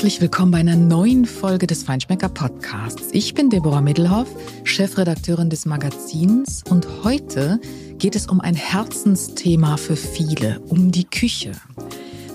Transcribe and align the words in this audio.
Herzlich 0.00 0.22
willkommen 0.22 0.50
bei 0.50 0.60
einer 0.60 0.76
neuen 0.76 1.26
Folge 1.26 1.66
des 1.66 1.82
Feinschmecker 1.82 2.30
Podcasts. 2.30 3.10
Ich 3.12 3.34
bin 3.34 3.50
Deborah 3.50 3.82
Middelhoff, 3.82 4.28
Chefredakteurin 4.64 5.50
des 5.50 5.66
Magazins 5.66 6.64
und 6.70 7.04
heute 7.04 7.60
geht 7.98 8.16
es 8.16 8.26
um 8.26 8.40
ein 8.40 8.54
Herzensthema 8.54 9.76
für 9.76 9.96
viele, 9.96 10.60
um 10.60 10.90
die 10.90 11.04
Küche. 11.04 11.52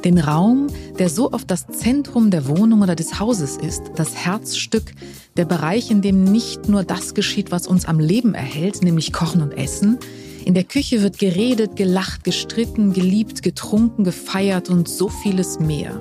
Den 0.03 0.19
Raum, 0.19 0.67
der 0.99 1.09
so 1.09 1.31
oft 1.31 1.49
das 1.49 1.65
Zentrum 1.65 2.29
der 2.29 2.47
Wohnung 2.47 2.83
oder 2.83 2.95
des 2.95 3.19
Hauses 3.19 3.57
ist, 3.57 3.81
das 3.95 4.13
Herzstück, 4.13 4.93
der 5.35 5.45
Bereich, 5.45 5.89
in 5.89 6.03
dem 6.03 6.23
nicht 6.23 6.69
nur 6.69 6.83
das 6.83 7.15
geschieht, 7.15 7.49
was 7.49 7.65
uns 7.65 7.85
am 7.85 7.99
Leben 7.99 8.35
erhält, 8.35 8.83
nämlich 8.83 9.11
Kochen 9.11 9.41
und 9.41 9.53
Essen. 9.53 9.97
In 10.45 10.53
der 10.53 10.65
Küche 10.65 11.01
wird 11.01 11.17
geredet, 11.17 11.75
gelacht, 11.75 12.23
gestritten, 12.23 12.93
geliebt, 12.93 13.41
getrunken, 13.41 14.03
gefeiert 14.03 14.69
und 14.69 14.87
so 14.87 15.09
vieles 15.09 15.59
mehr. 15.59 15.99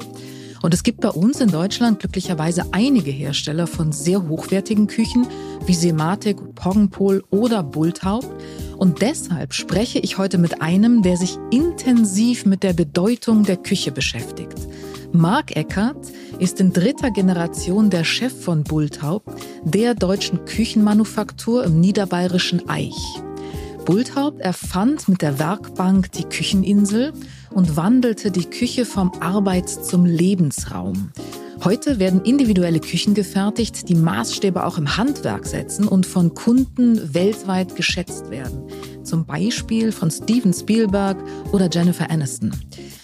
Und 0.65 0.73
es 0.73 0.83
gibt 0.83 1.03
bei 1.03 1.11
uns 1.11 1.43
in 1.43 1.51
Deutschland 1.51 1.99
glücklicherweise 1.99 2.65
einige 2.73 3.11
Hersteller 3.11 3.67
von 3.67 3.93
sehr 3.93 4.27
hochwertigen 4.27 4.87
Küchen 4.87 5.27
wie 5.67 5.75
Sematic, 5.75 6.39
Poggenpol 6.55 7.23
oder 7.29 7.63
Bulthaupt. 7.63 8.31
Und 8.79 9.03
deshalb 9.03 9.53
spreche 9.53 9.99
ich 9.99 10.17
heute 10.17 10.39
mit 10.39 10.63
einem, 10.63 11.03
der 11.03 11.19
sich 11.19 11.37
intensiv 11.51 12.47
mit 12.47 12.63
der 12.63 12.73
Bedeutung 12.73 13.43
der 13.43 13.59
Küche 13.59 13.93
beschäftigt. 13.93 14.57
Marc 15.13 15.55
Eckert 15.55 16.11
ist 16.39 16.61
in 16.61 16.73
dritter 16.73 17.11
Generation 17.11 17.91
der 17.91 18.05
Chef 18.05 18.33
von 18.33 18.65
Bulthaupt, 18.65 19.29
der 19.65 19.95
deutschen 19.95 20.47
Küchenmanufaktur 20.47 21.63
im 21.63 21.79
niederbayerischen 21.79 22.71
Eich. 22.71 23.21
Bulthaupt 23.85 24.41
erfand 24.41 25.09
mit 25.09 25.21
der 25.21 25.39
Werkbank 25.39 26.11
die 26.13 26.25
Kücheninsel 26.25 27.13
und 27.55 27.77
wandelte 27.77 28.31
die 28.31 28.45
Küche 28.45 28.85
vom 28.85 29.13
Arbeits- 29.21 29.83
zum 29.85 30.05
Lebensraum. 30.05 31.11
Heute 31.63 31.99
werden 31.99 32.21
individuelle 32.23 32.81
Küchen 32.81 33.15
gefertigt, 33.15 33.89
die 33.89 33.95
Maßstäbe 33.95 34.67
auch 34.67 34.77
im 34.77 34.99
Handwerk 34.99 35.47
setzen 35.47 35.89
und 35.89 36.05
von 36.05 36.35
Kunden 36.35 37.15
weltweit 37.15 37.75
geschätzt 37.77 38.31
werden. 38.31 38.65
Zum 39.03 39.25
Beispiel 39.25 39.93
von 39.93 40.11
Steven 40.11 40.53
Spielberg 40.53 41.17
oder 41.53 41.71
Jennifer 41.73 42.11
Aniston. 42.11 42.53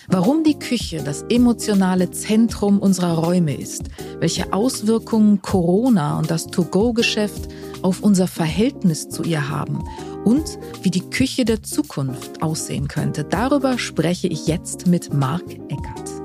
Warum 0.09 0.43
die 0.43 0.59
Küche 0.59 1.01
das 1.03 1.23
emotionale 1.31 2.11
Zentrum 2.11 2.81
unserer 2.81 3.15
Räume 3.15 3.57
ist, 3.57 3.85
welche 4.19 4.53
Auswirkungen 4.53 5.41
Corona 5.41 6.19
und 6.19 6.31
das 6.31 6.49
To-Go-Geschäft 6.49 7.49
auf 7.83 8.03
unser 8.03 8.27
Verhältnis 8.27 9.09
zu 9.09 9.23
ihr 9.23 9.49
haben 9.49 9.79
und 10.25 10.59
wie 10.83 10.91
die 10.91 11.09
Küche 11.09 11.45
der 11.45 11.63
Zukunft 11.63 12.43
aussehen 12.43 12.89
könnte. 12.89 13.25
Darüber 13.25 13.79
spreche 13.79 14.29
ich 14.29 14.47
jetzt 14.47 14.87
mit 14.87 15.13
Marc 15.13 15.51
Eckert. 15.69 16.20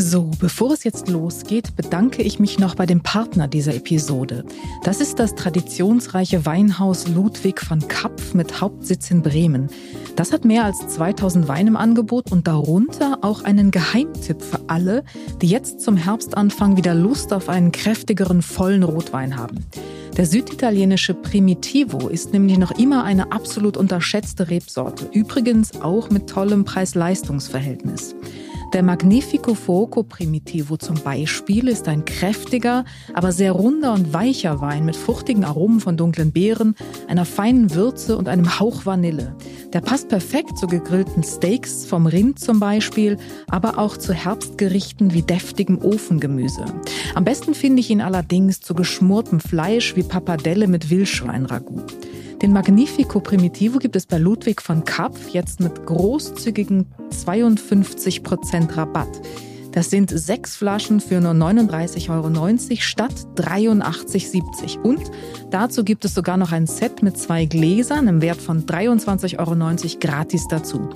So, 0.00 0.30
bevor 0.38 0.74
es 0.74 0.84
jetzt 0.84 1.08
losgeht, 1.08 1.74
bedanke 1.74 2.22
ich 2.22 2.38
mich 2.38 2.60
noch 2.60 2.76
bei 2.76 2.86
dem 2.86 3.00
Partner 3.00 3.48
dieser 3.48 3.74
Episode. 3.74 4.44
Das 4.84 5.00
ist 5.00 5.18
das 5.18 5.34
traditionsreiche 5.34 6.46
Weinhaus 6.46 7.08
Ludwig 7.08 7.68
van 7.68 7.80
Kapf 7.88 8.32
mit 8.32 8.60
Hauptsitz 8.60 9.10
in 9.10 9.22
Bremen. 9.22 9.70
Das 10.14 10.32
hat 10.32 10.44
mehr 10.44 10.64
als 10.64 10.86
2000 10.86 11.48
Weine 11.48 11.70
im 11.70 11.76
Angebot 11.76 12.30
und 12.30 12.46
darunter 12.46 13.18
auch 13.22 13.42
einen 13.42 13.72
Geheimtipp 13.72 14.40
für 14.40 14.60
alle, 14.68 15.02
die 15.42 15.48
jetzt 15.48 15.80
zum 15.80 15.96
Herbstanfang 15.96 16.76
wieder 16.76 16.94
Lust 16.94 17.32
auf 17.32 17.48
einen 17.48 17.72
kräftigeren, 17.72 18.40
vollen 18.40 18.84
Rotwein 18.84 19.36
haben. 19.36 19.66
Der 20.16 20.26
süditalienische 20.26 21.14
Primitivo 21.14 22.06
ist 22.06 22.32
nämlich 22.32 22.58
noch 22.58 22.70
immer 22.78 23.02
eine 23.02 23.32
absolut 23.32 23.76
unterschätzte 23.76 24.48
Rebsorte, 24.48 25.08
übrigens 25.12 25.80
auch 25.80 26.08
mit 26.10 26.28
tollem 26.28 26.64
Preis-Leistungs-Verhältnis. 26.64 28.14
Der 28.74 28.82
Magnifico 28.82 29.54
Fuoco 29.54 30.02
Primitivo 30.02 30.76
zum 30.76 30.96
Beispiel 31.02 31.68
ist 31.68 31.88
ein 31.88 32.04
kräftiger, 32.04 32.84
aber 33.14 33.32
sehr 33.32 33.52
runder 33.52 33.94
und 33.94 34.12
weicher 34.12 34.60
Wein 34.60 34.84
mit 34.84 34.94
fruchtigen 34.94 35.44
Aromen 35.44 35.80
von 35.80 35.96
dunklen 35.96 36.32
Beeren, 36.32 36.74
einer 37.08 37.24
feinen 37.24 37.74
Würze 37.74 38.18
und 38.18 38.28
einem 38.28 38.60
Hauch 38.60 38.84
Vanille. 38.84 39.34
Der 39.72 39.80
passt 39.80 40.10
perfekt 40.10 40.58
zu 40.58 40.66
gegrillten 40.66 41.22
Steaks 41.22 41.86
vom 41.86 42.06
Rind 42.06 42.40
zum 42.40 42.60
Beispiel, 42.60 43.16
aber 43.48 43.78
auch 43.78 43.96
zu 43.96 44.12
Herbstgerichten 44.12 45.14
wie 45.14 45.22
deftigem 45.22 45.78
Ofengemüse. 45.78 46.66
Am 47.14 47.24
besten 47.24 47.54
finde 47.54 47.80
ich 47.80 47.88
ihn 47.88 48.02
allerdings 48.02 48.60
zu 48.60 48.74
geschmortem 48.74 49.40
Fleisch 49.40 49.96
wie 49.96 50.02
Pappardelle 50.02 50.66
mit 50.66 50.90
Wildschweinragout. 50.90 51.86
Den 52.42 52.52
Magnifico 52.52 53.18
Primitivo 53.18 53.80
gibt 53.80 53.96
es 53.96 54.06
bei 54.06 54.16
Ludwig 54.16 54.62
von 54.62 54.84
Kapf 54.84 55.30
jetzt 55.30 55.58
mit 55.58 55.84
großzügigen 55.86 56.86
52% 57.10 58.76
Rabatt. 58.76 59.08
Das 59.72 59.90
sind 59.90 60.10
sechs 60.10 60.56
Flaschen 60.56 61.00
für 61.00 61.20
nur 61.20 61.32
39,90 61.32 62.10
Euro 62.10 62.76
statt 62.80 63.12
83,70 63.34 64.76
Euro. 64.76 64.88
Und 64.88 65.10
dazu 65.50 65.82
gibt 65.82 66.04
es 66.04 66.14
sogar 66.14 66.36
noch 66.36 66.52
ein 66.52 66.68
Set 66.68 67.02
mit 67.02 67.18
zwei 67.18 67.44
Gläsern 67.44 68.06
im 68.06 68.22
Wert 68.22 68.40
von 68.40 68.64
23,90 68.66 69.38
Euro 69.40 69.98
gratis 69.98 70.46
dazu. 70.48 70.88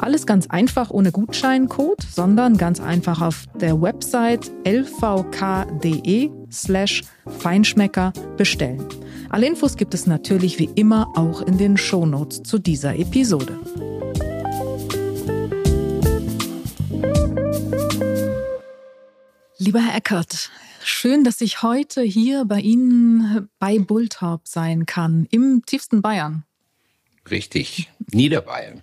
Alles 0.00 0.26
ganz 0.26 0.48
einfach 0.48 0.90
ohne 0.90 1.12
Gutscheincode, 1.12 2.02
sondern 2.14 2.58
ganz 2.58 2.78
einfach 2.78 3.22
auf 3.22 3.46
der 3.58 3.80
Website 3.80 4.50
lvk.de 4.64 6.30
slash 6.50 7.04
Feinschmecker 7.26 8.12
bestellen. 8.36 8.86
Alle 9.32 9.46
Infos 9.46 9.76
gibt 9.76 9.94
es 9.94 10.08
natürlich 10.08 10.58
wie 10.58 10.68
immer 10.74 11.16
auch 11.16 11.40
in 11.42 11.56
den 11.56 11.76
Shownotes 11.76 12.42
zu 12.42 12.58
dieser 12.58 12.98
Episode. 12.98 13.60
Lieber 19.56 19.80
Herr 19.80 19.94
Eckert, 19.94 20.50
schön, 20.82 21.22
dass 21.22 21.40
ich 21.40 21.62
heute 21.62 22.02
hier 22.02 22.44
bei 22.44 22.58
Ihnen 22.58 23.48
bei 23.60 23.78
Bulltop 23.78 24.48
sein 24.48 24.84
kann, 24.84 25.28
im 25.30 25.62
tiefsten 25.64 26.02
Bayern. 26.02 26.44
Richtig, 27.30 27.88
Niederbayern. 28.10 28.82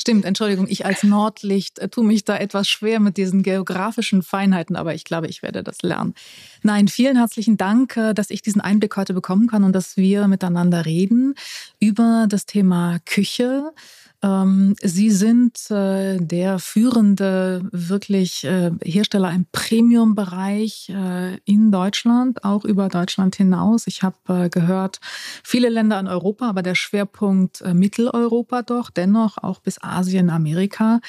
Stimmt, 0.00 0.24
Entschuldigung, 0.24 0.68
ich 0.68 0.86
als 0.86 1.02
Nordlicht 1.02 1.80
äh, 1.80 1.88
tue 1.88 2.04
mich 2.04 2.24
da 2.24 2.36
etwas 2.36 2.68
schwer 2.68 3.00
mit 3.00 3.16
diesen 3.16 3.42
geografischen 3.42 4.22
Feinheiten, 4.22 4.76
aber 4.76 4.94
ich 4.94 5.02
glaube, 5.02 5.26
ich 5.26 5.42
werde 5.42 5.64
das 5.64 5.82
lernen. 5.82 6.14
Nein, 6.62 6.86
vielen 6.86 7.16
herzlichen 7.16 7.56
Dank, 7.56 7.96
äh, 7.96 8.14
dass 8.14 8.30
ich 8.30 8.40
diesen 8.40 8.60
Einblick 8.60 8.96
heute 8.96 9.12
bekommen 9.12 9.48
kann 9.48 9.64
und 9.64 9.72
dass 9.72 9.96
wir 9.96 10.28
miteinander 10.28 10.86
reden 10.86 11.34
über 11.80 12.26
das 12.28 12.46
Thema 12.46 12.98
Küche, 13.06 13.72
Sie 14.20 15.10
sind 15.10 15.70
äh, 15.70 16.18
der 16.18 16.58
führende 16.58 17.62
wirklich 17.70 18.42
äh, 18.42 18.72
Hersteller 18.82 19.32
im 19.32 19.46
Premium-Bereich 19.52 20.88
äh, 20.88 21.36
in 21.44 21.70
Deutschland, 21.70 22.42
auch 22.42 22.64
über 22.64 22.88
Deutschland 22.88 23.36
hinaus. 23.36 23.86
Ich 23.86 24.02
habe 24.02 24.50
gehört, 24.50 24.98
viele 25.44 25.68
Länder 25.68 26.00
in 26.00 26.08
Europa, 26.08 26.48
aber 26.48 26.62
der 26.62 26.74
Schwerpunkt 26.74 27.62
Mitteleuropa 27.72 28.62
doch, 28.62 28.90
dennoch 28.90 29.38
auch 29.38 29.60
bis 29.60 29.80
Asien, 29.82 30.30
Amerika. 30.30 31.00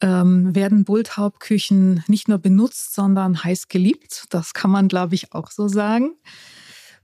Ähm, 0.00 0.54
werden 0.54 0.84
Bulthauptküchen 0.84 2.04
nicht 2.06 2.28
nur 2.28 2.38
benutzt, 2.38 2.94
sondern 2.94 3.42
heiß 3.42 3.68
geliebt. 3.68 4.26
Das 4.30 4.54
kann 4.54 4.70
man, 4.70 4.86
glaube 4.88 5.16
ich, 5.16 5.32
auch 5.32 5.50
so 5.50 5.66
sagen. 5.66 6.12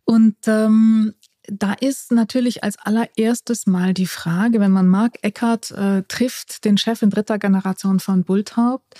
Und 0.04 0.36
ähm, 0.46 1.14
da 1.44 1.72
ist 1.72 2.12
natürlich 2.12 2.62
als 2.62 2.78
allererstes 2.78 3.66
mal 3.66 3.94
die 3.94 4.06
Frage, 4.06 4.60
wenn 4.60 4.70
man 4.70 4.86
Marc 4.86 5.18
Eckert 5.22 5.70
äh, 5.72 6.02
trifft, 6.04 6.64
den 6.64 6.78
Chef 6.78 7.02
in 7.02 7.10
dritter 7.10 7.38
Generation 7.38 8.00
von 8.00 8.24
Bulthaupt, 8.24 8.94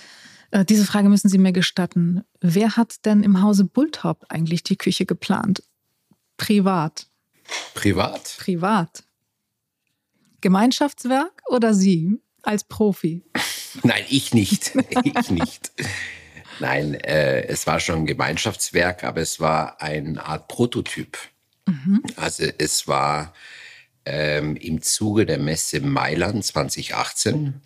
äh, 0.51 0.65
diese 0.65 0.85
Frage 0.85 1.09
müssen 1.09 1.29
Sie 1.29 1.37
mir 1.37 1.51
gestatten. 1.51 2.23
Wer 2.41 2.77
hat 2.77 3.05
denn 3.05 3.23
im 3.23 3.41
Hause 3.41 3.63
Bulthaupt 3.65 4.29
eigentlich 4.29 4.63
die 4.63 4.77
Küche 4.77 5.05
geplant? 5.05 5.63
Privat. 6.37 7.07
Privat? 7.73 8.35
Privat. 8.37 9.03
Gemeinschaftswerk 10.41 11.41
oder 11.47 11.73
Sie 11.73 12.19
als 12.41 12.65
Profi? 12.65 13.23
Nein, 13.83 14.03
ich 14.09 14.33
nicht. 14.33 14.75
ich 15.03 15.29
nicht. 15.31 15.71
Nein, 16.59 16.93
äh, 16.95 17.45
es 17.47 17.65
war 17.65 17.79
schon 17.79 17.99
ein 17.99 18.05
Gemeinschaftswerk, 18.05 19.03
aber 19.03 19.21
es 19.21 19.39
war 19.39 19.81
eine 19.81 20.23
Art 20.23 20.47
Prototyp. 20.49 21.17
Mhm. 21.65 22.03
Also 22.15 22.45
es 22.57 22.87
war 22.87 23.33
ähm, 24.05 24.55
im 24.55 24.81
Zuge 24.81 25.25
der 25.25 25.39
Messe 25.39 25.79
Mailand 25.81 26.43
2018, 26.43 27.61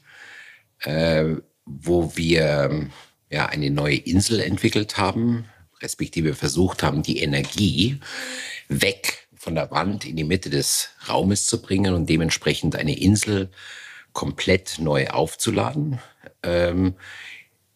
äh, 0.83 1.25
wo 1.65 2.15
wir 2.15 2.89
ja 3.29 3.45
eine 3.47 3.69
neue 3.69 3.97
Insel 3.97 4.39
entwickelt 4.39 4.97
haben, 4.97 5.45
respektive 5.81 6.33
versucht 6.33 6.83
haben, 6.83 7.03
die 7.03 7.19
Energie 7.19 7.99
weg 8.67 9.27
von 9.35 9.55
der 9.55 9.71
Wand 9.71 10.05
in 10.05 10.15
die 10.15 10.23
Mitte 10.23 10.49
des 10.49 10.89
Raumes 11.07 11.47
zu 11.47 11.61
bringen 11.61 11.93
und 11.93 12.09
dementsprechend 12.09 12.75
eine 12.75 12.97
Insel 12.97 13.49
komplett 14.13 14.79
neu 14.79 15.07
aufzuladen. 15.07 15.99
Ähm, 16.43 16.95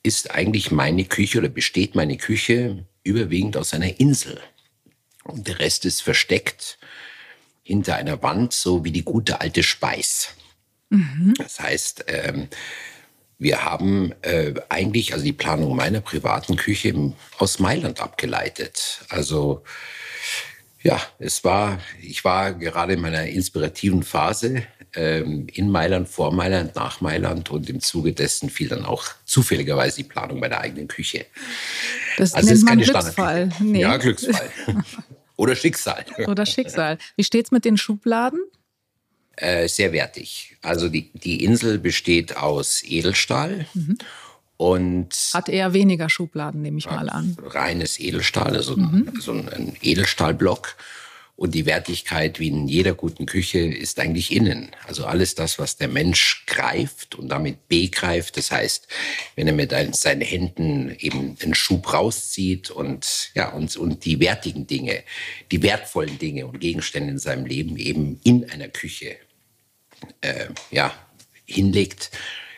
ist 0.03 0.31
eigentlich 0.31 0.71
meine 0.71 1.05
Küche 1.05 1.37
oder 1.37 1.49
besteht 1.49 1.95
meine 1.95 2.17
Küche 2.17 2.85
überwiegend 3.03 3.57
aus 3.57 3.73
einer 3.73 3.99
Insel. 3.99 4.39
Und 5.23 5.47
der 5.47 5.59
Rest 5.59 5.85
ist 5.85 6.01
versteckt 6.01 6.77
hinter 7.63 7.95
einer 7.95 8.21
Wand, 8.23 8.53
so 8.53 8.83
wie 8.83 8.91
die 8.91 9.03
gute 9.03 9.39
alte 9.41 9.63
Speis. 9.63 10.29
Mhm. 10.89 11.33
Das 11.37 11.59
heißt, 11.59 12.05
ähm, 12.07 12.49
Wir 13.43 13.65
haben 13.65 14.13
äh, 14.21 14.53
eigentlich 14.69 15.13
also 15.13 15.25
die 15.25 15.33
Planung 15.33 15.75
meiner 15.75 15.99
privaten 15.99 16.57
Küche 16.57 16.93
aus 17.39 17.57
Mailand 17.57 17.99
abgeleitet. 17.99 18.99
Also 19.09 19.63
ja, 20.83 21.01
es 21.17 21.43
war, 21.43 21.79
ich 21.99 22.23
war 22.23 22.53
gerade 22.53 22.93
in 22.93 23.01
meiner 23.01 23.25
inspirativen 23.25 24.03
Phase 24.03 24.61
ähm, 24.95 25.47
in 25.53 25.69
Mailand, 25.69 26.09
vor 26.09 26.33
Mailand, 26.33 26.75
nach 26.75 27.01
Mailand 27.01 27.49
und 27.49 27.69
im 27.69 27.79
Zuge 27.79 28.13
dessen 28.13 28.49
fiel 28.49 28.67
dann 28.67 28.85
auch 28.85 29.05
zufälligerweise 29.25 29.97
die 29.97 30.03
Planung 30.03 30.39
meiner 30.39 30.59
eigenen 30.59 30.87
Küche. 30.87 31.25
Das 32.17 32.33
also 32.33 32.49
nennt 32.49 32.63
man 32.63 32.79
Glücksfall. 32.79 33.49
Nee. 33.59 33.81
Ja, 33.81 33.97
Glücksfall. 33.97 34.49
Oder 35.37 35.55
Schicksal. 35.55 36.05
Oder 36.27 36.45
Schicksal. 36.45 36.97
Wie 37.15 37.23
steht's 37.23 37.51
mit 37.51 37.65
den 37.65 37.77
Schubladen? 37.77 38.39
Äh, 39.37 39.67
sehr 39.67 39.91
wertig. 39.91 40.57
Also 40.61 40.87
die, 40.87 41.09
die 41.13 41.43
Insel 41.43 41.79
besteht 41.79 42.37
aus 42.37 42.83
Edelstahl. 42.83 43.65
Mhm. 43.73 43.97
Und 44.57 45.15
Hat 45.33 45.49
eher 45.49 45.73
weniger 45.73 46.07
Schubladen, 46.07 46.61
nehme 46.61 46.77
ich 46.77 46.85
mal 46.85 47.09
an. 47.09 47.35
Reines 47.41 47.99
Edelstahl, 47.99 48.55
also, 48.55 48.77
mhm. 48.77 49.11
so 49.19 49.31
ein 49.31 49.75
Edelstahlblock. 49.81 50.75
Und 51.35 51.55
die 51.55 51.65
Wertigkeit, 51.65 52.39
wie 52.39 52.49
in 52.49 52.67
jeder 52.67 52.93
guten 52.93 53.25
Küche, 53.25 53.59
ist 53.59 53.99
eigentlich 53.99 54.31
innen. 54.31 54.69
Also 54.87 55.05
alles 55.05 55.33
das, 55.33 55.57
was 55.57 55.77
der 55.77 55.87
Mensch 55.87 56.45
greift 56.45 57.15
und 57.15 57.29
damit 57.29 57.67
begreift. 57.67 58.37
Das 58.37 58.51
heißt, 58.51 58.87
wenn 59.35 59.47
er 59.47 59.53
mit 59.53 59.73
seinen 59.95 60.21
Händen 60.21 60.95
eben 60.99 61.35
einen 61.41 61.55
Schub 61.55 61.93
rauszieht 61.93 62.69
und, 62.69 63.31
ja, 63.33 63.49
und, 63.49 63.75
und 63.75 64.05
die 64.05 64.19
wertigen 64.19 64.67
Dinge, 64.67 65.03
die 65.51 65.63
wertvollen 65.63 66.19
Dinge 66.19 66.45
und 66.45 66.59
Gegenstände 66.59 67.11
in 67.11 67.19
seinem 67.19 67.45
Leben 67.45 67.77
eben 67.77 68.19
in 68.23 68.49
einer 68.49 68.67
Küche, 68.67 69.15
äh, 70.21 70.47
ja, 70.69 70.93
hinlegt, 71.45 72.11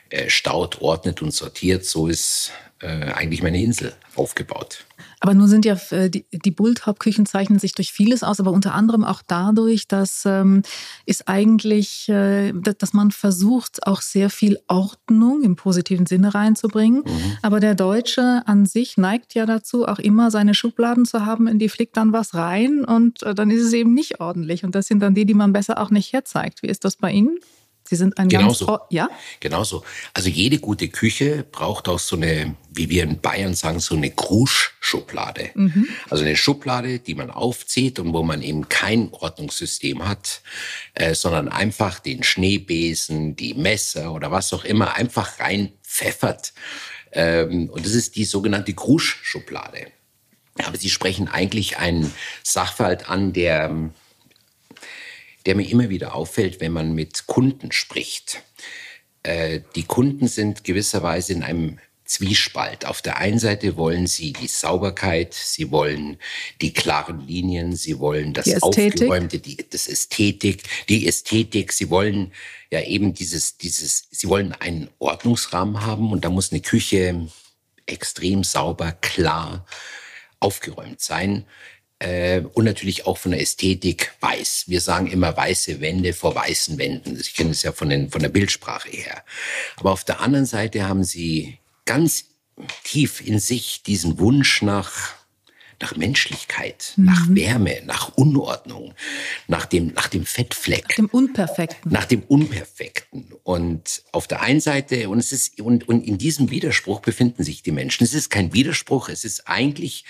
äh, 0.10 0.30
staut, 0.30 0.82
ordnet 0.82 1.22
und 1.22 1.32
sortiert, 1.32 1.86
so 1.86 2.08
ist 2.08 2.52
äh, 2.82 2.88
eigentlich 2.88 3.42
meine 3.42 3.62
Insel 3.62 3.96
aufgebaut. 4.16 4.86
Aber 5.24 5.34
nun 5.34 5.48
sind 5.48 5.64
ja 5.64 5.78
äh, 5.92 6.10
die, 6.10 6.26
die 6.30 6.52
Bulltop-Küchen 6.52 7.26
zeichnen 7.26 7.58
sich 7.58 7.72
durch 7.72 7.94
vieles 7.94 8.24
aus, 8.24 8.42
aber 8.42 8.52
unter 8.52 8.74
anderem 8.74 9.06
auch 9.06 9.22
dadurch, 9.26 9.88
dass 9.88 10.24
ähm, 10.26 10.64
ist 11.06 11.30
eigentlich, 11.30 12.10
äh, 12.10 12.52
dass 12.52 12.92
man 12.92 13.10
versucht, 13.12 13.88
auch 13.88 14.02
sehr 14.02 14.30
viel 14.30 14.60
Ordnung 14.68 15.42
im 15.42 15.56
positiven 15.56 16.08
Sinne 16.08 16.36
reinzubringen. 16.36 17.04
Mhm. 17.06 17.38
Aber 17.42 17.62
der 17.62 17.74
Deutsche 17.74 18.44
an 18.48 18.66
sich 18.66 18.98
neigt 18.98 19.34
ja 19.34 19.46
dazu, 19.46 19.88
auch 19.88 20.00
immer 20.00 20.30
seine 20.30 20.54
Schubladen 20.54 21.06
zu 21.06 21.26
haben, 21.26 21.48
in 21.48 21.58
die 21.58 21.70
flickt 21.70 21.96
dann 21.96 22.12
was 22.12 22.34
rein 22.34 22.84
und 22.84 23.24
äh, 23.24 23.34
dann 23.34 23.50
ist 23.50 23.64
es 23.64 23.72
eben 23.72 23.94
nicht 23.94 24.20
ordentlich. 24.20 24.66
Und 24.66 24.76
das 24.76 24.88
sind 24.88 25.00
dann 25.00 25.16
die, 25.16 25.26
die 25.26 25.36
man 25.36 25.54
besser 25.54 25.80
auch 25.80 25.90
nicht 25.90 26.12
herzeigt. 26.12 26.64
Wie 26.64 26.68
ist 26.68 26.84
das 26.84 26.98
bei 26.98 27.12
Ihnen? 27.12 27.38
Sie 27.94 27.98
sind 28.00 28.18
ein 28.18 28.28
Genauso. 28.28 28.66
ganz 28.66 28.82
ja. 28.90 29.08
Genauso. 29.40 29.84
Also 30.16 30.28
jede 30.28 30.58
gute 30.58 30.88
Küche 30.88 31.46
braucht 31.52 31.88
auch 31.88 32.00
so 32.00 32.16
eine, 32.16 32.56
wie 32.72 32.90
wir 32.90 33.04
in 33.04 33.22
Bayern 33.22 33.54
sagen, 33.54 33.80
so 33.80 33.94
eine 33.96 34.10
Kruschschublade. 34.10 35.52
Mhm. 35.54 35.88
Also 36.10 36.24
eine 36.24 36.36
Schublade, 36.36 36.98
die 36.98 37.14
man 37.14 37.30
aufzieht 37.30 38.00
und 38.00 38.12
wo 38.12 38.24
man 38.24 38.42
eben 38.42 38.68
kein 38.68 39.10
Ordnungssystem 39.12 40.08
hat, 40.08 40.42
äh, 40.96 41.14
sondern 41.14 41.50
einfach 41.50 42.00
den 42.00 42.24
Schneebesen, 42.24 43.36
die 43.36 43.54
Messer 43.54 44.12
oder 44.12 44.32
was 44.32 44.52
auch 44.54 44.66
immer 44.66 44.96
einfach 44.96 45.40
reinpfeffert. 45.40 46.54
Ähm, 47.12 47.70
und 47.70 47.86
das 47.86 47.94
ist 47.94 48.16
die 48.16 48.26
sogenannte 48.26 48.74
Kruschschublade. 48.74 49.92
Aber 50.66 50.78
Sie 50.78 50.90
sprechen 50.90 51.28
eigentlich 51.28 51.78
einen 51.78 52.12
Sachverhalt 52.42 53.08
an, 53.08 53.34
der 53.34 53.92
der 55.46 55.56
mir 55.56 55.70
immer 55.70 55.90
wieder 55.90 56.16
auffällt, 56.16 56.60
wenn 56.62 56.72
man 56.72 56.94
mit 56.94 57.28
Kunden 57.28 57.72
spricht. 57.72 58.42
Äh, 59.24 59.62
die 59.76 59.84
Kunden 59.84 60.28
sind 60.28 60.64
gewisserweise 60.64 61.34
in 61.34 61.44
einem 61.44 61.80
Zwiespalt. 62.06 62.86
Auf 62.86 63.02
der 63.02 63.18
einen 63.18 63.40
Seite 63.40 63.78
wollen 63.78 64.08
sie 64.08 64.34
die 64.34 64.48
Sauberkeit, 64.48 65.34
sie 65.34 65.72
wollen 65.72 66.18
die 66.62 66.74
klaren 66.74 67.26
Linien, 67.26 67.76
sie 67.76 67.98
wollen 67.98 68.34
das 68.34 68.62
Aufgeräumte, 68.62 69.40
die, 69.40 69.58
das 69.70 69.88
Ästhetik, 69.88 70.64
die 70.90 71.08
Ästhetik, 71.08 71.72
sie 71.72 71.90
wollen 71.90 72.34
ja 72.72 72.82
eben 72.82 73.14
dieses, 73.14 73.58
dieses, 73.58 74.08
sie 74.12 74.28
wollen 74.28 74.52
einen 74.52 74.90
Ordnungsrahmen 75.00 75.82
haben 75.82 76.12
und 76.12 76.26
da 76.26 76.30
muss 76.30 76.52
eine 76.52 76.62
Küche 76.62 77.28
extrem 77.86 78.44
sauber, 78.44 78.92
klar, 78.92 79.66
aufgeräumt 80.40 81.00
sein 81.00 81.46
äh, 82.04 82.42
und 82.54 82.66
natürlich 82.66 83.08
auch 83.08 83.18
von 83.18 83.32
der 83.32 83.42
Ästhetik 83.42 84.14
weiß. 84.20 84.66
Wir 84.68 84.82
sagen 84.82 85.08
immer 85.08 85.36
weiße 85.36 85.80
Wände 85.80 86.14
vor 86.14 86.36
weißen 86.36 86.78
Wänden. 86.78 87.18
Ich 87.20 87.34
kenne 87.34 87.52
es 87.52 87.64
ja 87.64 87.72
von, 87.72 87.90
den, 87.90 88.10
von 88.10 88.22
der 88.22 88.30
Bildsprache 88.30 88.90
her. 88.90 89.24
Aber 89.78 89.92
auf 89.92 90.04
der 90.04 90.20
anderen 90.20 90.46
Seite 90.46 90.88
haben 90.88 91.04
sie 91.04 91.58
ganz 91.86 92.26
tief 92.84 93.26
in 93.26 93.40
sich 93.40 93.84
diesen 93.84 94.20
Wunsch 94.20 94.62
nach 94.62 95.16
nach 95.82 95.98
Menschlichkeit, 95.98 96.94
mhm. 96.96 97.06
nach 97.06 97.28
Wärme, 97.30 97.82
nach 97.86 98.16
Unordnung, 98.16 98.94
nach 99.48 99.66
dem, 99.66 99.88
nach 99.88 100.08
dem 100.08 100.26
Fettfleck. 100.26 100.86
Nach 100.88 100.96
dem 100.96 101.08
Unperfekten. 101.08 101.92
Nach 101.92 102.06
dem 102.06 102.22
Unperfekten. 102.22 103.34
Und 103.44 104.04
auf 104.14 104.28
der 104.28 104.42
einen 104.42 104.62
Seite, 104.62 105.10
und 105.10 105.20
es 105.20 105.34
ist, 105.34 105.60
und, 105.60 105.90
und 105.90 106.08
in 106.08 106.18
diesem 106.18 106.52
Widerspruch 106.52 107.02
befinden 107.02 107.44
sich 107.44 107.64
die 107.64 107.72
Menschen. 107.72 108.06
Es 108.06 108.14
ist 108.14 108.30
kein 108.30 108.54
Widerspruch, 108.54 109.10
es 109.10 109.26
ist 109.26 109.50
eigentlich 109.50 110.06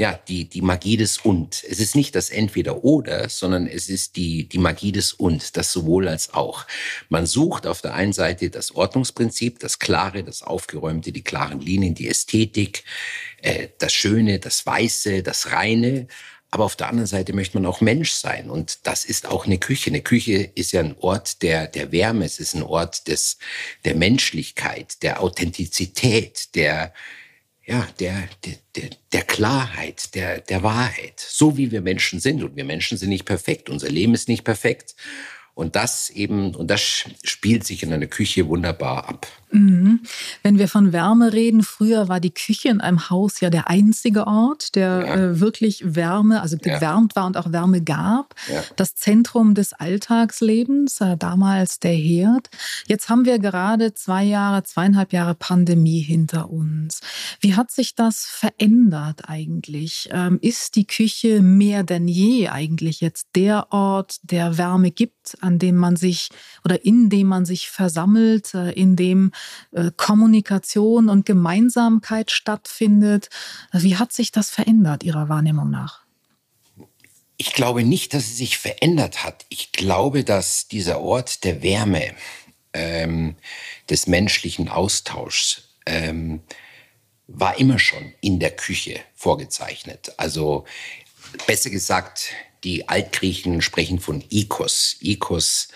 ja, 0.00 0.18
die, 0.28 0.46
die 0.46 0.62
Magie 0.62 0.96
des 0.96 1.18
Und. 1.18 1.62
Es 1.68 1.78
ist 1.78 1.94
nicht 1.94 2.14
das 2.14 2.30
Entweder-Oder, 2.30 3.28
sondern 3.28 3.66
es 3.66 3.90
ist 3.90 4.16
die, 4.16 4.48
die 4.48 4.56
Magie 4.56 4.92
des 4.92 5.12
Und, 5.12 5.58
das 5.58 5.72
sowohl 5.72 6.08
als 6.08 6.32
auch. 6.32 6.64
Man 7.10 7.26
sucht 7.26 7.66
auf 7.66 7.82
der 7.82 7.92
einen 7.92 8.14
Seite 8.14 8.48
das 8.48 8.74
Ordnungsprinzip, 8.74 9.58
das 9.58 9.78
Klare, 9.78 10.24
das 10.24 10.42
Aufgeräumte, 10.42 11.12
die 11.12 11.20
klaren 11.20 11.60
Linien, 11.60 11.94
die 11.94 12.08
Ästhetik, 12.08 12.84
äh, 13.42 13.68
das 13.76 13.92
Schöne, 13.92 14.38
das 14.38 14.64
Weiße, 14.64 15.22
das 15.22 15.52
Reine. 15.52 16.06
Aber 16.50 16.64
auf 16.64 16.76
der 16.76 16.88
anderen 16.88 17.06
Seite 17.06 17.34
möchte 17.34 17.58
man 17.58 17.66
auch 17.66 17.82
Mensch 17.82 18.12
sein. 18.12 18.48
Und 18.48 18.86
das 18.86 19.04
ist 19.04 19.26
auch 19.26 19.44
eine 19.44 19.58
Küche. 19.58 19.90
Eine 19.90 20.00
Küche 20.00 20.50
ist 20.54 20.72
ja 20.72 20.80
ein 20.80 20.96
Ort 20.96 21.42
der, 21.42 21.66
der 21.66 21.92
Wärme. 21.92 22.24
Es 22.24 22.40
ist 22.40 22.54
ein 22.54 22.62
Ort 22.62 23.06
des, 23.06 23.36
der 23.84 23.96
Menschlichkeit, 23.96 25.02
der 25.02 25.20
Authentizität, 25.20 26.54
der, 26.54 26.94
ja, 27.70 27.86
der, 28.00 28.28
der, 28.74 28.90
der 29.12 29.22
Klarheit, 29.22 30.16
der, 30.16 30.40
der 30.40 30.64
Wahrheit, 30.64 31.20
so 31.20 31.56
wie 31.56 31.70
wir 31.70 31.82
Menschen 31.82 32.18
sind. 32.18 32.42
Und 32.42 32.56
wir 32.56 32.64
Menschen 32.64 32.98
sind 32.98 33.10
nicht 33.10 33.26
perfekt, 33.26 33.70
unser 33.70 33.88
Leben 33.88 34.12
ist 34.12 34.28
nicht 34.28 34.42
perfekt. 34.42 34.96
Und 35.54 35.76
das 35.76 36.10
eben, 36.10 36.56
und 36.56 36.68
das 36.68 37.04
spielt 37.22 37.64
sich 37.64 37.84
in 37.84 37.92
einer 37.92 38.08
Küche 38.08 38.48
wunderbar 38.48 39.08
ab. 39.08 39.28
Mhm. 39.52 40.00
Wenn 40.42 40.58
wir 40.58 40.68
von 40.68 40.92
Wärme 40.92 41.32
reden, 41.32 41.62
früher 41.62 42.08
war 42.08 42.20
die 42.20 42.32
Küche 42.32 42.68
in 42.68 42.80
einem 42.80 43.10
Haus 43.10 43.40
ja 43.40 43.50
der 43.50 43.68
einzige 43.68 44.26
Ort, 44.26 44.74
der 44.74 45.04
ja. 45.06 45.14
äh, 45.14 45.40
wirklich 45.40 45.82
Wärme, 45.94 46.40
also 46.40 46.56
gewärmt 46.56 47.12
ja. 47.14 47.22
war 47.22 47.26
und 47.26 47.36
auch 47.36 47.52
Wärme 47.52 47.82
gab. 47.82 48.34
Ja. 48.52 48.62
Das 48.76 48.94
Zentrum 48.94 49.54
des 49.54 49.72
Alltagslebens, 49.72 51.00
äh, 51.00 51.16
damals 51.16 51.80
der 51.80 51.94
Herd. 51.94 52.48
Jetzt 52.86 53.08
haben 53.08 53.24
wir 53.24 53.38
gerade 53.38 53.94
zwei 53.94 54.24
Jahre, 54.24 54.62
zweieinhalb 54.62 55.12
Jahre 55.12 55.34
Pandemie 55.34 56.00
hinter 56.00 56.50
uns. 56.50 57.00
Wie 57.40 57.54
hat 57.54 57.70
sich 57.70 57.94
das 57.94 58.26
verändert 58.26 59.28
eigentlich? 59.28 60.08
Ähm, 60.12 60.38
ist 60.40 60.76
die 60.76 60.86
Küche 60.86 61.42
mehr 61.42 61.82
denn 61.82 62.08
je 62.08 62.48
eigentlich 62.48 63.00
jetzt 63.00 63.28
der 63.34 63.72
Ort, 63.72 64.18
der 64.22 64.58
Wärme 64.58 64.90
gibt, 64.90 65.36
an 65.40 65.58
dem 65.58 65.76
man 65.76 65.96
sich 65.96 66.28
oder 66.64 66.84
in 66.84 67.10
dem 67.10 67.26
man 67.26 67.44
sich 67.44 67.68
versammelt, 67.68 68.54
äh, 68.54 68.70
in 68.72 68.96
dem 68.96 69.32
äh, 69.72 69.90
Kommunikation 69.96 71.08
und 71.08 71.26
Gemeinsamkeit 71.26 72.30
stattfindet. 72.30 73.28
Wie 73.72 73.96
hat 73.96 74.12
sich 74.12 74.32
das 74.32 74.50
verändert 74.50 75.02
Ihrer 75.02 75.28
Wahrnehmung 75.28 75.70
nach? 75.70 76.00
Ich 77.36 77.54
glaube 77.54 77.84
nicht, 77.84 78.12
dass 78.12 78.24
es 78.24 78.36
sich 78.36 78.58
verändert 78.58 79.24
hat. 79.24 79.46
Ich 79.48 79.72
glaube, 79.72 80.24
dass 80.24 80.68
dieser 80.68 81.00
Ort 81.00 81.44
der 81.44 81.62
Wärme, 81.62 82.14
ähm, 82.74 83.36
des 83.88 84.06
menschlichen 84.06 84.68
Austauschs, 84.68 85.62
ähm, 85.86 86.42
war 87.26 87.58
immer 87.58 87.78
schon 87.78 88.12
in 88.20 88.40
der 88.40 88.50
Küche 88.50 89.00
vorgezeichnet. 89.14 90.12
Also 90.16 90.64
besser 91.46 91.70
gesagt, 91.70 92.30
die 92.64 92.88
Altgriechen 92.88 93.62
sprechen 93.62 94.00
von 94.00 94.22
Ikos. 94.28 94.96
Ikos 95.00 95.68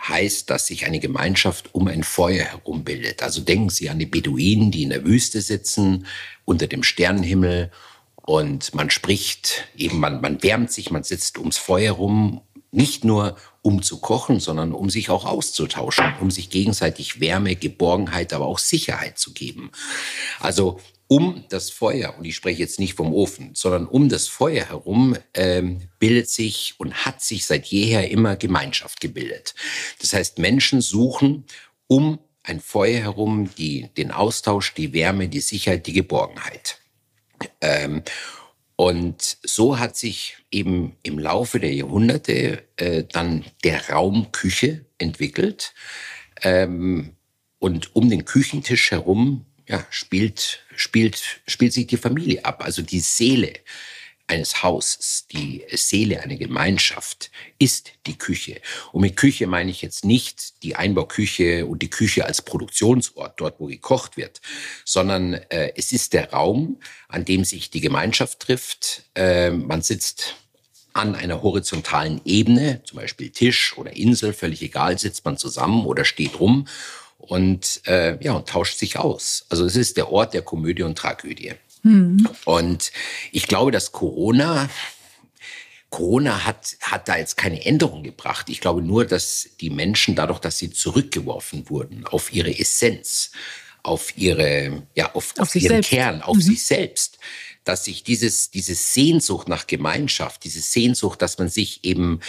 heißt, 0.00 0.50
dass 0.50 0.66
sich 0.66 0.86
eine 0.86 1.00
Gemeinschaft 1.00 1.74
um 1.74 1.88
ein 1.88 2.02
Feuer 2.02 2.44
herum 2.44 2.84
bildet. 2.84 3.22
Also 3.22 3.40
denken 3.40 3.70
Sie 3.70 3.88
an 3.88 3.98
die 3.98 4.06
Beduinen, 4.06 4.70
die 4.70 4.82
in 4.82 4.90
der 4.90 5.04
Wüste 5.04 5.40
sitzen, 5.40 6.06
unter 6.44 6.66
dem 6.66 6.82
Sternenhimmel 6.82 7.70
und 8.26 8.74
man 8.74 8.90
spricht, 8.90 9.68
eben 9.76 10.00
man, 10.00 10.20
man 10.20 10.42
wärmt 10.42 10.72
sich, 10.72 10.90
man 10.90 11.04
sitzt 11.04 11.38
ums 11.38 11.58
Feuer 11.58 11.92
rum, 11.92 12.40
nicht 12.72 13.04
nur 13.04 13.36
um 13.62 13.82
zu 13.82 14.00
kochen, 14.00 14.40
sondern 14.40 14.72
um 14.72 14.90
sich 14.90 15.10
auch 15.10 15.24
auszutauschen, 15.24 16.14
um 16.20 16.30
sich 16.30 16.50
gegenseitig 16.50 17.20
Wärme, 17.20 17.56
Geborgenheit, 17.56 18.32
aber 18.32 18.46
auch 18.46 18.58
Sicherheit 18.58 19.18
zu 19.18 19.32
geben. 19.32 19.70
Also 20.40 20.80
um 21.08 21.44
das 21.48 21.70
Feuer, 21.70 22.16
und 22.18 22.24
ich 22.24 22.34
spreche 22.34 22.60
jetzt 22.60 22.80
nicht 22.80 22.94
vom 22.94 23.12
Ofen, 23.12 23.50
sondern 23.54 23.86
um 23.86 24.08
das 24.08 24.26
Feuer 24.26 24.66
herum 24.66 25.16
ähm, 25.34 25.88
bildet 25.98 26.28
sich 26.28 26.74
und 26.78 27.04
hat 27.04 27.22
sich 27.22 27.46
seit 27.46 27.66
jeher 27.66 28.10
immer 28.10 28.36
Gemeinschaft 28.36 29.00
gebildet. 29.00 29.54
Das 30.00 30.12
heißt, 30.12 30.38
Menschen 30.38 30.80
suchen 30.80 31.44
um 31.86 32.18
ein 32.42 32.60
Feuer 32.60 33.00
herum, 33.00 33.50
die, 33.56 33.88
den 33.96 34.10
Austausch, 34.10 34.74
die 34.74 34.92
Wärme, 34.92 35.28
die 35.28 35.40
Sicherheit, 35.40 35.86
die 35.86 35.92
Geborgenheit. 35.92 36.80
Ähm, 37.60 38.02
und 38.76 39.38
so 39.42 39.78
hat 39.78 39.96
sich 39.96 40.36
eben 40.50 40.96
im 41.02 41.18
Laufe 41.18 41.60
der 41.60 41.72
Jahrhunderte 41.72 42.62
äh, 42.76 43.04
dann 43.04 43.44
der 43.64 43.88
Raum 43.90 44.32
Küche 44.32 44.84
entwickelt. 44.98 45.72
Ähm, 46.42 47.16
und 47.58 47.96
um 47.96 48.10
den 48.10 48.24
Küchentisch 48.24 48.90
herum 48.90 49.46
ja, 49.66 49.84
spielt, 49.90 50.60
spielt, 50.74 51.40
spielt 51.46 51.72
sich 51.72 51.86
die 51.86 51.96
Familie 51.96 52.44
ab, 52.44 52.64
also 52.64 52.82
die 52.82 53.00
Seele 53.00 53.52
eines 54.28 54.62
Hauses, 54.62 55.26
die 55.30 55.64
Seele 55.72 56.20
einer 56.20 56.36
Gemeinschaft 56.36 57.30
ist 57.58 57.92
die 58.06 58.18
Küche. 58.18 58.60
Und 58.92 59.02
mit 59.02 59.16
Küche 59.16 59.46
meine 59.46 59.70
ich 59.70 59.82
jetzt 59.82 60.04
nicht 60.04 60.62
die 60.62 60.74
Einbauküche 60.74 61.66
und 61.66 61.80
die 61.82 61.90
Küche 61.90 62.24
als 62.24 62.42
Produktionsort, 62.42 63.40
dort 63.40 63.60
wo 63.60 63.66
gekocht 63.66 64.16
wird, 64.16 64.40
sondern 64.84 65.34
äh, 65.34 65.72
es 65.76 65.92
ist 65.92 66.12
der 66.12 66.32
Raum, 66.32 66.80
an 67.08 67.24
dem 67.24 67.44
sich 67.44 67.70
die 67.70 67.80
Gemeinschaft 67.80 68.40
trifft. 68.40 69.04
Äh, 69.14 69.50
man 69.50 69.82
sitzt 69.82 70.34
an 70.92 71.14
einer 71.14 71.42
horizontalen 71.42 72.20
Ebene, 72.24 72.82
zum 72.84 72.96
Beispiel 72.96 73.30
Tisch 73.30 73.76
oder 73.76 73.94
Insel, 73.94 74.32
völlig 74.32 74.62
egal, 74.62 74.98
sitzt 74.98 75.24
man 75.24 75.36
zusammen 75.36 75.84
oder 75.84 76.04
steht 76.04 76.40
rum 76.40 76.66
und 77.28 77.80
äh, 77.86 78.22
ja 78.24 78.32
und 78.32 78.48
tauscht 78.48 78.78
sich 78.78 78.98
aus. 78.98 79.46
Also 79.48 79.64
es 79.64 79.76
ist 79.76 79.96
der 79.96 80.10
Ort 80.10 80.34
der 80.34 80.42
Komödie 80.42 80.82
und 80.82 80.96
Tragödie. 80.96 81.54
Mhm. 81.82 82.28
Und 82.44 82.92
ich 83.32 83.46
glaube, 83.46 83.70
dass 83.70 83.92
Corona, 83.92 84.68
Corona 85.90 86.44
hat, 86.44 86.76
hat 86.80 87.08
da 87.08 87.16
jetzt 87.16 87.36
keine 87.36 87.64
Änderung 87.64 88.02
gebracht. 88.02 88.48
Ich 88.48 88.60
glaube 88.60 88.82
nur, 88.82 89.04
dass 89.04 89.48
die 89.60 89.70
Menschen 89.70 90.16
dadurch, 90.16 90.40
dass 90.40 90.58
sie 90.58 90.70
zurückgeworfen 90.70 91.70
wurden 91.70 92.06
auf 92.06 92.32
ihre 92.32 92.58
Essenz, 92.58 93.30
auf 93.82 94.18
ihre, 94.18 94.82
ja, 94.94 95.14
auf, 95.14 95.32
auf, 95.38 95.48
auf 95.48 95.54
ihren 95.54 95.68
selbst. 95.68 95.90
Kern, 95.90 96.22
auf 96.22 96.36
mhm. 96.36 96.42
sich 96.42 96.64
selbst, 96.64 97.18
dass 97.62 97.84
sich 97.84 98.02
dieses, 98.02 98.50
diese 98.50 98.74
Sehnsucht 98.74 99.48
nach 99.48 99.66
Gemeinschaft, 99.66 100.44
diese 100.44 100.60
Sehnsucht, 100.60 101.22
dass 101.22 101.38
man 101.38 101.48
sich 101.48 101.84
eben 101.84 102.20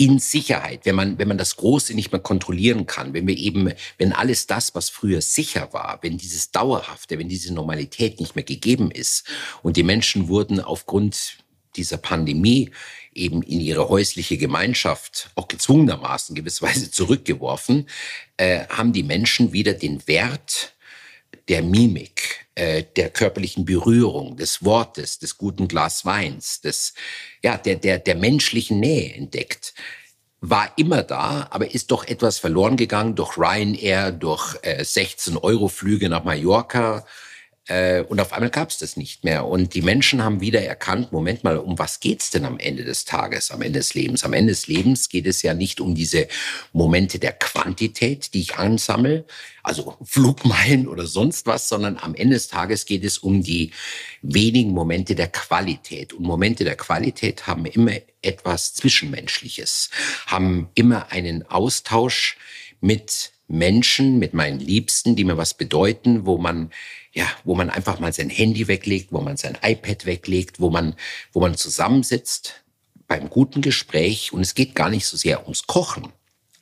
in 0.00 0.18
Sicherheit, 0.18 0.86
wenn 0.86 0.94
man, 0.94 1.18
wenn 1.18 1.28
man 1.28 1.36
das 1.36 1.56
Große 1.56 1.92
nicht 1.92 2.10
mehr 2.10 2.22
kontrollieren 2.22 2.86
kann, 2.86 3.12
wenn 3.12 3.26
wir 3.26 3.36
eben, 3.36 3.70
wenn 3.98 4.14
alles 4.14 4.46
das, 4.46 4.74
was 4.74 4.88
früher 4.88 5.20
sicher 5.20 5.74
war, 5.74 5.98
wenn 6.00 6.16
dieses 6.16 6.52
Dauerhafte, 6.52 7.18
wenn 7.18 7.28
diese 7.28 7.52
Normalität 7.52 8.18
nicht 8.18 8.34
mehr 8.34 8.44
gegeben 8.44 8.90
ist 8.90 9.26
und 9.62 9.76
die 9.76 9.82
Menschen 9.82 10.28
wurden 10.28 10.58
aufgrund 10.58 11.36
dieser 11.76 11.98
Pandemie 11.98 12.70
eben 13.12 13.42
in 13.42 13.60
ihre 13.60 13.90
häusliche 13.90 14.38
Gemeinschaft 14.38 15.32
auch 15.34 15.48
gezwungenermaßen 15.48 16.34
gewisserweise 16.34 16.90
zurückgeworfen, 16.90 17.86
äh, 18.38 18.66
haben 18.70 18.94
die 18.94 19.02
Menschen 19.02 19.52
wieder 19.52 19.74
den 19.74 20.08
Wert 20.08 20.72
der 21.50 21.62
Mimik, 21.62 22.46
äh, 22.54 22.84
der 22.96 23.10
körperlichen 23.10 23.64
Berührung, 23.64 24.36
des 24.36 24.64
Wortes, 24.64 25.18
des 25.18 25.36
guten 25.36 25.66
Glas 25.66 26.04
Weins, 26.04 26.60
des, 26.60 26.94
ja, 27.42 27.58
der, 27.58 27.74
der, 27.74 27.98
der 27.98 28.14
menschlichen 28.14 28.78
Nähe 28.78 29.12
entdeckt. 29.14 29.74
War 30.40 30.72
immer 30.76 31.02
da, 31.02 31.48
aber 31.50 31.74
ist 31.74 31.90
doch 31.90 32.06
etwas 32.06 32.38
verloren 32.38 32.76
gegangen 32.76 33.16
durch 33.16 33.36
Ryanair, 33.36 34.12
durch 34.12 34.56
äh, 34.62 34.82
16-Euro-Flüge 34.82 36.08
nach 36.08 36.22
Mallorca, 36.22 37.04
und 37.68 38.20
auf 38.20 38.32
einmal 38.32 38.50
gab 38.50 38.70
es 38.70 38.78
das 38.78 38.96
nicht 38.96 39.22
mehr. 39.22 39.46
Und 39.46 39.74
die 39.74 39.82
Menschen 39.82 40.24
haben 40.24 40.40
wieder 40.40 40.60
erkannt, 40.60 41.12
Moment 41.12 41.44
mal, 41.44 41.56
um 41.56 41.78
was 41.78 42.00
geht's 42.00 42.30
denn 42.30 42.44
am 42.44 42.58
Ende 42.58 42.82
des 42.82 43.04
Tages, 43.04 43.52
am 43.52 43.62
Ende 43.62 43.78
des 43.78 43.94
Lebens? 43.94 44.24
Am 44.24 44.32
Ende 44.32 44.52
des 44.52 44.66
Lebens 44.66 45.08
geht 45.08 45.26
es 45.26 45.42
ja 45.42 45.54
nicht 45.54 45.80
um 45.80 45.94
diese 45.94 46.26
Momente 46.72 47.20
der 47.20 47.32
Quantität, 47.32 48.34
die 48.34 48.40
ich 48.40 48.56
ansammle, 48.56 49.24
also 49.62 49.96
Flugmeilen 50.02 50.88
oder 50.88 51.06
sonst 51.06 51.46
was, 51.46 51.68
sondern 51.68 51.96
am 51.98 52.14
Ende 52.14 52.34
des 52.34 52.48
Tages 52.48 52.86
geht 52.86 53.04
es 53.04 53.18
um 53.18 53.42
die 53.42 53.70
wenigen 54.22 54.70
Momente 54.70 55.14
der 55.14 55.28
Qualität. 55.28 56.12
Und 56.12 56.24
Momente 56.24 56.64
der 56.64 56.76
Qualität 56.76 57.46
haben 57.46 57.66
immer 57.66 57.92
etwas 58.22 58.74
Zwischenmenschliches, 58.74 59.90
haben 60.26 60.70
immer 60.74 61.12
einen 61.12 61.46
Austausch 61.46 62.36
mit 62.80 63.32
Menschen, 63.46 64.18
mit 64.18 64.32
meinen 64.32 64.60
Liebsten, 64.60 65.16
die 65.16 65.24
mir 65.24 65.36
was 65.36 65.54
bedeuten, 65.54 66.24
wo 66.24 66.38
man 66.38 66.70
ja, 67.12 67.26
wo 67.44 67.54
man 67.54 67.70
einfach 67.70 67.98
mal 67.98 68.12
sein 68.12 68.30
Handy 68.30 68.68
weglegt, 68.68 69.12
wo 69.12 69.20
man 69.20 69.36
sein 69.36 69.58
iPad 69.62 70.06
weglegt, 70.06 70.60
wo 70.60 70.70
man, 70.70 70.94
wo 71.32 71.40
man 71.40 71.56
zusammensitzt 71.56 72.62
beim 73.08 73.28
guten 73.28 73.62
Gespräch. 73.62 74.32
Und 74.32 74.42
es 74.42 74.54
geht 74.54 74.74
gar 74.74 74.90
nicht 74.90 75.06
so 75.06 75.16
sehr 75.16 75.42
ums 75.42 75.66
Kochen, 75.66 76.12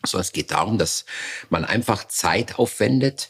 sondern 0.05 0.23
es 0.23 0.33
geht 0.33 0.51
darum, 0.51 0.79
dass 0.79 1.05
man 1.51 1.65
einfach 1.65 2.09
Zeit 2.09 2.59
aufwendet, 2.59 3.29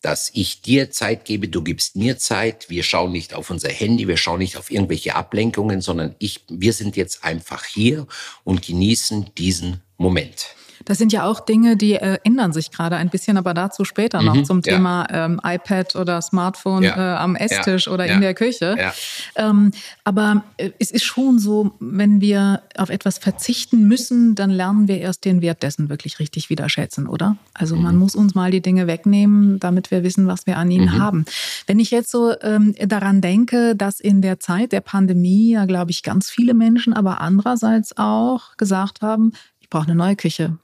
dass 0.00 0.30
ich 0.32 0.62
dir 0.62 0.90
Zeit 0.90 1.24
gebe, 1.24 1.48
du 1.48 1.62
gibst 1.62 1.96
mir 1.96 2.18
Zeit. 2.18 2.70
Wir 2.70 2.82
schauen 2.84 3.12
nicht 3.12 3.34
auf 3.34 3.50
unser 3.50 3.68
Handy, 3.68 4.08
wir 4.08 4.16
schauen 4.16 4.38
nicht 4.38 4.56
auf 4.56 4.70
irgendwelche 4.70 5.14
Ablenkungen, 5.14 5.80
sondern 5.82 6.14
ich, 6.18 6.44
wir 6.48 6.72
sind 6.72 6.96
jetzt 6.96 7.24
einfach 7.24 7.64
hier 7.64 8.06
und 8.44 8.62
genießen 8.62 9.34
diesen 9.36 9.82
Moment. 9.98 10.54
Das 10.84 10.98
sind 10.98 11.12
ja 11.12 11.24
auch 11.24 11.40
Dinge, 11.40 11.76
die 11.76 11.94
äh, 11.94 12.18
ändern 12.24 12.52
sich 12.52 12.70
gerade 12.70 12.96
ein 12.96 13.10
bisschen, 13.10 13.36
aber 13.36 13.54
dazu 13.54 13.84
später 13.84 14.22
noch 14.22 14.34
mhm, 14.34 14.44
zum 14.44 14.62
ja. 14.64 14.74
Thema 14.74 15.06
ähm, 15.10 15.40
iPad 15.44 15.96
oder 15.96 16.22
Smartphone 16.22 16.82
ja. 16.82 16.96
äh, 16.96 17.16
am 17.18 17.36
Esstisch 17.36 17.86
ja. 17.86 17.92
oder 17.92 18.06
in 18.06 18.20
der 18.20 18.34
Küche. 18.34 18.92
Ähm, 19.36 19.72
aber 20.04 20.44
äh, 20.56 20.70
es 20.78 20.90
ist 20.90 21.04
schon 21.04 21.38
so, 21.38 21.72
wenn 21.80 22.20
wir 22.20 22.62
auf 22.76 22.90
etwas 22.90 23.18
verzichten 23.18 23.86
müssen, 23.86 24.34
dann 24.34 24.50
lernen 24.50 24.88
wir 24.88 24.98
erst 24.98 25.24
den 25.24 25.42
Wert 25.42 25.62
dessen 25.62 25.88
wirklich 25.88 26.18
richtig 26.18 26.50
wieder 26.50 26.68
schätzen, 26.68 27.06
oder? 27.06 27.36
Also 27.54 27.76
mhm. 27.76 27.82
man 27.82 27.96
muss 27.96 28.14
uns 28.14 28.34
mal 28.34 28.50
die 28.50 28.60
Dinge 28.60 28.86
wegnehmen, 28.86 29.60
damit 29.60 29.90
wir 29.90 30.02
wissen, 30.02 30.26
was 30.26 30.46
wir 30.46 30.56
an 30.56 30.70
ihnen 30.70 30.94
mhm. 30.94 30.98
haben. 30.98 31.24
Wenn 31.66 31.78
ich 31.78 31.90
jetzt 31.90 32.10
so 32.10 32.34
ähm, 32.42 32.74
daran 32.86 33.20
denke, 33.20 33.76
dass 33.76 34.00
in 34.00 34.22
der 34.22 34.40
Zeit 34.40 34.72
der 34.72 34.80
Pandemie 34.80 35.52
ja, 35.52 35.64
glaube 35.64 35.90
ich, 35.90 36.02
ganz 36.02 36.30
viele 36.30 36.54
Menschen, 36.54 36.92
aber 36.92 37.20
andererseits 37.20 37.96
auch 37.96 38.56
gesagt 38.56 39.02
haben, 39.02 39.32
ich 39.70 39.72
brauche 39.72 39.84
eine 39.84 39.94
neue 39.94 40.16
Küche 40.16 40.58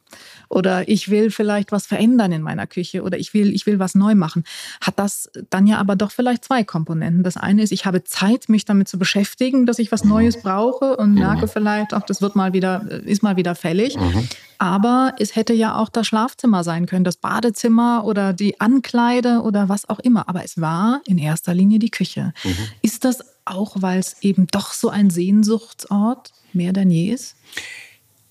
oder 0.48 0.88
ich 0.88 1.10
will 1.10 1.30
vielleicht 1.30 1.70
was 1.70 1.86
verändern 1.86 2.32
in 2.32 2.42
meiner 2.42 2.66
Küche 2.66 3.04
oder 3.04 3.16
ich 3.18 3.34
will, 3.34 3.54
ich 3.54 3.64
will 3.64 3.78
was 3.78 3.94
neu 3.94 4.16
machen, 4.16 4.42
hat 4.80 4.98
das 4.98 5.30
dann 5.48 5.68
ja 5.68 5.78
aber 5.78 5.94
doch 5.94 6.10
vielleicht 6.10 6.44
zwei 6.44 6.64
Komponenten. 6.64 7.22
Das 7.22 7.36
eine 7.36 7.62
ist, 7.62 7.70
ich 7.70 7.86
habe 7.86 8.02
Zeit, 8.02 8.48
mich 8.48 8.64
damit 8.64 8.88
zu 8.88 8.98
beschäftigen, 8.98 9.64
dass 9.64 9.78
ich 9.78 9.92
was 9.92 10.02
Neues 10.02 10.42
brauche 10.42 10.96
und 10.96 11.14
merke 11.14 11.46
vielleicht 11.46 11.94
auch, 11.94 12.02
das 12.02 12.20
wird 12.20 12.34
mal 12.34 12.52
wieder, 12.52 12.90
ist 13.04 13.22
mal 13.22 13.36
wieder 13.36 13.54
fällig. 13.54 13.96
Mhm. 13.96 14.28
Aber 14.58 15.14
es 15.20 15.36
hätte 15.36 15.52
ja 15.52 15.76
auch 15.76 15.88
das 15.88 16.08
Schlafzimmer 16.08 16.64
sein 16.64 16.86
können, 16.86 17.04
das 17.04 17.18
Badezimmer 17.18 18.02
oder 18.04 18.32
die 18.32 18.60
Ankleide 18.60 19.42
oder 19.42 19.68
was 19.68 19.88
auch 19.88 20.00
immer. 20.00 20.28
Aber 20.28 20.44
es 20.44 20.60
war 20.60 21.00
in 21.06 21.18
erster 21.18 21.54
Linie 21.54 21.78
die 21.78 21.90
Küche. 21.90 22.32
Mhm. 22.42 22.56
Ist 22.82 23.04
das 23.04 23.20
auch, 23.44 23.76
weil 23.78 24.00
es 24.00 24.20
eben 24.22 24.48
doch 24.48 24.72
so 24.72 24.88
ein 24.88 25.10
Sehnsuchtsort 25.10 26.32
mehr 26.52 26.72
denn 26.72 26.90
je 26.90 27.12
ist? 27.12 27.36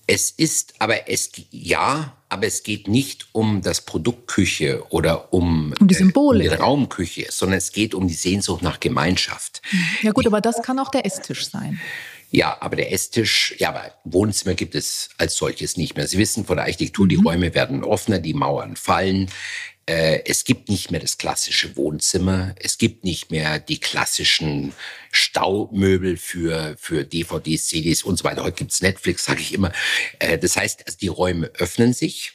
Es 0.06 0.30
ist, 0.30 0.74
aber 0.78 1.08
es, 1.08 1.32
ja, 1.50 2.16
aber 2.28 2.46
es 2.46 2.62
geht 2.62 2.86
nicht 2.86 3.26
um 3.32 3.62
das 3.62 3.80
Produkt 3.80 4.28
Küche 4.28 4.84
oder 4.90 5.32
um, 5.32 5.74
um 5.80 5.88
die 5.88 5.94
Symbole. 5.94 6.44
Äh, 6.44 6.48
um 6.48 6.56
die 6.56 6.62
Raumküche, 6.62 7.26
sondern 7.30 7.58
es 7.58 7.72
geht 7.72 7.94
um 7.94 8.06
die 8.06 8.14
Sehnsucht 8.14 8.62
nach 8.62 8.78
Gemeinschaft. 8.78 9.62
Ja 10.02 10.12
gut, 10.12 10.26
aber 10.26 10.40
das 10.40 10.62
kann 10.62 10.78
auch 10.78 10.90
der 10.90 11.04
Esstisch 11.06 11.48
sein. 11.50 11.80
Ja, 12.30 12.56
aber 12.60 12.76
der 12.76 12.92
Esstisch, 12.92 13.54
ja, 13.58 13.68
aber 13.70 13.94
Wohnzimmer 14.04 14.54
gibt 14.54 14.74
es 14.74 15.10
als 15.16 15.36
solches 15.36 15.76
nicht 15.76 15.96
mehr. 15.96 16.06
Sie 16.06 16.18
wissen 16.18 16.44
von 16.44 16.56
der 16.56 16.66
Architektur, 16.66 17.06
die 17.06 17.16
mhm. 17.16 17.26
Räume 17.26 17.54
werden 17.54 17.84
offener, 17.84 18.18
die 18.18 18.34
Mauern 18.34 18.76
fallen. 18.76 19.30
Äh, 19.88 20.22
es 20.24 20.44
gibt 20.44 20.68
nicht 20.68 20.90
mehr 20.90 21.00
das 21.00 21.16
klassische 21.16 21.76
Wohnzimmer. 21.76 22.54
Es 22.58 22.76
gibt 22.76 23.04
nicht 23.04 23.30
mehr 23.30 23.60
die 23.60 23.78
klassischen 23.78 24.72
Staumöbel 25.12 26.16
für, 26.16 26.76
für 26.78 27.04
DVDs, 27.04 27.68
CDs 27.68 28.02
und 28.02 28.18
so 28.18 28.24
weiter. 28.24 28.42
Heute 28.42 28.56
gibt's 28.56 28.82
Netflix, 28.82 29.24
sage 29.24 29.40
ich 29.40 29.54
immer. 29.54 29.72
Äh, 30.18 30.38
das 30.38 30.56
heißt, 30.56 30.86
also 30.86 30.98
die 30.98 31.08
Räume 31.08 31.50
öffnen 31.54 31.92
sich. 31.92 32.32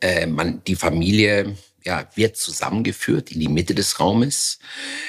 Äh, 0.00 0.26
man, 0.26 0.62
die 0.64 0.76
Familie 0.76 1.56
ja, 1.84 2.08
wird 2.14 2.36
zusammengeführt 2.36 3.30
in 3.30 3.40
die 3.40 3.48
Mitte 3.48 3.74
des 3.74 4.00
Raumes, 4.00 4.58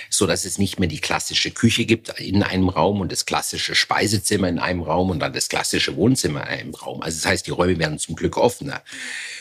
so 0.10 0.28
dass 0.28 0.46
es 0.46 0.58
nicht 0.58 0.80
mehr 0.80 0.88
die 0.88 1.00
klassische 1.00 1.52
Küche 1.52 1.86
gibt 1.86 2.10
in 2.20 2.44
einem 2.44 2.70
Raum 2.70 3.02
und 3.02 3.12
das 3.12 3.26
klassische 3.26 3.76
Speisezimmer 3.76 4.48
in 4.48 4.60
einem 4.60 4.82
Raum 4.82 5.10
und 5.10 5.20
dann 5.20 5.34
das 5.34 5.50
klassische 5.50 5.96
Wohnzimmer 5.96 6.42
in 6.42 6.48
einem 6.48 6.76
Raum. 6.76 7.02
Also 7.02 7.18
das 7.18 7.26
heißt, 7.26 7.48
die 7.48 7.52
Räume 7.52 7.80
werden 7.80 8.00
zum 8.00 8.16
Glück 8.16 8.38
offener. 8.38 8.84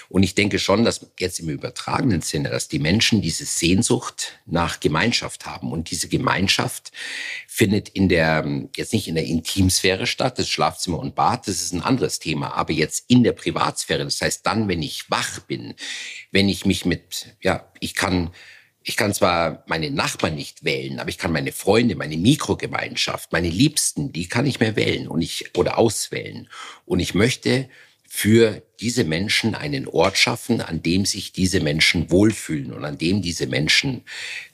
Und 0.08 0.22
ich 0.22 0.34
denke 0.34 0.58
schon, 0.58 0.84
dass 0.84 1.06
jetzt 1.18 1.38
im 1.38 1.50
übertragenen 1.50 2.22
Sinne, 2.22 2.48
dass 2.48 2.68
die 2.68 2.78
Menschen 2.78 3.20
diese 3.20 3.44
Sehnsucht 3.44 4.38
nach 4.46 4.80
Gemeinschaft 4.80 5.44
haben. 5.44 5.70
Und 5.70 5.90
diese 5.90 6.08
Gemeinschaft 6.08 6.92
findet 7.58 7.88
in 7.88 8.08
der, 8.08 8.68
jetzt 8.76 8.92
nicht 8.92 9.08
in 9.08 9.16
der 9.16 9.24
Intimsphäre 9.24 10.06
statt, 10.06 10.38
das 10.38 10.48
Schlafzimmer 10.48 11.00
und 11.00 11.16
Bad, 11.16 11.48
das 11.48 11.60
ist 11.60 11.72
ein 11.72 11.82
anderes 11.82 12.20
Thema, 12.20 12.54
aber 12.54 12.72
jetzt 12.72 13.06
in 13.08 13.24
der 13.24 13.32
Privatsphäre. 13.32 14.04
Das 14.04 14.20
heißt, 14.20 14.46
dann, 14.46 14.68
wenn 14.68 14.80
ich 14.80 15.10
wach 15.10 15.40
bin, 15.40 15.74
wenn 16.30 16.48
ich 16.48 16.64
mich 16.66 16.84
mit, 16.84 17.34
ja, 17.42 17.68
ich 17.80 17.96
kann, 17.96 18.30
ich 18.84 18.96
kann 18.96 19.12
zwar 19.12 19.64
meine 19.66 19.90
Nachbarn 19.90 20.36
nicht 20.36 20.62
wählen, 20.62 21.00
aber 21.00 21.10
ich 21.10 21.18
kann 21.18 21.32
meine 21.32 21.50
Freunde, 21.50 21.96
meine 21.96 22.16
Mikrogemeinschaft, 22.16 23.32
meine 23.32 23.50
Liebsten, 23.50 24.12
die 24.12 24.28
kann 24.28 24.46
ich 24.46 24.60
mehr 24.60 24.76
wählen 24.76 25.08
und 25.08 25.20
ich, 25.20 25.56
oder 25.58 25.78
auswählen. 25.78 26.48
Und 26.86 27.00
ich 27.00 27.12
möchte 27.14 27.68
für 28.10 28.62
diese 28.80 29.04
Menschen 29.04 29.54
einen 29.54 29.86
Ort 29.86 30.16
schaffen, 30.16 30.62
an 30.62 30.82
dem 30.82 31.04
sich 31.04 31.32
diese 31.32 31.60
Menschen 31.60 32.10
wohlfühlen 32.10 32.72
und 32.72 32.84
an 32.86 32.96
dem 32.96 33.20
diese 33.20 33.46
Menschen 33.46 34.02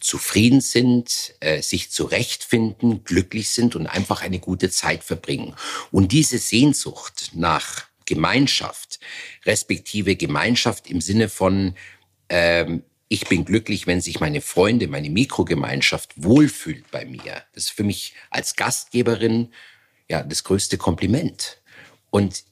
zufrieden 0.01 0.61
sind, 0.61 1.35
äh, 1.39 1.63
sich 1.63 1.91
zurechtfinden, 1.93 3.05
glücklich 3.05 3.51
sind 3.51 3.77
und 3.77 3.87
einfach 3.87 4.23
eine 4.23 4.41
gute 4.41 4.71
Zeit 4.71 5.05
verbringen. 5.05 5.55
Und 5.93 6.11
diese 6.11 6.39
Sehnsucht 6.39 7.31
nach 7.35 7.85
Gemeinschaft, 8.07 8.99
respektive 9.47 10.17
Gemeinschaft 10.17 10.91
im 10.91 11.01
Sinne 11.01 11.29
von, 11.29 11.77
ähm, 12.29 12.83
ich 13.09 13.29
bin 13.29 13.45
glücklich, 13.45 13.87
wenn 13.87 14.01
sich 14.01 14.19
meine 14.19 14.41
Freunde, 14.41 14.89
meine 14.89 15.11
Mikrogemeinschaft 15.11 16.13
wohlfühlt 16.17 16.91
bei 16.91 17.05
mir. 17.05 17.45
Das 17.55 17.65
ist 17.65 17.71
für 17.71 17.85
mich 17.85 18.15
als 18.31 18.57
Gastgeberin 18.57 19.53
ja 20.09 20.25
das 20.25 20.43
größte 20.43 20.77
Kompliment. 20.77 21.63
Und 22.11 22.43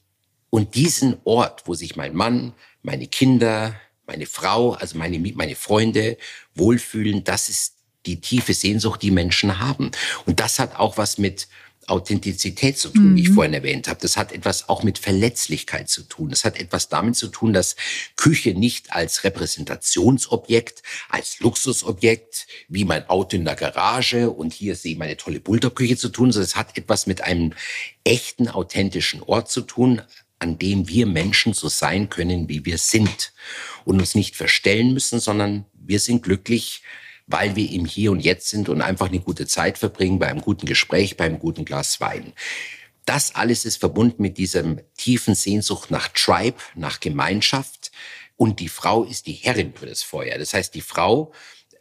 und 0.52 0.74
diesen 0.74 1.16
Ort, 1.24 1.62
wo 1.64 1.72
sich 1.72 1.96
mein 1.96 2.14
Mann, 2.14 2.52
meine 2.82 3.06
Kinder, 3.06 3.74
meine 4.06 4.26
Frau, 4.26 4.72
also 4.72 4.98
meine, 4.98 5.18
meine 5.18 5.56
Freunde 5.56 6.18
wohlfühlen, 6.54 7.24
das 7.24 7.48
ist 7.48 7.76
die 8.04 8.20
tiefe 8.20 8.52
Sehnsucht, 8.52 9.00
die 9.00 9.10
Menschen 9.10 9.60
haben. 9.60 9.92
Und 10.26 10.40
das 10.40 10.58
hat 10.58 10.76
auch 10.76 10.98
was 10.98 11.16
mit 11.16 11.48
Authentizität 11.86 12.78
zu 12.78 12.90
tun, 12.90 13.12
mhm. 13.12 13.16
wie 13.16 13.22
ich 13.22 13.28
mhm. 13.30 13.34
vorhin 13.34 13.54
erwähnt 13.54 13.88
habe. 13.88 14.00
Das 14.00 14.18
hat 14.18 14.30
etwas 14.30 14.68
auch 14.68 14.82
mit 14.82 14.98
Verletzlichkeit 14.98 15.88
zu 15.88 16.02
tun. 16.02 16.28
Das 16.28 16.44
hat 16.44 16.60
etwas 16.60 16.90
damit 16.90 17.16
zu 17.16 17.28
tun, 17.28 17.54
dass 17.54 17.76
Küche 18.16 18.52
nicht 18.52 18.92
als 18.92 19.24
Repräsentationsobjekt, 19.24 20.82
als 21.08 21.40
Luxusobjekt, 21.40 22.46
wie 22.68 22.84
mein 22.84 23.08
Auto 23.08 23.36
in 23.36 23.46
der 23.46 23.56
Garage 23.56 24.30
und 24.30 24.52
hier 24.52 24.76
sehe 24.76 24.92
ich 24.92 24.98
meine 24.98 25.16
tolle 25.16 25.40
Bulldog-Küche 25.40 25.96
zu 25.96 26.10
tun, 26.10 26.30
sondern 26.30 26.48
es 26.48 26.56
hat 26.56 26.76
etwas 26.76 27.06
mit 27.06 27.22
einem 27.22 27.54
echten, 28.04 28.48
authentischen 28.48 29.22
Ort 29.22 29.50
zu 29.50 29.62
tun, 29.62 30.02
an 30.42 30.58
dem 30.58 30.88
wir 30.88 31.06
Menschen 31.06 31.54
so 31.54 31.68
sein 31.68 32.08
können, 32.08 32.48
wie 32.48 32.64
wir 32.64 32.76
sind 32.76 33.32
und 33.84 34.00
uns 34.00 34.16
nicht 34.16 34.34
verstellen 34.34 34.92
müssen, 34.92 35.20
sondern 35.20 35.66
wir 35.72 36.00
sind 36.00 36.24
glücklich, 36.24 36.82
weil 37.28 37.54
wir 37.54 37.70
im 37.70 37.86
Hier 37.86 38.10
und 38.10 38.18
Jetzt 38.18 38.48
sind 38.48 38.68
und 38.68 38.82
einfach 38.82 39.08
eine 39.08 39.20
gute 39.20 39.46
Zeit 39.46 39.78
verbringen 39.78 40.18
bei 40.18 40.26
einem 40.26 40.40
guten 40.40 40.66
Gespräch, 40.66 41.16
bei 41.16 41.26
einem 41.26 41.38
guten 41.38 41.64
Glas 41.64 42.00
Wein. 42.00 42.32
Das 43.04 43.36
alles 43.36 43.64
ist 43.64 43.76
verbunden 43.76 44.20
mit 44.20 44.36
diesem 44.36 44.80
tiefen 44.96 45.36
Sehnsucht 45.36 45.92
nach 45.92 46.08
Tribe, 46.08 46.58
nach 46.74 46.98
Gemeinschaft. 46.98 47.92
Und 48.36 48.58
die 48.58 48.68
Frau 48.68 49.04
ist 49.04 49.28
die 49.28 49.34
Herrin 49.34 49.72
für 49.74 49.86
das 49.86 50.02
Feuer. 50.02 50.38
Das 50.38 50.54
heißt, 50.54 50.74
die 50.74 50.80
Frau 50.80 51.32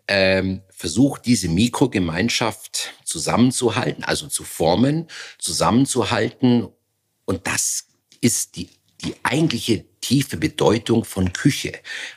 ähm, 0.08 0.62
versucht, 0.70 1.26
diese 1.26 1.48
Mikrogemeinschaft 1.48 2.94
zusammenzuhalten, 3.06 4.04
also 4.04 4.28
zu 4.28 4.44
formen, 4.44 5.08
zusammenzuhalten. 5.40 6.68
Und 7.26 7.48
das 7.48 7.88
ist 8.22 8.56
die, 8.56 8.70
die 9.04 9.16
eigentliche 9.24 9.84
tiefe 10.00 10.38
Bedeutung 10.38 11.04
von 11.06 11.34
Küche 11.34 11.74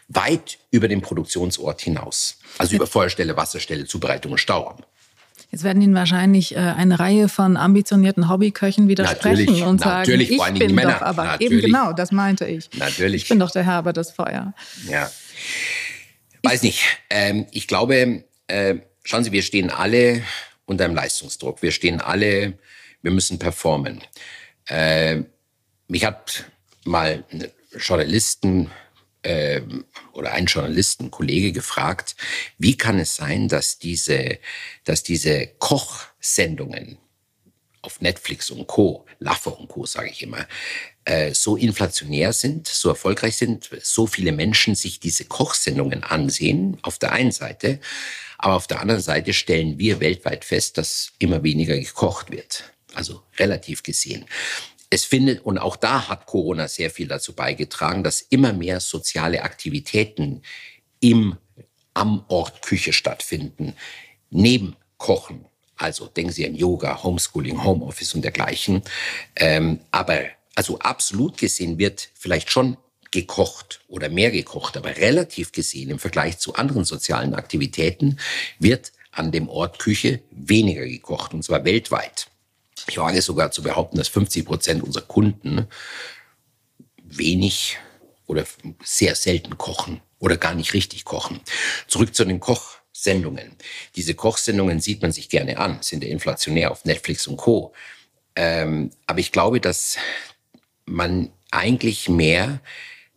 weit 0.08 0.58
über 0.70 0.88
den 0.88 1.02
Produktionsort 1.02 1.82
hinaus. 1.82 2.38
Also 2.58 2.76
über 2.76 2.86
Feuerstelle, 2.86 3.36
Wasserstelle, 3.36 3.84
Zubereitung 3.86 4.32
und 4.32 4.38
Stauraum. 4.38 4.78
Jetzt 5.50 5.62
werden 5.62 5.80
Ihnen 5.82 5.94
wahrscheinlich 5.94 6.56
äh, 6.56 6.58
eine 6.58 6.98
Reihe 6.98 7.28
von 7.28 7.56
ambitionierten 7.56 8.28
Hobbyköchen 8.28 8.88
widersprechen 8.88 9.44
natürlich, 9.44 9.62
und 9.62 9.80
sagen, 9.80 9.98
natürlich, 10.00 10.30
ich 10.32 10.42
bin 10.42 10.54
die 10.68 10.74
Männer. 10.74 10.94
doch, 10.94 11.02
aber 11.02 11.24
natürlich. 11.24 11.52
eben 11.52 11.60
genau, 11.60 11.92
das 11.92 12.10
meinte 12.10 12.44
ich. 12.46 12.68
Natürlich. 12.74 13.22
Ich 13.22 13.28
bin 13.28 13.38
doch 13.38 13.52
der 13.52 13.64
Herr 13.64 13.78
über 13.78 13.92
das 13.92 14.10
Feuer. 14.10 14.52
Ja. 14.88 15.10
Weiß 16.42 16.62
nicht. 16.62 16.82
Ähm, 17.08 17.46
ich 17.52 17.68
glaube, 17.68 18.24
äh, 18.48 18.74
schauen 19.04 19.22
Sie, 19.22 19.30
wir 19.30 19.42
stehen 19.42 19.70
alle 19.70 20.22
unter 20.66 20.86
einem 20.86 20.96
Leistungsdruck. 20.96 21.62
Wir 21.62 21.70
stehen 21.70 22.00
alle, 22.00 22.58
wir 23.02 23.12
müssen 23.12 23.38
performen. 23.38 24.02
Äh, 24.66 25.22
mich 25.88 26.04
hat 26.04 26.44
mal 26.84 27.24
Journalisten 27.78 28.70
äh, 29.22 29.60
oder 30.12 30.32
ein 30.32 30.46
Journalisten, 30.46 31.10
Kollege 31.10 31.52
gefragt, 31.52 32.14
wie 32.58 32.76
kann 32.76 32.98
es 32.98 33.16
sein, 33.16 33.48
dass 33.48 33.78
diese, 33.78 34.38
dass 34.84 35.02
diese 35.02 35.48
Kochsendungen 35.58 36.98
auf 37.82 38.00
Netflix 38.00 38.50
und 38.50 38.66
Co., 38.66 39.04
Laffe 39.18 39.50
und 39.50 39.68
Co., 39.68 39.84
sage 39.84 40.08
ich 40.08 40.22
immer, 40.22 40.46
äh, 41.04 41.34
so 41.34 41.56
inflationär 41.56 42.32
sind, 42.32 42.66
so 42.66 42.88
erfolgreich 42.88 43.36
sind, 43.36 43.68
so 43.82 44.06
viele 44.06 44.32
Menschen 44.32 44.74
sich 44.74 45.00
diese 45.00 45.26
Kochsendungen 45.26 46.02
ansehen, 46.02 46.78
auf 46.82 46.98
der 46.98 47.12
einen 47.12 47.32
Seite, 47.32 47.80
aber 48.38 48.54
auf 48.54 48.66
der 48.66 48.80
anderen 48.80 49.02
Seite 49.02 49.32
stellen 49.32 49.78
wir 49.78 50.00
weltweit 50.00 50.44
fest, 50.44 50.78
dass 50.78 51.12
immer 51.18 51.42
weniger 51.42 51.78
gekocht 51.78 52.30
wird. 52.30 52.64
Also 52.94 53.22
relativ 53.38 53.82
gesehen 53.82 54.24
es 54.90 55.04
findet, 55.04 55.44
und 55.44 55.58
auch 55.58 55.76
da 55.76 56.08
hat 56.08 56.26
Corona 56.26 56.68
sehr 56.68 56.90
viel 56.90 57.08
dazu 57.08 57.34
beigetragen, 57.34 58.04
dass 58.04 58.20
immer 58.20 58.52
mehr 58.52 58.80
soziale 58.80 59.42
Aktivitäten 59.42 60.42
im, 61.00 61.36
am 61.94 62.24
Ort 62.28 62.62
Küche 62.62 62.92
stattfinden, 62.92 63.74
neben 64.30 64.76
Kochen. 64.98 65.46
Also 65.76 66.06
denken 66.06 66.32
Sie 66.32 66.46
an 66.46 66.54
Yoga, 66.54 67.02
Homeschooling, 67.02 67.62
Homeoffice 67.64 68.14
und 68.14 68.22
dergleichen. 68.22 68.82
Ähm, 69.36 69.80
aber 69.90 70.20
also 70.54 70.78
absolut 70.78 71.36
gesehen 71.36 71.78
wird 71.78 72.10
vielleicht 72.14 72.50
schon 72.50 72.76
gekocht 73.10 73.80
oder 73.88 74.08
mehr 74.08 74.30
gekocht, 74.30 74.76
aber 74.76 74.96
relativ 74.96 75.52
gesehen 75.52 75.90
im 75.90 75.98
Vergleich 75.98 76.38
zu 76.38 76.54
anderen 76.54 76.84
sozialen 76.84 77.34
Aktivitäten 77.34 78.18
wird 78.58 78.92
an 79.12 79.30
dem 79.30 79.48
Ort 79.48 79.78
Küche 79.78 80.20
weniger 80.30 80.84
gekocht, 80.84 81.32
und 81.34 81.44
zwar 81.44 81.64
weltweit. 81.64 82.28
Ich 82.88 82.98
wage 82.98 83.22
sogar 83.22 83.50
zu 83.50 83.62
behaupten, 83.62 83.96
dass 83.96 84.08
50 84.08 84.44
Prozent 84.44 84.82
unserer 84.82 85.04
Kunden 85.04 85.66
wenig 87.02 87.78
oder 88.26 88.44
sehr 88.82 89.14
selten 89.14 89.56
kochen 89.58 90.00
oder 90.18 90.36
gar 90.36 90.54
nicht 90.54 90.74
richtig 90.74 91.04
kochen. 91.04 91.40
Zurück 91.86 92.14
zu 92.14 92.24
den 92.24 92.40
Kochsendungen. 92.40 93.56
Diese 93.96 94.14
Kochsendungen 94.14 94.80
sieht 94.80 95.02
man 95.02 95.12
sich 95.12 95.28
gerne 95.28 95.58
an, 95.58 95.78
sind 95.82 96.02
ja 96.02 96.10
inflationär 96.10 96.70
auf 96.70 96.84
Netflix 96.84 97.26
und 97.26 97.36
Co. 97.36 97.72
Ähm, 98.36 98.90
aber 99.06 99.20
ich 99.20 99.32
glaube, 99.32 99.60
dass 99.60 99.96
man 100.86 101.30
eigentlich 101.50 102.08
mehr 102.08 102.60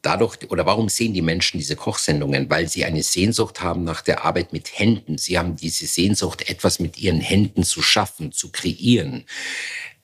dadurch, 0.07 0.37
oder 0.49 0.65
warum 0.65 0.87
sehen 0.87 1.13
die 1.13 1.21
Menschen 1.21 1.57
diese 1.57 1.75
Kochsendungen? 1.75 2.49
Weil 2.49 2.69
sie 2.69 2.85
eine 2.85 3.03
Sehnsucht 3.03 3.59
haben 3.61 3.83
nach 3.83 4.01
der 4.01 4.23
Arbeit 4.23 4.53
mit 4.53 4.79
Händen. 4.79 5.17
Sie 5.17 5.37
haben 5.37 5.57
diese 5.57 5.85
Sehnsucht, 5.85 6.49
etwas 6.49 6.79
mit 6.79 6.97
ihren 6.97 7.19
Händen 7.19 7.63
zu 7.63 7.81
schaffen, 7.81 8.31
zu 8.31 8.49
kreieren, 8.49 9.25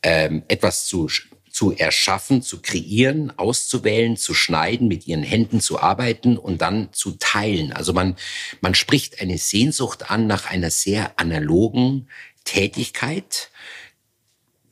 ähm, 0.01 0.43
etwas 0.49 0.87
zu, 0.87 1.09
zu 1.49 1.71
erschaffen, 1.71 2.41
zu 2.41 2.61
kreieren, 2.61 3.31
auszuwählen, 3.39 4.17
zu 4.17 4.33
schneiden, 4.33 4.89
mit 4.89 5.07
ihren 5.07 5.23
Händen 5.23 5.61
zu 5.61 5.79
arbeiten 5.79 6.37
und 6.37 6.61
dann 6.61 6.89
zu 6.91 7.11
teilen. 7.11 7.71
Also 7.71 7.93
man, 7.93 8.17
man 8.59 8.75
spricht 8.75 9.21
eine 9.21 9.37
Sehnsucht 9.37 10.11
an 10.11 10.27
nach 10.27 10.49
einer 10.49 10.69
sehr 10.69 11.17
analogen 11.17 12.09
Tätigkeit, 12.43 13.51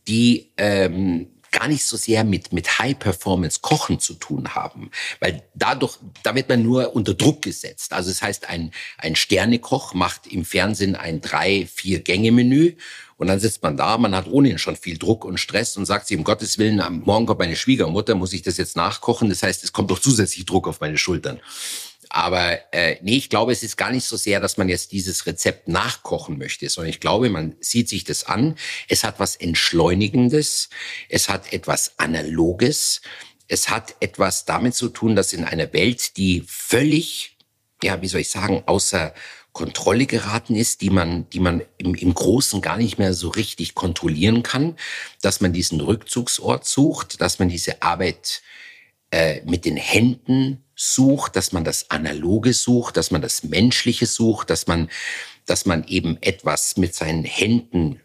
die 0.10 0.52
ähm, 0.58 1.28
gar 1.52 1.68
nicht 1.68 1.84
so 1.84 1.98
sehr 1.98 2.24
mit, 2.24 2.54
mit 2.54 2.80
High-Performance-Kochen 2.80 4.00
zu 4.00 4.14
tun 4.14 4.56
haben, 4.56 4.90
weil 5.20 5.44
dadurch, 5.54 5.98
da 6.24 6.34
wird 6.34 6.50
man 6.50 6.64
nur 6.64 6.96
unter 6.96 7.14
Druck 7.14 7.42
gesetzt. 7.42 7.94
Also 7.94 8.10
das 8.10 8.22
heißt, 8.22 8.50
ein, 8.50 8.72
ein 8.98 9.16
Sternekoch 9.16 9.94
macht 9.94 10.28
im 10.28 10.46
Fernsehen 10.46 10.96
ein 10.96 11.22
drei, 11.22 11.68
vier 11.72 12.00
Gänge-Menü 12.00 12.76
und 13.18 13.28
dann 13.28 13.40
sitzt 13.40 13.62
man 13.62 13.78
da, 13.78 13.98
man 13.98 14.16
hat 14.16 14.28
ohnehin 14.28 14.58
schon 14.58 14.76
viel 14.76 14.98
Druck 14.98 15.26
und 15.26 15.40
Stress 15.40 15.78
und 15.78 15.86
sagt 15.86 16.08
sich, 16.08 16.18
um 16.18 16.24
Gottes 16.24 16.58
Willen, 16.58 16.82
morgen 17.06 17.28
kommt 17.28 17.40
meine 17.40 17.56
Schwiegermutter, 17.56 18.16
muss 18.16 18.34
ich 18.34 18.42
das 18.42 18.58
jetzt 18.58 18.76
nachkochen? 18.76 19.30
Das 19.30 19.44
heißt, 19.44 19.64
es 19.64 19.74
kommt 19.74 19.92
doch 19.92 20.00
zusätzlich 20.00 20.46
Druck 20.46 20.68
auf 20.68 20.80
meine 20.80 20.98
Schultern. 20.98 21.40
Aber 22.14 22.60
äh, 22.74 22.98
nee, 23.02 23.16
ich 23.16 23.30
glaube, 23.30 23.54
es 23.54 23.64
ist 23.64 23.78
gar 23.78 23.90
nicht 23.90 24.04
so 24.04 24.18
sehr, 24.18 24.42
dass 24.42 24.58
man 24.58 24.68
jetzt 24.68 24.92
dieses 24.92 25.26
Rezept 25.26 25.70
nachkochen 25.70 26.38
möchte, 26.38 26.68
sondern 26.68 26.90
ich 26.90 27.00
glaube, 27.00 27.30
man 27.30 27.56
sieht 27.62 27.88
sich 27.88 28.04
das 28.04 28.26
an. 28.26 28.56
Es 28.90 29.06
hat 29.06 29.20
was 29.22 29.38
Entschleunigendes, 29.38 30.70
es 31.08 31.30
hat 31.30 31.54
etwas 31.54 31.98
Analoges, 31.98 33.02
es 33.48 33.70
hat 33.70 33.96
etwas 34.02 34.44
damit 34.44 34.76
zu 34.76 34.90
tun, 34.90 35.16
dass 35.16 35.32
in 35.32 35.46
einer 35.46 35.72
Welt, 35.72 36.18
die 36.18 36.44
völlig, 36.46 37.38
ja, 37.82 38.02
wie 38.02 38.10
soll 38.10 38.22
ich 38.22 38.30
sagen, 38.30 38.64
außer 38.66 39.14
Kontrolle 39.54 40.06
geraten 40.06 40.56
ist, 40.56 40.82
die 40.82 40.90
man, 40.90 41.30
die 41.30 41.40
man 41.40 41.62
im, 41.78 41.96
im 41.96 42.14
Großen 42.14 42.62
gar 42.62 42.76
nicht 42.76 42.98
mehr 42.98 43.14
so 43.14 43.30
richtig 43.30 43.74
kontrollieren 43.74 44.44
kann, 44.44 44.76
dass 45.22 45.40
man 45.40 45.54
diesen 45.54 45.80
Rückzugsort 45.80 46.66
sucht, 46.66 47.22
dass 47.22 47.40
man 47.40 47.48
diese 47.48 47.82
Arbeit 47.82 48.42
äh, 49.12 49.42
mit 49.46 49.64
den 49.64 49.78
Händen 49.78 50.64
sucht, 50.82 51.36
dass 51.36 51.52
man 51.52 51.64
das 51.64 51.92
Analoge 51.92 52.54
sucht, 52.54 52.98
dass 52.98 53.12
man 53.12 53.22
das 53.22 53.44
Menschliche 53.44 54.08
sucht, 54.08 54.50
dass 54.50 54.66
man, 54.66 54.90
dass 55.46 55.68
man 55.68 55.84
eben 55.88 56.18
etwas 56.22 56.76
mit 56.76 56.96
seinen 56.96 57.24
Händen 57.24 58.02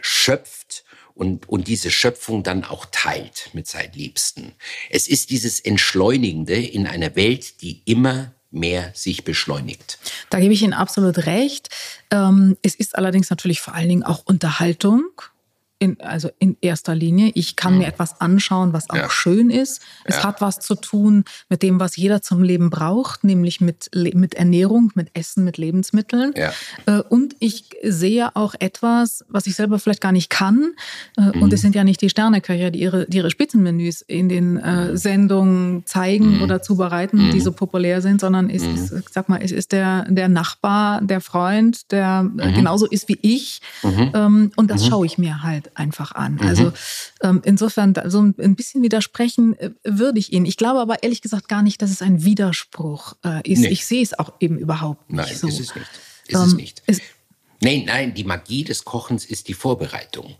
schöpft 0.00 0.84
und, 1.14 1.48
und 1.48 1.66
diese 1.66 1.90
Schöpfung 1.90 2.44
dann 2.44 2.64
auch 2.64 2.86
teilt 2.92 3.50
mit 3.52 3.66
seinen 3.66 3.92
Liebsten. 3.94 4.52
Es 4.90 5.08
ist 5.08 5.30
dieses 5.30 5.58
Entschleunigende 5.58 6.54
in 6.54 6.86
einer 6.86 7.16
Welt, 7.16 7.62
die 7.62 7.82
immer 7.84 8.32
mehr 8.52 8.92
sich 8.94 9.24
beschleunigt. 9.24 9.98
Da 10.30 10.38
gebe 10.38 10.54
ich 10.54 10.62
Ihnen 10.62 10.72
absolut 10.72 11.26
recht. 11.26 11.68
Ähm, 12.12 12.56
es 12.62 12.76
ist 12.76 12.96
allerdings 12.96 13.28
natürlich 13.30 13.60
vor 13.60 13.74
allen 13.74 13.88
Dingen 13.88 14.02
auch 14.04 14.24
Unterhaltung 14.24 15.04
in, 15.80 15.98
also 16.00 16.28
in 16.38 16.56
erster 16.60 16.94
Linie. 16.94 17.32
Ich 17.34 17.56
kann 17.56 17.72
mhm. 17.72 17.78
mir 17.80 17.86
etwas 17.86 18.20
anschauen, 18.20 18.74
was 18.74 18.90
auch 18.90 18.96
ja. 18.96 19.10
schön 19.10 19.50
ist. 19.50 19.80
Es 20.04 20.16
ja. 20.16 20.24
hat 20.24 20.40
was 20.42 20.60
zu 20.60 20.74
tun 20.74 21.24
mit 21.48 21.62
dem, 21.62 21.80
was 21.80 21.96
jeder 21.96 22.20
zum 22.20 22.42
Leben 22.42 22.68
braucht, 22.68 23.24
nämlich 23.24 23.62
mit, 23.62 23.90
mit 23.94 24.34
Ernährung, 24.34 24.92
mit 24.94 25.08
Essen, 25.14 25.42
mit 25.42 25.56
Lebensmitteln. 25.56 26.34
Ja. 26.36 26.52
Äh, 26.84 27.00
und 27.00 27.34
ich 27.40 27.64
sehe 27.82 28.36
auch 28.36 28.54
etwas, 28.58 29.24
was 29.28 29.46
ich 29.46 29.54
selber 29.54 29.78
vielleicht 29.78 30.02
gar 30.02 30.12
nicht 30.12 30.28
kann. 30.28 30.74
Äh, 31.16 31.22
mhm. 31.22 31.42
Und 31.42 31.52
es 31.54 31.62
sind 31.62 31.74
ja 31.74 31.82
nicht 31.82 32.02
die 32.02 32.10
Sterneköcher, 32.10 32.70
die 32.70 32.80
ihre, 32.80 33.06
die 33.06 33.16
ihre 33.16 33.30
Spitzenmenüs 33.30 34.02
in 34.02 34.28
den 34.28 34.58
äh, 34.58 34.90
mhm. 34.90 34.96
Sendungen 34.98 35.86
zeigen 35.86 36.36
mhm. 36.36 36.42
oder 36.42 36.60
zubereiten, 36.60 37.28
mhm. 37.28 37.32
die 37.32 37.40
so 37.40 37.52
populär 37.52 38.02
sind, 38.02 38.20
sondern 38.20 38.50
es 38.50 38.64
ist, 38.64 38.92
ich 38.92 39.08
sag 39.08 39.30
mal, 39.30 39.40
es 39.42 39.50
ist 39.50 39.72
der, 39.72 40.04
der 40.10 40.28
Nachbar, 40.28 41.00
der 41.00 41.22
Freund, 41.22 41.90
der 41.90 42.24
mhm. 42.24 42.54
genauso 42.54 42.86
ist 42.86 43.08
wie 43.08 43.18
ich. 43.22 43.62
Ähm, 43.82 44.52
und 44.56 44.70
das 44.70 44.86
schaue 44.86 45.06
ich 45.06 45.16
mir 45.16 45.42
halt 45.42 45.69
einfach 45.74 46.12
an. 46.12 46.34
Mhm. 46.34 46.40
Also 46.42 46.72
ähm, 47.22 47.42
insofern 47.44 47.94
so 48.06 48.20
ein 48.20 48.56
bisschen 48.56 48.82
widersprechen 48.82 49.58
äh, 49.58 49.70
würde 49.84 50.18
ich 50.18 50.32
Ihnen. 50.32 50.46
Ich 50.46 50.56
glaube 50.56 50.80
aber 50.80 51.02
ehrlich 51.02 51.22
gesagt 51.22 51.48
gar 51.48 51.62
nicht, 51.62 51.82
dass 51.82 51.90
es 51.90 52.02
ein 52.02 52.24
Widerspruch 52.24 53.14
äh, 53.24 53.50
ist. 53.50 53.60
Nee. 53.60 53.68
Ich 53.68 53.86
sehe 53.86 54.02
es 54.02 54.18
auch 54.18 54.34
eben 54.40 54.58
überhaupt 54.58 55.10
nicht 55.10 55.26
nein, 55.26 55.36
so. 55.36 55.46
Nein, 55.46 55.56
ist 55.56 55.60
es 55.60 55.74
nicht. 55.74 55.90
Ist 56.28 56.34
ähm, 56.34 56.46
es 56.46 56.54
nicht. 56.54 56.82
Ist, 56.86 57.02
Nein, 57.62 57.84
nein, 57.86 58.14
die 58.14 58.24
Magie 58.24 58.64
des 58.64 58.84
Kochens 58.84 59.26
ist 59.26 59.48
die 59.48 59.54
Vorbereitung. 59.54 60.36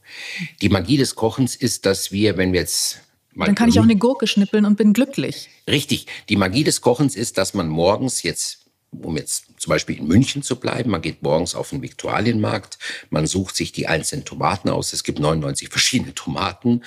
Die 0.62 0.70
Magie 0.70 0.96
des 0.96 1.14
Kochens 1.14 1.54
ist, 1.54 1.84
dass 1.84 2.12
wir, 2.12 2.38
wenn 2.38 2.54
wir 2.54 2.60
jetzt 2.60 3.00
mal 3.34 3.44
Dann 3.44 3.54
kann 3.54 3.68
ich 3.68 3.78
auch 3.78 3.84
eine 3.84 3.96
Gurke 3.96 4.26
schnippeln 4.26 4.64
und 4.64 4.76
bin 4.76 4.94
glücklich. 4.94 5.50
Richtig. 5.68 6.06
Die 6.30 6.36
Magie 6.36 6.64
des 6.64 6.80
Kochens 6.80 7.16
ist, 7.16 7.36
dass 7.36 7.52
man 7.52 7.68
morgens 7.68 8.22
jetzt 8.22 8.69
um 8.90 9.16
jetzt 9.16 9.46
zum 9.58 9.70
Beispiel 9.70 9.98
in 9.98 10.06
München 10.06 10.42
zu 10.42 10.56
bleiben, 10.56 10.90
man 10.90 11.02
geht 11.02 11.22
morgens 11.22 11.54
auf 11.54 11.70
den 11.70 11.82
Viktualienmarkt, 11.82 12.78
man 13.10 13.26
sucht 13.26 13.56
sich 13.56 13.72
die 13.72 13.86
einzelnen 13.86 14.24
Tomaten 14.24 14.68
aus. 14.68 14.92
Es 14.92 15.04
gibt 15.04 15.18
99 15.18 15.68
verschiedene 15.68 16.14
Tomaten. 16.14 16.82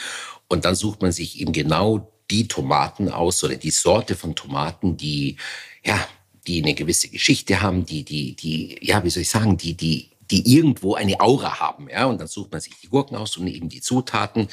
Und 0.48 0.66
dann 0.66 0.76
sucht 0.76 1.02
man 1.02 1.12
sich 1.12 1.40
eben 1.40 1.54
genau 1.54 2.12
die 2.30 2.48
Tomaten 2.48 3.10
aus 3.10 3.44
oder 3.44 3.56
die 3.56 3.72
Sorte 3.72 4.16
von 4.16 4.36
Tomaten, 4.36 4.98
die 4.98 5.38
ja, 5.86 6.08
die 6.48 6.62
eine 6.62 6.74
gewisse 6.74 7.10
Geschichte 7.10 7.62
haben, 7.62 7.86
die 7.86 8.04
die 8.04 8.36
die 8.36 8.78
ja, 8.82 9.04
wie 9.04 9.10
soll 9.10 9.22
ich 9.22 9.30
sagen, 9.30 9.58
die 9.58 9.76
die 9.76 10.13
die 10.34 10.52
irgendwo 10.52 10.96
eine 10.96 11.20
Aura 11.20 11.60
haben. 11.60 11.90
Ja? 11.90 12.06
Und 12.06 12.20
dann 12.20 12.28
sucht 12.28 12.52
man 12.52 12.60
sich 12.60 12.74
die 12.82 12.88
Gurken 12.88 13.16
aus 13.16 13.38
und 13.38 13.46
eben 13.46 13.70
die 13.70 13.82
Zutaten. 13.82 14.48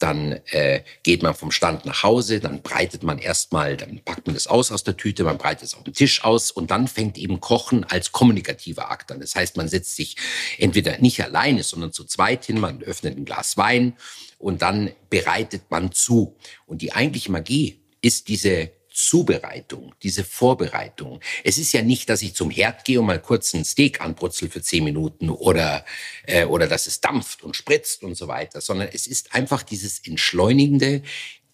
Dann 0.00 0.40
äh, 0.50 0.82
geht 1.04 1.22
man 1.22 1.34
vom 1.34 1.52
Stand 1.52 1.84
nach 1.84 2.02
Hause, 2.02 2.40
dann 2.40 2.62
breitet 2.62 3.04
man 3.04 3.18
erstmal, 3.18 3.76
dann 3.76 4.00
packt 4.04 4.26
man 4.26 4.34
das 4.34 4.48
aus 4.48 4.72
aus 4.72 4.82
der 4.82 4.96
Tüte, 4.96 5.22
man 5.22 5.38
breitet 5.38 5.62
es 5.62 5.74
auf 5.74 5.84
den 5.84 5.94
Tisch 5.94 6.24
aus 6.24 6.50
und 6.50 6.72
dann 6.72 6.88
fängt 6.88 7.16
eben 7.16 7.38
Kochen 7.38 7.84
als 7.84 8.10
kommunikativer 8.10 8.90
Akt 8.90 9.12
an. 9.12 9.20
Das 9.20 9.36
heißt, 9.36 9.56
man 9.56 9.68
setzt 9.68 9.94
sich 9.94 10.16
entweder 10.58 10.98
nicht 10.98 11.22
alleine, 11.22 11.62
sondern 11.62 11.92
zu 11.92 12.04
zweit 12.04 12.46
hin, 12.46 12.58
man 12.58 12.82
öffnet 12.82 13.16
ein 13.16 13.24
Glas 13.24 13.56
Wein 13.56 13.96
und 14.38 14.62
dann 14.62 14.90
bereitet 15.10 15.70
man 15.70 15.92
zu. 15.92 16.36
Und 16.66 16.82
die 16.82 16.92
eigentliche 16.92 17.30
Magie 17.30 17.84
ist 18.02 18.26
diese 18.26 18.72
Zubereitung, 19.06 19.94
diese 20.02 20.24
Vorbereitung. 20.24 21.20
Es 21.44 21.58
ist 21.58 21.72
ja 21.72 21.82
nicht, 21.82 22.08
dass 22.08 22.22
ich 22.22 22.34
zum 22.34 22.50
Herd 22.50 22.84
gehe 22.84 23.00
und 23.00 23.06
mal 23.06 23.20
kurz 23.20 23.54
ein 23.54 23.64
Steak 23.64 24.00
anbrutzel 24.00 24.50
für 24.50 24.62
zehn 24.62 24.84
Minuten 24.84 25.30
oder, 25.30 25.84
äh, 26.26 26.44
oder 26.44 26.66
dass 26.66 26.86
es 26.86 27.00
dampft 27.00 27.42
und 27.42 27.56
spritzt 27.56 28.02
und 28.02 28.14
so 28.14 28.28
weiter, 28.28 28.60
sondern 28.60 28.88
es 28.92 29.06
ist 29.06 29.34
einfach 29.34 29.62
dieses 29.62 30.00
Entschleunigende, 30.00 31.02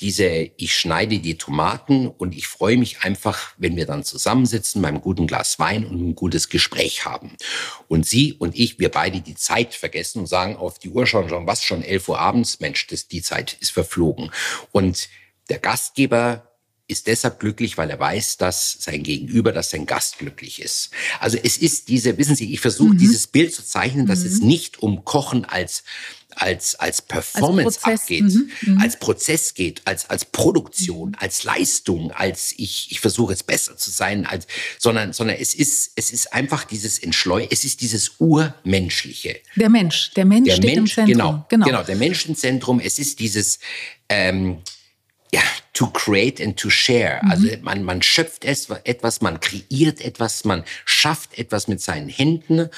diese, 0.00 0.50
ich 0.56 0.74
schneide 0.74 1.18
die 1.20 1.38
Tomaten 1.38 2.08
und 2.08 2.36
ich 2.36 2.46
freue 2.46 2.76
mich 2.76 3.00
einfach, 3.02 3.54
wenn 3.56 3.76
wir 3.76 3.86
dann 3.86 4.04
zusammensitzen 4.04 4.82
beim 4.82 5.00
guten 5.00 5.26
Glas 5.26 5.58
Wein 5.58 5.86
und 5.86 6.10
ein 6.10 6.14
gutes 6.14 6.48
Gespräch 6.48 7.06
haben. 7.06 7.36
Und 7.88 8.06
Sie 8.06 8.34
und 8.34 8.54
ich, 8.54 8.78
wir 8.78 8.90
beide 8.90 9.20
die 9.20 9.36
Zeit 9.36 9.74
vergessen 9.74 10.20
und 10.20 10.26
sagen 10.26 10.56
auf 10.56 10.78
die 10.78 10.90
Uhr 10.90 11.06
schon, 11.06 11.28
schon 11.28 11.46
was, 11.46 11.62
schon 11.62 11.82
elf 11.82 12.08
Uhr 12.08 12.18
abends, 12.18 12.60
Mensch, 12.60 12.86
das, 12.88 13.08
die 13.08 13.22
Zeit 13.22 13.56
ist 13.60 13.70
verflogen. 13.70 14.30
Und 14.70 15.08
der 15.48 15.58
Gastgeber 15.58 16.45
ist 16.88 17.06
deshalb 17.08 17.40
glücklich, 17.40 17.76
weil 17.78 17.90
er 17.90 17.98
weiß, 17.98 18.36
dass 18.36 18.76
sein 18.80 19.02
Gegenüber, 19.02 19.52
dass 19.52 19.70
sein 19.70 19.86
Gast 19.86 20.18
glücklich 20.18 20.62
ist. 20.62 20.90
Also 21.18 21.36
es 21.42 21.58
ist 21.58 21.88
diese, 21.88 22.16
wissen 22.16 22.36
Sie, 22.36 22.52
ich 22.52 22.60
versuche 22.60 22.94
mhm. 22.94 22.98
dieses 22.98 23.26
Bild 23.26 23.52
zu 23.52 23.64
zeichnen, 23.64 24.06
dass 24.06 24.20
mhm. 24.20 24.26
es 24.26 24.40
nicht 24.40 24.82
um 24.82 25.04
Kochen 25.04 25.44
als 25.44 25.82
als 26.38 26.74
als 26.74 27.00
Performance 27.00 27.80
als 27.82 28.06
geht, 28.06 28.22
mhm. 28.22 28.50
mhm. 28.60 28.78
als 28.78 28.98
Prozess 28.98 29.54
geht, 29.54 29.80
als 29.86 30.10
als 30.10 30.26
Produktion, 30.26 31.10
mhm. 31.10 31.14
als 31.18 31.44
Leistung, 31.44 32.12
als 32.12 32.52
ich 32.56 32.88
ich 32.90 33.00
versuche 33.00 33.32
es 33.32 33.42
besser 33.42 33.76
zu 33.76 33.90
sein, 33.90 34.26
als 34.26 34.46
sondern 34.78 35.12
sondern 35.12 35.36
es 35.38 35.54
ist 35.54 35.92
es 35.96 36.12
ist 36.12 36.32
einfach 36.34 36.64
dieses 36.64 36.98
Entschleu, 36.98 37.46
es 37.50 37.64
ist 37.64 37.80
dieses 37.80 38.12
urmenschliche. 38.18 39.40
Der 39.56 39.70
Mensch, 39.70 40.12
der 40.14 40.26
Mensch 40.26 40.48
der 40.48 40.56
steht 40.56 40.76
Mensch, 40.76 40.98
im 40.98 41.06
Zentrum. 41.06 41.16
Genau, 41.16 41.46
genau, 41.48 41.66
genau, 41.66 41.82
der 41.82 41.96
Mensch 41.96 42.26
im 42.26 42.36
Zentrum. 42.36 42.80
Es 42.80 42.98
ist 42.98 43.18
dieses 43.18 43.58
ähm, 44.08 44.58
ja, 45.32 45.42
to 45.72 45.88
create 45.88 46.42
and 46.42 46.56
to 46.56 46.70
share. 46.70 47.20
Mhm. 47.22 47.30
Also 47.30 47.48
man, 47.62 47.82
man 47.82 48.02
schöpft 48.02 48.44
etwas, 48.44 49.20
man 49.20 49.40
kreiert 49.40 50.00
etwas, 50.00 50.44
man 50.44 50.64
schafft 50.84 51.38
etwas 51.38 51.68
mit 51.68 51.80
seinen 51.80 52.08
Händen 52.08 52.68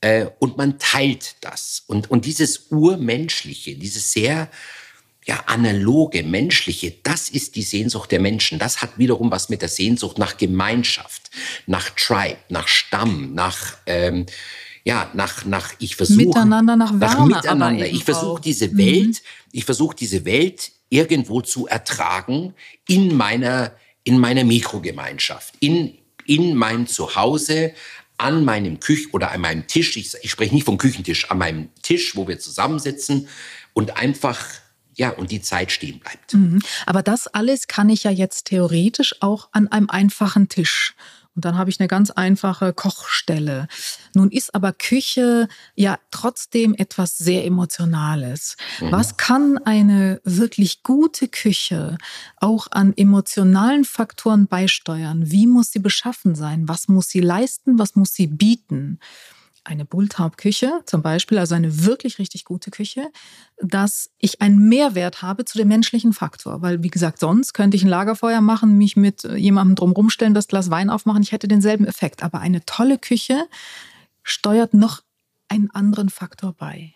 äh, 0.00 0.26
und 0.38 0.56
man 0.56 0.78
teilt 0.78 1.36
das. 1.40 1.82
Und, 1.86 2.10
und 2.10 2.24
dieses 2.24 2.66
Urmenschliche, 2.70 3.74
dieses 3.74 4.12
sehr 4.12 4.48
ja, 5.26 5.42
analoge, 5.46 6.22
menschliche, 6.22 6.92
das 7.02 7.30
ist 7.30 7.56
die 7.56 7.62
Sehnsucht 7.62 8.12
der 8.12 8.20
Menschen. 8.20 8.58
Das 8.58 8.82
hat 8.82 8.98
wiederum 8.98 9.30
was 9.30 9.48
mit 9.48 9.62
der 9.62 9.70
Sehnsucht 9.70 10.18
nach 10.18 10.36
Gemeinschaft, 10.36 11.30
nach 11.66 11.90
Tribe, 11.90 12.38
nach 12.48 12.68
Stamm, 12.68 13.34
nach... 13.34 13.76
Ähm, 13.86 14.26
ja, 14.86 15.10
nach, 15.14 15.46
nach, 15.46 15.72
ich 15.78 15.96
versuche. 15.96 16.26
Miteinander, 16.26 16.76
nach 16.76 16.92
Wärme. 17.00 17.30
Nach 17.30 17.42
miteinander. 17.42 17.86
Ich 17.86 18.04
versuche 18.04 18.42
diese 18.42 18.76
Welt, 18.76 19.06
mhm. 19.06 19.48
ich 19.52 19.64
versuche 19.64 19.96
diese 19.96 20.26
Welt 20.26 20.72
irgendwo 20.88 21.40
zu 21.40 21.66
ertragen 21.66 22.54
in 22.88 23.16
meiner, 23.16 23.72
in 24.04 24.18
meiner 24.18 24.44
Mikrogemeinschaft, 24.44 25.54
in, 25.60 25.98
in 26.26 26.54
meinem 26.54 26.86
Zuhause, 26.86 27.74
an 28.16 28.44
meinem 28.44 28.80
Küch 28.80 29.12
oder 29.12 29.32
an 29.32 29.40
meinem 29.40 29.66
Tisch. 29.66 29.96
Ich, 29.96 30.14
ich 30.22 30.30
spreche 30.30 30.54
nicht 30.54 30.64
vom 30.64 30.78
Küchentisch, 30.78 31.30
an 31.30 31.38
meinem 31.38 31.68
Tisch, 31.82 32.16
wo 32.16 32.28
wir 32.28 32.38
zusammensitzen 32.38 33.28
und 33.72 33.96
einfach 33.96 34.40
ja, 34.96 35.10
und 35.10 35.32
die 35.32 35.42
Zeit 35.42 35.72
stehen 35.72 35.98
bleibt. 35.98 36.34
Mhm. 36.34 36.62
Aber 36.86 37.02
das 37.02 37.26
alles 37.26 37.66
kann 37.66 37.88
ich 37.88 38.04
ja 38.04 38.12
jetzt 38.12 38.46
theoretisch 38.46 39.16
auch 39.20 39.48
an 39.52 39.68
einem 39.68 39.90
einfachen 39.90 40.48
Tisch. 40.48 40.94
Und 41.34 41.44
dann 41.44 41.58
habe 41.58 41.68
ich 41.70 41.80
eine 41.80 41.88
ganz 41.88 42.10
einfache 42.10 42.72
Kochstelle. 42.72 43.66
Nun 44.14 44.30
ist 44.30 44.54
aber 44.54 44.72
Küche 44.72 45.48
ja 45.74 45.98
trotzdem 46.10 46.74
etwas 46.74 47.18
sehr 47.18 47.44
Emotionales. 47.44 48.56
Mhm. 48.80 48.92
Was 48.92 49.16
kann 49.16 49.58
eine 49.58 50.20
wirklich 50.24 50.82
gute 50.84 51.28
Küche 51.28 51.98
auch 52.36 52.68
an 52.70 52.96
emotionalen 52.96 53.84
Faktoren 53.84 54.46
beisteuern? 54.46 55.30
Wie 55.30 55.46
muss 55.46 55.72
sie 55.72 55.80
beschaffen 55.80 56.34
sein? 56.36 56.68
Was 56.68 56.88
muss 56.88 57.08
sie 57.08 57.20
leisten? 57.20 57.78
Was 57.78 57.96
muss 57.96 58.14
sie 58.14 58.28
bieten? 58.28 59.00
Eine 59.64 59.84
Bulltaub-Küche 59.84 60.82
zum 60.84 61.02
Beispiel, 61.02 61.38
also 61.38 61.54
eine 61.54 61.84
wirklich 61.84 62.18
richtig 62.18 62.44
gute 62.44 62.70
Küche, 62.70 63.10
dass 63.58 64.10
ich 64.18 64.40
einen 64.40 64.68
Mehrwert 64.68 65.22
habe 65.22 65.44
zu 65.44 65.58
dem 65.58 65.68
menschlichen 65.68 66.12
Faktor. 66.12 66.62
Weil, 66.62 66.82
wie 66.82 66.90
gesagt, 66.90 67.18
sonst 67.18 67.54
könnte 67.54 67.76
ich 67.76 67.82
ein 67.82 67.88
Lagerfeuer 67.88 68.40
machen, 68.40 68.76
mich 68.76 68.96
mit 68.96 69.24
jemandem 69.24 69.74
drumherum 69.74 70.10
stellen, 70.10 70.34
das 70.34 70.48
Glas 70.48 70.70
Wein 70.70 70.90
aufmachen. 70.90 71.22
Ich 71.22 71.32
hätte 71.32 71.48
denselben 71.48 71.86
Effekt. 71.86 72.22
Aber 72.22 72.40
eine 72.40 72.64
tolle 72.66 72.98
Küche 72.98 73.46
steuert 74.22 74.74
noch 74.74 75.02
einen 75.48 75.70
anderen 75.70 76.10
Faktor 76.10 76.52
bei. 76.52 76.92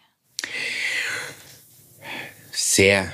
Sehr 2.53 3.13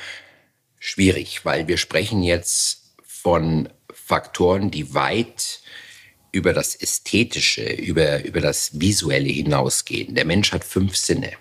schwierig, 0.78 1.44
weil 1.44 1.68
wir 1.68 1.76
sprechen 1.76 2.22
jetzt 2.22 2.94
von 3.04 3.68
Faktoren, 3.92 4.70
die 4.70 4.94
weit 4.94 5.60
über 6.34 6.52
das 6.52 6.74
Ästhetische, 6.74 7.62
über, 7.62 8.24
über 8.24 8.40
das 8.40 8.80
Visuelle 8.80 9.28
hinausgehen. 9.28 10.16
Der 10.16 10.24
Mensch 10.24 10.50
hat 10.52 10.64
fünf 10.64 10.96
Sinne. 10.96 11.32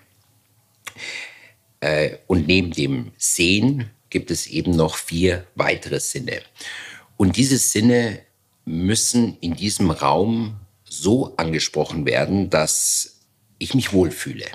Äh, 1.80 2.18
und 2.28 2.46
neben 2.46 2.70
dem 2.70 3.10
Sehen 3.18 3.90
gibt 4.08 4.30
es 4.30 4.46
eben 4.46 4.70
noch 4.70 4.96
vier 4.96 5.46
weitere 5.56 5.98
Sinne. 5.98 6.42
Und 7.16 7.36
diese 7.36 7.58
Sinne 7.58 8.20
müssen 8.64 9.36
in 9.40 9.56
diesem 9.56 9.90
Raum 9.90 10.60
so 10.84 11.36
angesprochen 11.36 12.06
werden, 12.06 12.48
dass 12.48 13.18
ich 13.58 13.74
mich 13.74 13.92
wohlfühle. 13.92 14.46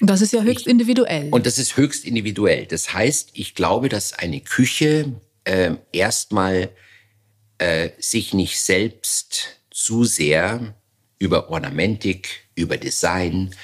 Das 0.00 0.20
ist 0.20 0.32
ja 0.32 0.42
höchst 0.42 0.66
ich, 0.66 0.72
individuell. 0.72 1.28
Und 1.32 1.46
das 1.46 1.58
ist 1.58 1.76
höchst 1.76 2.04
individuell. 2.04 2.66
Das 2.66 2.94
heißt, 2.94 3.30
ich 3.34 3.56
glaube, 3.56 3.88
dass 3.88 4.12
eine 4.12 4.40
Küche 4.40 5.20
äh, 5.42 5.72
erstmal 5.92 6.70
äh, 7.60 7.90
sich 7.98 8.32
nicht 8.32 8.58
selbst 8.58 9.60
zu 9.70 10.04
sehr 10.04 10.74
über 11.18 11.50
Ornamentik, 11.50 12.48
über 12.54 12.78
Design, 12.78 13.54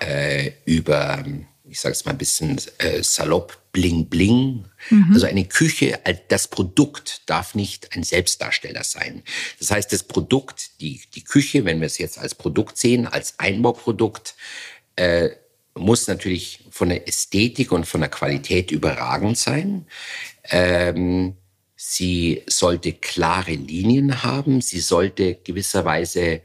äh, 0.00 0.50
über, 0.64 1.24
ich 1.64 1.78
sage 1.78 1.92
es 1.92 2.04
mal 2.04 2.10
ein 2.10 2.18
bisschen 2.18 2.60
äh, 2.78 3.02
salopp, 3.04 3.56
Bling 3.70 4.08
Bling. 4.08 4.64
Mhm. 4.90 5.10
Also 5.12 5.26
eine 5.26 5.44
Küche, 5.44 6.00
das 6.28 6.48
Produkt 6.48 7.22
darf 7.26 7.54
nicht 7.54 7.94
ein 7.94 8.02
Selbstdarsteller 8.02 8.82
sein. 8.82 9.22
Das 9.60 9.70
heißt, 9.70 9.92
das 9.92 10.02
Produkt, 10.02 10.80
die, 10.80 11.02
die 11.14 11.22
Küche, 11.22 11.64
wenn 11.64 11.80
wir 11.80 11.86
es 11.86 11.98
jetzt 11.98 12.18
als 12.18 12.34
Produkt 12.34 12.78
sehen, 12.78 13.06
als 13.06 13.38
Einbauprodukt, 13.38 14.34
äh, 14.96 15.30
muss 15.74 16.08
natürlich 16.08 16.64
von 16.70 16.88
der 16.88 17.06
Ästhetik 17.06 17.70
und 17.70 17.86
von 17.86 18.00
der 18.00 18.10
Qualität 18.10 18.72
überragend 18.72 19.38
sein. 19.38 19.86
Ähm, 20.50 21.36
sie 21.88 22.42
sollte 22.48 22.92
klare 22.92 23.52
Linien 23.52 24.24
haben. 24.24 24.60
Sie 24.60 24.80
sollte 24.80 25.36
gewisserweise 25.36 26.42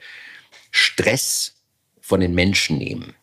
Stress 0.70 1.56
von 2.00 2.20
den 2.20 2.36
Menschen 2.36 2.78
nehmen. 2.78 3.16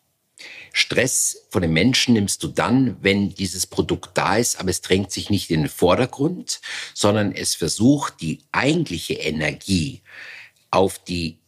Stress 0.73 1.47
von 1.51 1.63
den 1.63 1.73
Menschen 1.73 2.15
nimmst 2.15 2.43
du 2.43 2.49
dann, 2.49 2.97
wenn 3.03 3.35
dieses 3.35 3.67
Produkt 3.67 4.19
da 4.19 4.37
ist, 4.37 4.59
aber 4.59 4.71
es 4.71 4.81
drängt 4.81 5.13
sich 5.13 5.31
nicht 5.31 5.51
in 5.51 5.63
den 5.63 5.69
Vordergrund, 5.69 6.61
sondern 6.93 7.33
es 7.33 7.55
versucht, 7.55 8.21
die 8.21 8.41
eigentliche 8.51 9.15
Energie 9.15 10.03
auf 10.71 10.99
die 10.99 11.39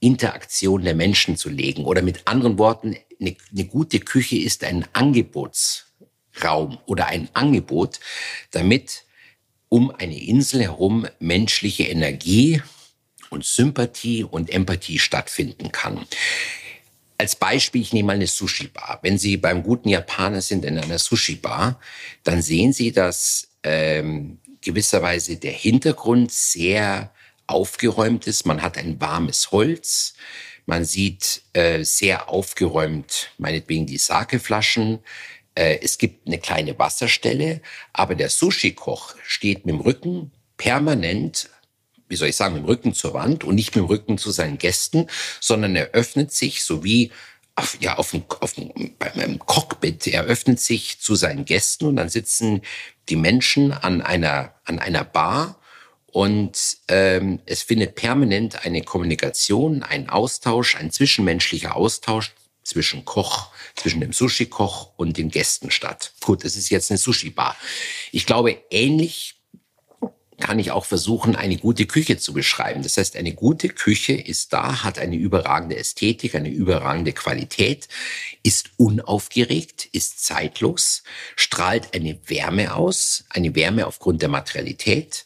Interaktion 0.00 0.84
der 0.84 0.94
Menschen 0.94 1.36
zu 1.38 1.48
legen. 1.48 1.86
Oder 1.86 2.02
mit 2.02 2.28
anderen 2.28 2.58
Worten, 2.58 2.96
eine, 3.18 3.36
eine 3.50 3.64
gute 3.64 4.00
Küche 4.00 4.36
ist 4.36 4.62
ein 4.62 4.86
Angebotsraum 4.92 6.78
oder 6.86 7.06
ein 7.06 7.28
Angebot, 7.32 7.98
damit 8.50 9.04
um 9.68 9.90
eine 9.90 10.18
Insel 10.18 10.62
herum 10.62 11.06
menschliche 11.18 11.84
Energie 11.84 12.62
und 13.30 13.44
Sympathie 13.44 14.24
und 14.24 14.50
Empathie 14.50 14.98
stattfinden 14.98 15.72
kann. 15.72 16.06
Als 17.18 17.36
Beispiel, 17.36 17.82
ich 17.82 17.92
nehme 17.92 18.08
mal 18.08 18.12
eine 18.14 18.26
Sushi-Bar. 18.26 19.00
Wenn 19.02 19.18
Sie 19.18 19.36
beim 19.36 19.62
guten 19.62 19.88
Japaner 19.88 20.40
sind 20.40 20.64
in 20.64 20.78
einer 20.78 20.98
Sushi-Bar, 20.98 21.80
dann 22.22 22.42
sehen 22.42 22.72
Sie, 22.72 22.92
dass 22.92 23.48
ähm, 23.64 24.38
gewisserweise 24.60 25.36
der 25.36 25.52
Hintergrund 25.52 26.30
sehr 26.32 27.12
aufgeräumt 27.46 28.26
ist. 28.26 28.46
Man 28.46 28.62
hat 28.62 28.78
ein 28.78 29.00
warmes 29.00 29.50
Holz. 29.50 30.14
Man 30.66 30.84
sieht 30.84 31.42
äh, 31.54 31.82
sehr 31.82 32.28
aufgeräumt, 32.28 33.30
meinetwegen 33.38 33.86
die 33.86 33.98
Sakeflaschen. 33.98 35.00
Äh, 35.58 35.80
es 35.82 35.98
gibt 35.98 36.26
eine 36.26 36.38
kleine 36.38 36.78
Wasserstelle, 36.78 37.60
aber 37.92 38.14
der 38.14 38.30
Sushi-Koch 38.30 39.16
steht 39.26 39.66
mit 39.66 39.74
dem 39.74 39.80
Rücken 39.80 40.30
permanent 40.56 41.50
wie 42.10 42.16
soll 42.16 42.28
ich 42.28 42.36
sagen, 42.36 42.54
mit 42.54 42.62
dem 42.62 42.68
Rücken 42.68 42.94
zur 42.94 43.12
Wand 43.12 43.44
und 43.44 43.54
nicht 43.54 43.76
mit 43.76 43.84
dem 43.84 43.88
Rücken 43.88 44.16
zu 44.16 44.30
seinen 44.30 44.56
Gästen, 44.56 45.08
sondern 45.40 45.76
er 45.76 45.90
öffnet 45.90 46.32
sich 46.32 46.64
so 46.64 46.82
wie 46.82 47.12
auf, 47.54 47.76
ja, 47.80 47.98
auf 47.98 48.12
dem, 48.12 48.24
auf 48.40 48.54
dem, 48.54 48.94
beim 48.98 49.38
Cockpit, 49.38 50.06
er 50.06 50.24
öffnet 50.24 50.58
sich 50.58 51.00
zu 51.00 51.16
seinen 51.16 51.44
Gästen 51.44 51.86
und 51.86 51.96
dann 51.96 52.08
sitzen 52.08 52.62
die 53.10 53.16
Menschen 53.16 53.72
an 53.72 54.00
einer, 54.00 54.54
an 54.64 54.78
einer 54.78 55.04
Bar 55.04 55.60
und 56.06 56.78
ähm, 56.88 57.40
es 57.44 57.62
findet 57.62 57.94
permanent 57.94 58.64
eine 58.64 58.82
Kommunikation, 58.82 59.82
ein 59.82 60.08
Austausch, 60.08 60.76
ein 60.76 60.90
zwischenmenschlicher 60.90 61.76
Austausch 61.76 62.32
zwischen 62.68 63.04
Koch, 63.04 63.50
zwischen 63.74 64.00
dem 64.00 64.12
Sushi-Koch 64.12 64.92
und 64.96 65.16
den 65.16 65.30
Gästen 65.30 65.70
statt. 65.70 66.12
Gut, 66.20 66.44
es 66.44 66.56
ist 66.56 66.70
jetzt 66.70 66.90
eine 66.90 66.98
Sushi-Bar. 66.98 67.56
Ich 68.12 68.26
glaube, 68.26 68.56
ähnlich 68.70 69.38
kann 70.38 70.58
ich 70.58 70.70
auch 70.70 70.84
versuchen, 70.84 71.34
eine 71.34 71.56
gute 71.56 71.86
Küche 71.86 72.16
zu 72.16 72.32
beschreiben. 72.32 72.82
Das 72.82 72.96
heißt, 72.96 73.16
eine 73.16 73.34
gute 73.34 73.68
Küche 73.68 74.12
ist 74.12 74.52
da, 74.52 74.84
hat 74.84 74.98
eine 74.98 75.16
überragende 75.16 75.76
Ästhetik, 75.76 76.34
eine 76.34 76.48
überragende 76.48 77.12
Qualität, 77.12 77.88
ist 78.44 78.70
unaufgeregt, 78.76 79.88
ist 79.90 80.24
zeitlos, 80.24 81.02
strahlt 81.34 81.92
eine 81.94 82.20
Wärme 82.26 82.74
aus, 82.74 83.24
eine 83.30 83.54
Wärme 83.56 83.86
aufgrund 83.86 84.22
der 84.22 84.28
Materialität, 84.28 85.24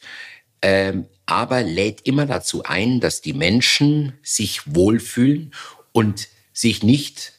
ähm, 0.62 1.06
aber 1.26 1.62
lädt 1.62 2.02
immer 2.06 2.26
dazu 2.26 2.62
ein, 2.64 3.00
dass 3.00 3.20
die 3.20 3.34
Menschen 3.34 4.14
sich 4.22 4.74
wohlfühlen 4.74 5.52
und 5.92 6.28
sich 6.52 6.82
nicht 6.82 7.32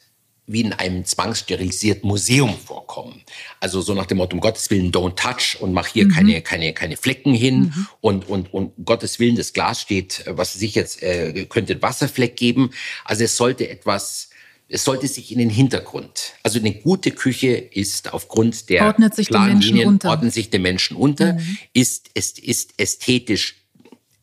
wie 0.46 0.60
in 0.60 0.72
einem 0.74 1.04
zwangssterilisierten 1.04 2.06
Museum 2.06 2.54
vorkommen. 2.58 3.22
Also 3.60 3.80
so 3.80 3.94
nach 3.94 4.06
dem 4.06 4.18
Motto, 4.18 4.34
um 4.34 4.40
Gottes 4.40 4.70
Willen, 4.70 4.92
don't 4.92 5.14
touch 5.14 5.60
und 5.60 5.72
mach 5.72 5.86
hier 5.86 6.04
mhm. 6.04 6.10
keine, 6.10 6.42
keine, 6.42 6.74
keine 6.74 6.96
Flecken 6.96 7.32
hin 7.32 7.72
mhm. 7.74 7.86
und, 8.00 8.28
und, 8.28 8.52
und 8.52 8.72
Gottes 8.84 9.18
Willen, 9.18 9.36
das 9.36 9.54
Glas 9.54 9.80
steht, 9.80 10.24
was 10.26 10.52
sich 10.52 10.74
jetzt, 10.74 11.02
äh, 11.02 11.46
könnte 11.48 11.80
Wasserfleck 11.80 12.36
geben. 12.36 12.70
Also 13.06 13.24
es 13.24 13.36
sollte 13.38 13.70
etwas, 13.70 14.28
es 14.68 14.84
sollte 14.84 15.08
sich 15.08 15.32
in 15.32 15.38
den 15.38 15.50
Hintergrund. 15.50 16.34
Also 16.42 16.58
eine 16.58 16.74
gute 16.74 17.10
Küche 17.10 17.52
ist 17.56 18.12
aufgrund 18.12 18.68
der 18.68 18.84
ordnet 18.84 19.14
sich 19.14 19.28
klaren 19.28 19.60
Linien, 19.60 19.88
unter. 19.88 20.10
ordnet 20.10 20.34
sich 20.34 20.50
den 20.50 20.60
Menschen 20.60 20.96
unter, 20.96 21.34
mhm. 21.34 21.58
ist, 21.72 22.10
ist, 22.12 22.38
ist 22.38 22.74
ästhetisch 22.76 23.62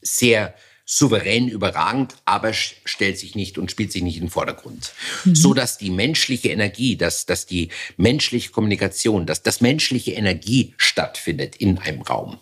sehr 0.03 0.53
souverän 0.91 1.47
überragend, 1.47 2.15
aber 2.25 2.51
stellt 2.51 3.17
sich 3.17 3.33
nicht 3.33 3.57
und 3.57 3.71
spielt 3.71 3.93
sich 3.93 4.03
nicht 4.03 4.17
in 4.17 4.25
den 4.25 4.29
Vordergrund. 4.29 4.91
Mhm. 5.23 5.35
So 5.35 5.53
dass 5.53 5.77
die 5.77 5.89
menschliche 5.89 6.49
Energie, 6.49 6.97
dass, 6.97 7.25
dass 7.25 7.45
die 7.45 7.69
menschliche 7.95 8.51
Kommunikation, 8.51 9.25
dass 9.25 9.41
das 9.41 9.61
menschliche 9.61 10.11
Energie 10.11 10.73
stattfindet 10.75 11.55
in 11.55 11.77
einem 11.77 12.01
Raum. 12.01 12.39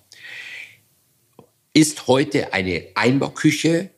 Ist 1.73 2.07
heute 2.07 2.51
eine 2.51 2.87
Einbauküche 2.95 3.91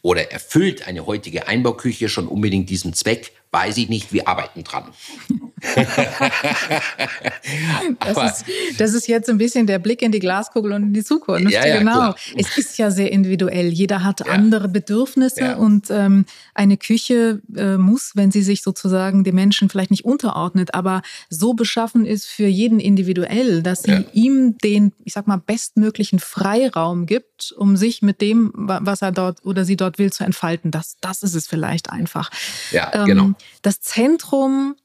oder 0.00 0.32
erfüllt 0.32 0.86
eine 0.86 1.04
heutige 1.04 1.46
Einbauküche 1.46 2.08
schon 2.08 2.28
unbedingt 2.28 2.70
diesen 2.70 2.94
Zweck? 2.94 3.32
Weiß 3.52 3.78
ich 3.78 3.88
nicht, 3.88 4.12
wir 4.12 4.28
arbeiten 4.28 4.62
dran. 4.62 4.84
das, 8.00 8.16
ist, 8.16 8.44
das, 8.78 8.94
ist, 8.94 9.08
jetzt 9.08 9.28
ein 9.28 9.38
bisschen 9.38 9.66
der 9.66 9.80
Blick 9.80 10.02
in 10.02 10.12
die 10.12 10.20
Glaskugel 10.20 10.72
und 10.72 10.84
in 10.84 10.92
die 10.94 11.02
Zukunft. 11.02 11.50
Ja, 11.50 11.66
ja, 11.66 11.78
genau. 11.78 11.92
Klar. 11.92 12.16
Es 12.36 12.56
ist 12.56 12.78
ja 12.78 12.92
sehr 12.92 13.10
individuell. 13.10 13.68
Jeder 13.68 14.04
hat 14.04 14.20
ja. 14.20 14.26
andere 14.32 14.68
Bedürfnisse 14.68 15.56
und 15.56 15.90
ähm, 15.90 16.26
eine 16.54 16.76
Küche 16.76 17.42
äh, 17.56 17.76
muss, 17.76 18.12
wenn 18.14 18.30
sie 18.30 18.42
sich 18.42 18.62
sozusagen 18.62 19.24
den 19.24 19.34
Menschen 19.34 19.68
vielleicht 19.68 19.90
nicht 19.90 20.04
unterordnet, 20.04 20.72
aber 20.74 21.02
so 21.28 21.52
beschaffen 21.52 22.06
ist 22.06 22.26
für 22.26 22.46
jeden 22.46 22.78
individuell, 22.78 23.62
dass 23.62 23.82
sie 23.82 24.04
ihm 24.12 24.58
den, 24.58 24.92
ich 25.04 25.14
sag 25.14 25.26
mal, 25.26 25.38
bestmöglichen 25.38 26.20
Freiraum 26.20 27.06
gibt, 27.06 27.52
um 27.58 27.76
sich 27.76 28.00
mit 28.00 28.20
dem, 28.20 28.52
was 28.54 29.02
er 29.02 29.10
dort 29.12 29.44
oder 29.44 29.64
sie 29.64 29.76
dort 29.76 29.98
will, 29.98 30.12
zu 30.12 30.22
entfalten. 30.24 30.70
Das, 30.70 30.96
das 31.00 31.24
ist 31.24 31.34
es 31.34 31.48
vielleicht 31.48 31.90
einfach. 31.90 32.30
Ja, 32.70 32.92
ähm, 32.94 33.06
genau. 33.06 33.34
Das 33.62 33.80
Zentrum 33.80 34.76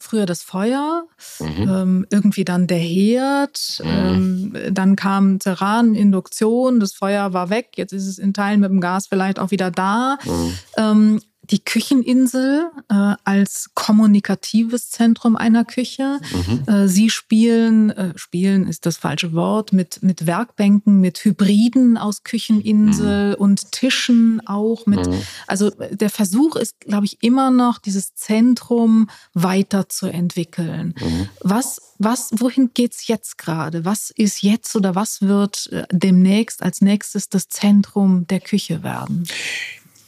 früher 0.00 0.24
das 0.24 0.42
Feuer, 0.42 1.04
mhm. 1.38 1.68
ähm, 1.68 2.06
irgendwie 2.10 2.44
dann 2.44 2.66
der 2.66 2.78
Herd, 2.78 3.82
mhm. 3.84 4.54
ähm, 4.56 4.74
dann 4.74 4.96
kam 4.96 5.38
Terran, 5.38 5.94
Induktion, 5.94 6.80
das 6.80 6.94
Feuer 6.94 7.34
war 7.34 7.50
weg, 7.50 7.72
jetzt 7.76 7.92
ist 7.92 8.06
es 8.06 8.18
in 8.18 8.32
Teilen 8.32 8.60
mit 8.60 8.70
dem 8.70 8.80
Gas 8.80 9.06
vielleicht 9.08 9.38
auch 9.38 9.50
wieder 9.50 9.70
da. 9.70 10.16
Mhm. 10.24 10.58
Ähm, 10.78 11.20
die 11.50 11.58
Kücheninsel 11.58 12.70
äh, 12.88 13.14
als 13.24 13.70
kommunikatives 13.74 14.90
Zentrum 14.90 15.36
einer 15.36 15.64
Küche. 15.64 16.20
Mhm. 16.32 16.62
Äh, 16.66 16.88
Sie 16.88 17.10
spielen, 17.10 17.90
äh, 17.90 18.16
spielen 18.16 18.66
ist 18.68 18.86
das 18.86 18.96
falsche 18.96 19.32
Wort, 19.32 19.72
mit, 19.72 20.02
mit 20.02 20.26
Werkbänken, 20.26 21.00
mit 21.00 21.24
Hybriden 21.24 21.96
aus 21.98 22.22
Kücheninsel 22.22 23.30
mhm. 23.30 23.34
und 23.34 23.72
Tischen 23.72 24.42
auch 24.46 24.86
mit. 24.86 25.06
Mhm. 25.06 25.22
Also 25.46 25.70
der 25.70 26.10
Versuch 26.10 26.56
ist, 26.56 26.80
glaube 26.80 27.06
ich, 27.06 27.22
immer 27.22 27.50
noch, 27.50 27.78
dieses 27.78 28.14
Zentrum 28.14 29.08
weiterzuentwickeln. 29.34 30.94
Mhm. 31.00 31.28
Was, 31.40 31.80
was, 31.98 32.30
wohin 32.32 32.70
geht's 32.74 33.08
jetzt 33.08 33.38
gerade? 33.38 33.84
Was 33.84 34.10
ist 34.10 34.42
jetzt 34.42 34.76
oder 34.76 34.94
was 34.94 35.22
wird 35.22 35.68
äh, 35.72 35.84
demnächst 35.90 36.62
als 36.62 36.80
nächstes 36.80 37.28
das 37.28 37.48
Zentrum 37.48 38.26
der 38.28 38.40
Küche 38.40 38.82
werden? 38.82 39.26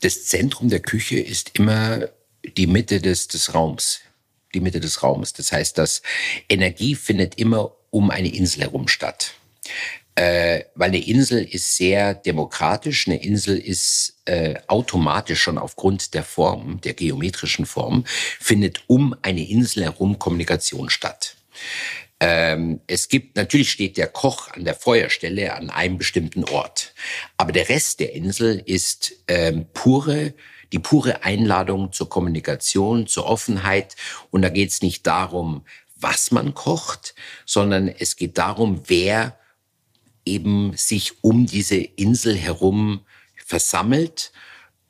Das 0.02 0.26
Zentrum 0.26 0.68
der 0.68 0.80
Küche 0.80 1.18
ist 1.18 1.52
immer 1.58 2.08
die 2.56 2.66
Mitte 2.66 3.00
des, 3.00 3.28
des 3.28 3.54
Raums. 3.54 4.00
Die 4.52 4.60
Mitte 4.60 4.80
des 4.80 5.02
Raums. 5.02 5.32
Das 5.32 5.52
heißt, 5.52 5.78
dass 5.78 6.02
Energie 6.48 6.94
findet 6.94 7.36
immer 7.36 7.74
um 7.90 8.10
eine 8.10 8.34
Insel 8.34 8.62
herum 8.62 8.88
statt. 8.88 9.34
Äh, 10.14 10.64
weil 10.74 10.88
eine 10.88 11.06
Insel 11.06 11.42
ist 11.42 11.76
sehr 11.76 12.14
demokratisch, 12.14 13.06
eine 13.06 13.22
Insel 13.22 13.56
ist 13.56 14.18
äh, 14.26 14.56
automatisch 14.66 15.40
schon 15.40 15.56
aufgrund 15.56 16.12
der 16.12 16.22
Form, 16.22 16.80
der 16.82 16.92
geometrischen 16.92 17.64
Form, 17.64 18.04
findet 18.06 18.82
um 18.88 19.14
eine 19.22 19.48
Insel 19.48 19.84
herum 19.84 20.18
Kommunikation 20.18 20.90
statt. 20.90 21.36
Ähm, 22.24 22.80
es 22.86 23.08
gibt, 23.08 23.34
natürlich 23.34 23.72
steht 23.72 23.96
der 23.96 24.06
Koch 24.06 24.48
an 24.52 24.64
der 24.64 24.76
Feuerstelle 24.76 25.54
an 25.56 25.70
einem 25.70 25.98
bestimmten 25.98 26.44
Ort. 26.44 26.94
Aber 27.36 27.50
der 27.50 27.68
Rest 27.68 27.98
der 27.98 28.12
Insel 28.12 28.62
ist 28.64 29.12
ähm, 29.26 29.66
pure, 29.74 30.32
die 30.70 30.78
pure 30.78 31.24
Einladung 31.24 31.90
zur 31.90 32.08
Kommunikation, 32.08 33.08
zur 33.08 33.26
Offenheit. 33.26 33.96
Und 34.30 34.42
da 34.42 34.50
geht 34.50 34.70
es 34.70 34.82
nicht 34.82 35.04
darum, 35.04 35.64
was 35.96 36.30
man 36.30 36.54
kocht, 36.54 37.16
sondern 37.44 37.88
es 37.88 38.14
geht 38.14 38.38
darum, 38.38 38.84
wer 38.86 39.36
eben 40.24 40.76
sich 40.76 41.24
um 41.24 41.46
diese 41.46 41.74
Insel 41.74 42.36
herum 42.36 43.04
versammelt. 43.34 44.30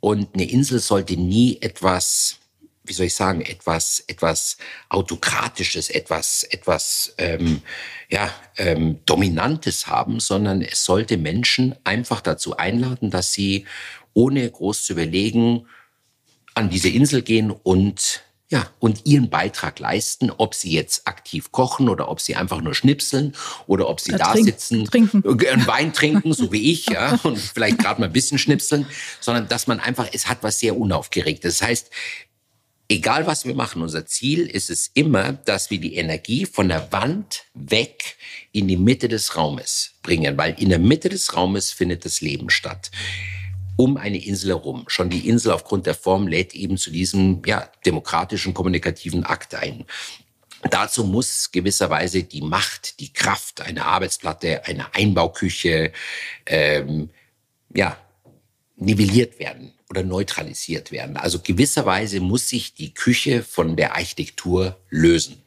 Und 0.00 0.34
eine 0.34 0.50
Insel 0.50 0.80
sollte 0.80 1.16
nie 1.16 1.56
etwas 1.62 2.41
wie 2.84 2.92
soll 2.92 3.06
ich 3.06 3.14
sagen, 3.14 3.42
etwas, 3.42 4.02
etwas 4.08 4.56
Autokratisches, 4.88 5.88
etwas, 5.88 6.42
etwas 6.44 7.14
ähm, 7.18 7.62
ja, 8.08 8.32
ähm, 8.56 8.98
Dominantes 9.06 9.86
haben, 9.86 10.20
sondern 10.20 10.62
es 10.62 10.84
sollte 10.84 11.16
Menschen 11.16 11.76
einfach 11.84 12.20
dazu 12.20 12.56
einladen, 12.56 13.10
dass 13.10 13.32
sie 13.32 13.66
ohne 14.14 14.50
groß 14.50 14.84
zu 14.84 14.94
überlegen 14.94 15.66
an 16.54 16.70
diese 16.70 16.88
Insel 16.88 17.22
gehen 17.22 17.50
und 17.50 18.22
ja, 18.52 18.66
und 18.80 19.06
ihren 19.06 19.30
Beitrag 19.30 19.78
leisten, 19.78 20.30
ob 20.30 20.54
sie 20.54 20.72
jetzt 20.72 21.08
aktiv 21.08 21.52
kochen 21.52 21.88
oder 21.88 22.10
ob 22.10 22.20
sie 22.20 22.36
einfach 22.36 22.60
nur 22.60 22.74
schnipseln 22.74 23.34
oder 23.66 23.88
ob 23.88 23.98
sie 23.98 24.12
ja, 24.12 24.18
da 24.18 24.32
trink, 24.32 24.44
sitzen, 24.44 24.84
trinken. 24.84 25.24
Äh, 25.24 25.48
einen 25.48 25.66
Wein 25.66 25.94
trinken, 25.94 26.34
so 26.34 26.52
wie 26.52 26.70
ich, 26.70 26.84
ja, 26.90 27.18
und 27.22 27.38
vielleicht 27.38 27.78
gerade 27.78 28.02
mal 28.02 28.08
ein 28.08 28.12
bisschen 28.12 28.36
schnipseln, 28.36 28.84
sondern 29.20 29.48
dass 29.48 29.68
man 29.68 29.80
einfach, 29.80 30.06
es 30.12 30.28
hat 30.28 30.42
was 30.42 30.60
sehr 30.60 30.76
unaufgeregtes. 30.76 31.58
Das 31.58 31.66
heißt, 31.66 31.90
egal 32.92 33.26
was 33.26 33.44
wir 33.44 33.54
machen, 33.54 33.82
unser 33.82 34.06
Ziel 34.06 34.46
ist 34.46 34.70
es 34.70 34.90
immer, 34.94 35.32
dass 35.32 35.70
wir 35.70 35.80
die 35.80 35.96
Energie 35.96 36.46
von 36.46 36.68
der 36.68 36.92
Wand 36.92 37.44
weg 37.54 38.16
in 38.52 38.68
die 38.68 38.76
Mitte 38.76 39.08
des 39.08 39.36
Raumes 39.36 39.94
bringen, 40.02 40.36
weil 40.36 40.54
in 40.58 40.68
der 40.68 40.78
Mitte 40.78 41.08
des 41.08 41.34
Raumes 41.34 41.70
findet 41.72 42.04
das 42.04 42.20
Leben 42.20 42.50
statt 42.50 42.90
um 43.76 43.96
eine 43.96 44.22
Insel 44.22 44.50
herum. 44.50 44.84
Schon 44.86 45.08
die 45.08 45.28
Insel 45.28 45.50
aufgrund 45.50 45.86
der 45.86 45.94
Form 45.94 46.28
lädt 46.28 46.54
eben 46.54 46.76
zu 46.76 46.90
diesem 46.90 47.42
ja, 47.46 47.68
demokratischen, 47.86 48.52
kommunikativen 48.52 49.24
Akt 49.24 49.54
ein. 49.54 49.86
Dazu 50.70 51.04
muss 51.04 51.50
gewisserweise 51.50 52.22
die 52.22 52.42
Macht, 52.42 53.00
die 53.00 53.12
Kraft, 53.12 53.62
eine 53.62 53.86
Arbeitsplatte, 53.86 54.66
eine 54.66 54.94
Einbauküche, 54.94 55.90
ähm, 56.46 57.08
ja, 57.74 57.96
nivelliert 58.76 59.38
werden 59.38 59.72
oder 59.90 60.02
neutralisiert 60.02 60.92
werden. 60.92 61.16
Also 61.16 61.40
gewisserweise 61.40 62.20
muss 62.20 62.48
sich 62.48 62.74
die 62.74 62.94
Küche 62.94 63.42
von 63.42 63.76
der 63.76 63.94
Architektur 63.94 64.78
lösen. 64.88 65.42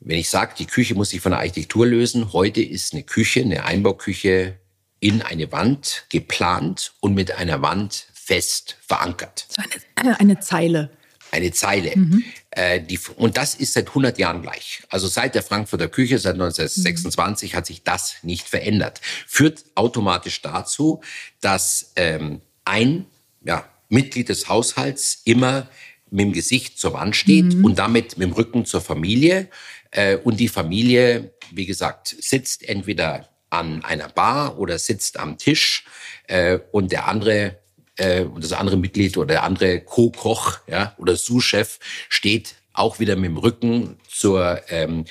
Wenn 0.00 0.18
ich 0.18 0.28
sage, 0.28 0.54
die 0.58 0.66
Küche 0.66 0.94
muss 0.94 1.10
sich 1.10 1.20
von 1.20 1.32
der 1.32 1.40
Architektur 1.40 1.86
lösen, 1.86 2.32
heute 2.32 2.62
ist 2.62 2.92
eine 2.92 3.02
Küche, 3.02 3.40
eine 3.40 3.64
Einbauküche 3.64 4.56
in 5.00 5.22
eine 5.22 5.50
Wand 5.52 6.06
geplant 6.10 6.94
und 7.00 7.14
mit 7.14 7.32
einer 7.32 7.60
Wand 7.60 8.06
fest 8.12 8.76
verankert. 8.86 9.46
So 9.48 9.62
eine, 9.96 10.20
eine 10.20 10.40
Zeile. 10.40 10.90
Eine 11.32 11.52
Zeile. 11.52 11.92
Mhm. 11.96 12.24
Äh, 12.56 12.80
die, 12.80 12.98
und 13.16 13.36
das 13.36 13.54
ist 13.54 13.74
seit 13.74 13.88
100 13.88 14.18
Jahren 14.18 14.40
gleich. 14.40 14.82
Also 14.88 15.08
seit 15.08 15.34
der 15.34 15.42
Frankfurter 15.42 15.88
Küche, 15.88 16.18
seit 16.18 16.34
1926, 16.34 17.52
mhm. 17.52 17.56
hat 17.56 17.66
sich 17.66 17.82
das 17.82 18.16
nicht 18.22 18.48
verändert. 18.48 19.02
Führt 19.26 19.62
automatisch 19.74 20.40
dazu, 20.40 21.02
dass 21.42 21.92
ähm, 21.96 22.40
ein 22.64 23.04
ja, 23.44 23.68
Mitglied 23.90 24.30
des 24.30 24.48
Haushalts 24.48 25.20
immer 25.24 25.68
mit 26.10 26.24
dem 26.24 26.32
Gesicht 26.32 26.78
zur 26.78 26.94
Wand 26.94 27.14
steht 27.14 27.56
mhm. 27.56 27.64
und 27.64 27.78
damit 27.78 28.16
mit 28.16 28.28
dem 28.28 28.32
Rücken 28.32 28.64
zur 28.64 28.80
Familie. 28.80 29.50
Äh, 29.90 30.16
und 30.16 30.40
die 30.40 30.48
Familie, 30.48 31.34
wie 31.50 31.66
gesagt, 31.66 32.16
sitzt 32.18 32.66
entweder 32.66 33.28
an 33.50 33.84
einer 33.84 34.08
Bar 34.08 34.58
oder 34.58 34.78
sitzt 34.78 35.18
am 35.18 35.36
Tisch 35.36 35.84
äh, 36.26 36.58
und 36.72 36.90
der 36.90 37.06
andere 37.06 37.58
äh, 37.96 38.22
und 38.22 38.42
das 38.42 38.52
andere 38.52 38.76
Mitglied 38.76 39.16
oder 39.16 39.26
der 39.26 39.42
andere 39.42 39.80
Co-Koch 39.80 40.58
ja, 40.66 40.94
oder 40.98 41.16
Sous-Chef 41.16 41.78
steht 42.08 42.54
auch 42.72 43.00
wieder 43.00 43.16
mit 43.16 43.30
dem 43.30 43.38
Rücken 43.38 43.96
zur, 44.08 44.60
ähm, 44.68 45.04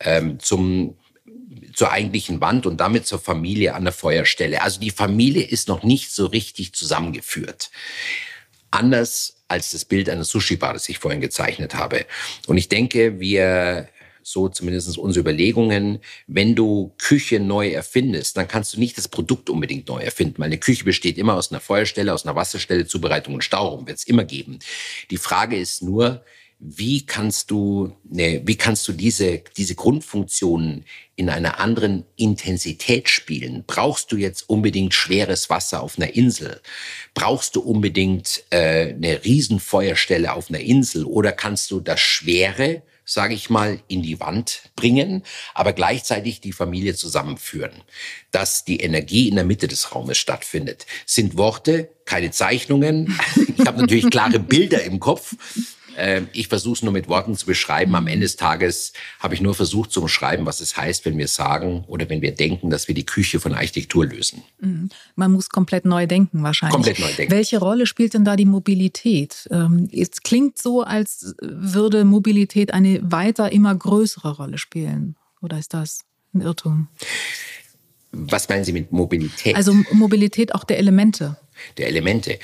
ähm, 0.00 0.38
zum, 0.38 0.96
zur 1.74 1.90
eigentlichen 1.90 2.40
Wand 2.40 2.66
und 2.66 2.78
damit 2.78 3.06
zur 3.06 3.18
Familie 3.18 3.74
an 3.74 3.84
der 3.84 3.92
Feuerstelle. 3.92 4.62
Also 4.62 4.80
die 4.80 4.90
Familie 4.90 5.42
ist 5.42 5.68
noch 5.68 5.82
nicht 5.82 6.12
so 6.12 6.26
richtig 6.26 6.72
zusammengeführt. 6.72 7.70
Anders 8.70 9.36
als 9.48 9.72
das 9.72 9.84
Bild 9.84 10.08
einer 10.08 10.24
Sushi-Bar, 10.24 10.74
das 10.74 10.88
ich 10.88 10.98
vorhin 10.98 11.20
gezeichnet 11.20 11.74
habe. 11.74 12.06
Und 12.46 12.56
ich 12.56 12.68
denke, 12.68 13.18
wir 13.18 13.88
so 14.22 14.48
zumindest 14.48 14.98
unsere 14.98 15.22
Überlegungen, 15.22 15.98
wenn 16.26 16.54
du 16.54 16.92
Küche 16.98 17.40
neu 17.40 17.70
erfindest, 17.70 18.36
dann 18.36 18.48
kannst 18.48 18.74
du 18.74 18.80
nicht 18.80 18.98
das 18.98 19.08
Produkt 19.08 19.50
unbedingt 19.50 19.88
neu 19.88 20.00
erfinden, 20.00 20.38
weil 20.38 20.46
eine 20.46 20.58
Küche 20.58 20.84
besteht 20.84 21.18
immer 21.18 21.34
aus 21.34 21.50
einer 21.50 21.60
Feuerstelle, 21.60 22.12
aus 22.12 22.24
einer 22.24 22.36
Wasserstelle, 22.36 22.86
Zubereitung 22.86 23.34
und 23.34 23.44
Stauraum, 23.44 23.86
wird 23.86 23.98
es 23.98 24.04
immer 24.04 24.24
geben. 24.24 24.58
Die 25.10 25.16
Frage 25.16 25.56
ist 25.56 25.82
nur, 25.82 26.24
wie 26.62 27.06
kannst 27.06 27.50
du, 27.50 27.96
ne, 28.04 28.42
wie 28.44 28.56
kannst 28.56 28.86
du 28.86 28.92
diese, 28.92 29.42
diese 29.56 29.74
Grundfunktionen 29.74 30.84
in 31.16 31.30
einer 31.30 31.58
anderen 31.58 32.04
Intensität 32.16 33.08
spielen? 33.08 33.64
Brauchst 33.66 34.12
du 34.12 34.16
jetzt 34.16 34.46
unbedingt 34.48 34.92
schweres 34.92 35.48
Wasser 35.48 35.82
auf 35.82 35.96
einer 35.96 36.14
Insel? 36.14 36.60
Brauchst 37.14 37.56
du 37.56 37.62
unbedingt 37.62 38.44
äh, 38.50 38.92
eine 38.92 39.24
Riesenfeuerstelle 39.24 40.34
auf 40.34 40.50
einer 40.50 40.60
Insel? 40.60 41.04
Oder 41.06 41.32
kannst 41.32 41.70
du 41.70 41.80
das 41.80 42.00
Schwere 42.00 42.82
sage 43.10 43.34
ich 43.34 43.50
mal, 43.50 43.80
in 43.88 44.02
die 44.02 44.20
Wand 44.20 44.62
bringen, 44.76 45.24
aber 45.52 45.72
gleichzeitig 45.72 46.40
die 46.40 46.52
Familie 46.52 46.94
zusammenführen. 46.94 47.82
Dass 48.30 48.64
die 48.64 48.78
Energie 48.78 49.28
in 49.28 49.34
der 49.34 49.44
Mitte 49.44 49.66
des 49.66 49.92
Raumes 49.92 50.16
stattfindet. 50.16 50.86
Sind 51.06 51.36
Worte, 51.36 51.90
keine 52.04 52.30
Zeichnungen. 52.30 53.18
Ich 53.60 53.66
habe 53.66 53.80
natürlich 53.80 54.08
klare 54.08 54.38
Bilder 54.38 54.82
im 54.84 55.00
Kopf, 55.00 55.34
äh, 56.00 56.22
ich 56.32 56.48
versuche 56.48 56.74
es 56.74 56.82
nur 56.82 56.92
mit 56.92 57.08
Worten 57.08 57.36
zu 57.36 57.46
beschreiben. 57.46 57.94
Am 57.94 58.06
Ende 58.06 58.24
des 58.24 58.36
Tages 58.36 58.92
habe 59.18 59.34
ich 59.34 59.40
nur 59.40 59.54
versucht 59.54 59.92
zu 59.92 60.00
beschreiben, 60.00 60.46
was 60.46 60.60
es 60.60 60.76
heißt, 60.76 61.04
wenn 61.04 61.18
wir 61.18 61.28
sagen 61.28 61.84
oder 61.86 62.08
wenn 62.08 62.22
wir 62.22 62.32
denken, 62.32 62.70
dass 62.70 62.88
wir 62.88 62.94
die 62.94 63.06
Küche 63.06 63.40
von 63.40 63.54
Architektur 63.54 64.06
lösen. 64.06 64.42
Mhm. 64.60 64.88
Man 65.16 65.32
muss 65.32 65.48
komplett 65.48 65.84
neu 65.84 66.06
denken 66.06 66.42
wahrscheinlich. 66.42 66.74
Komplett 66.74 66.98
neu 66.98 67.12
denken. 67.12 67.32
Welche 67.32 67.58
Rolle 67.58 67.86
spielt 67.86 68.14
denn 68.14 68.24
da 68.24 68.36
die 68.36 68.46
Mobilität? 68.46 69.48
Ähm, 69.50 69.88
es 69.92 70.22
klingt 70.22 70.58
so, 70.58 70.82
als 70.82 71.34
würde 71.40 72.04
Mobilität 72.04 72.72
eine 72.72 73.00
weiter 73.02 73.52
immer 73.52 73.74
größere 73.74 74.36
Rolle 74.36 74.58
spielen. 74.58 75.16
Oder 75.42 75.58
ist 75.58 75.74
das 75.74 76.04
ein 76.34 76.40
Irrtum? 76.40 76.88
Was 78.12 78.48
meinen 78.48 78.64
Sie 78.64 78.72
mit 78.72 78.90
Mobilität? 78.90 79.54
Also 79.54 79.72
Mobilität 79.92 80.54
auch 80.54 80.64
der 80.64 80.78
Elemente. 80.78 81.36
Der 81.78 81.88
Elemente. 81.88 82.38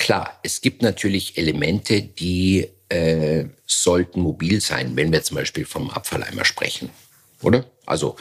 Klar, 0.00 0.40
es 0.42 0.62
gibt 0.62 0.80
natürlich 0.80 1.36
Elemente, 1.36 2.00
die 2.00 2.66
äh, 2.88 3.44
sollten 3.66 4.22
mobil 4.22 4.62
sein, 4.62 4.96
wenn 4.96 5.12
wir 5.12 5.22
zum 5.22 5.36
Beispiel 5.36 5.66
vom 5.66 5.90
Abfalleimer 5.90 6.46
sprechen, 6.46 6.88
oder? 7.42 7.66
Also 7.84 8.16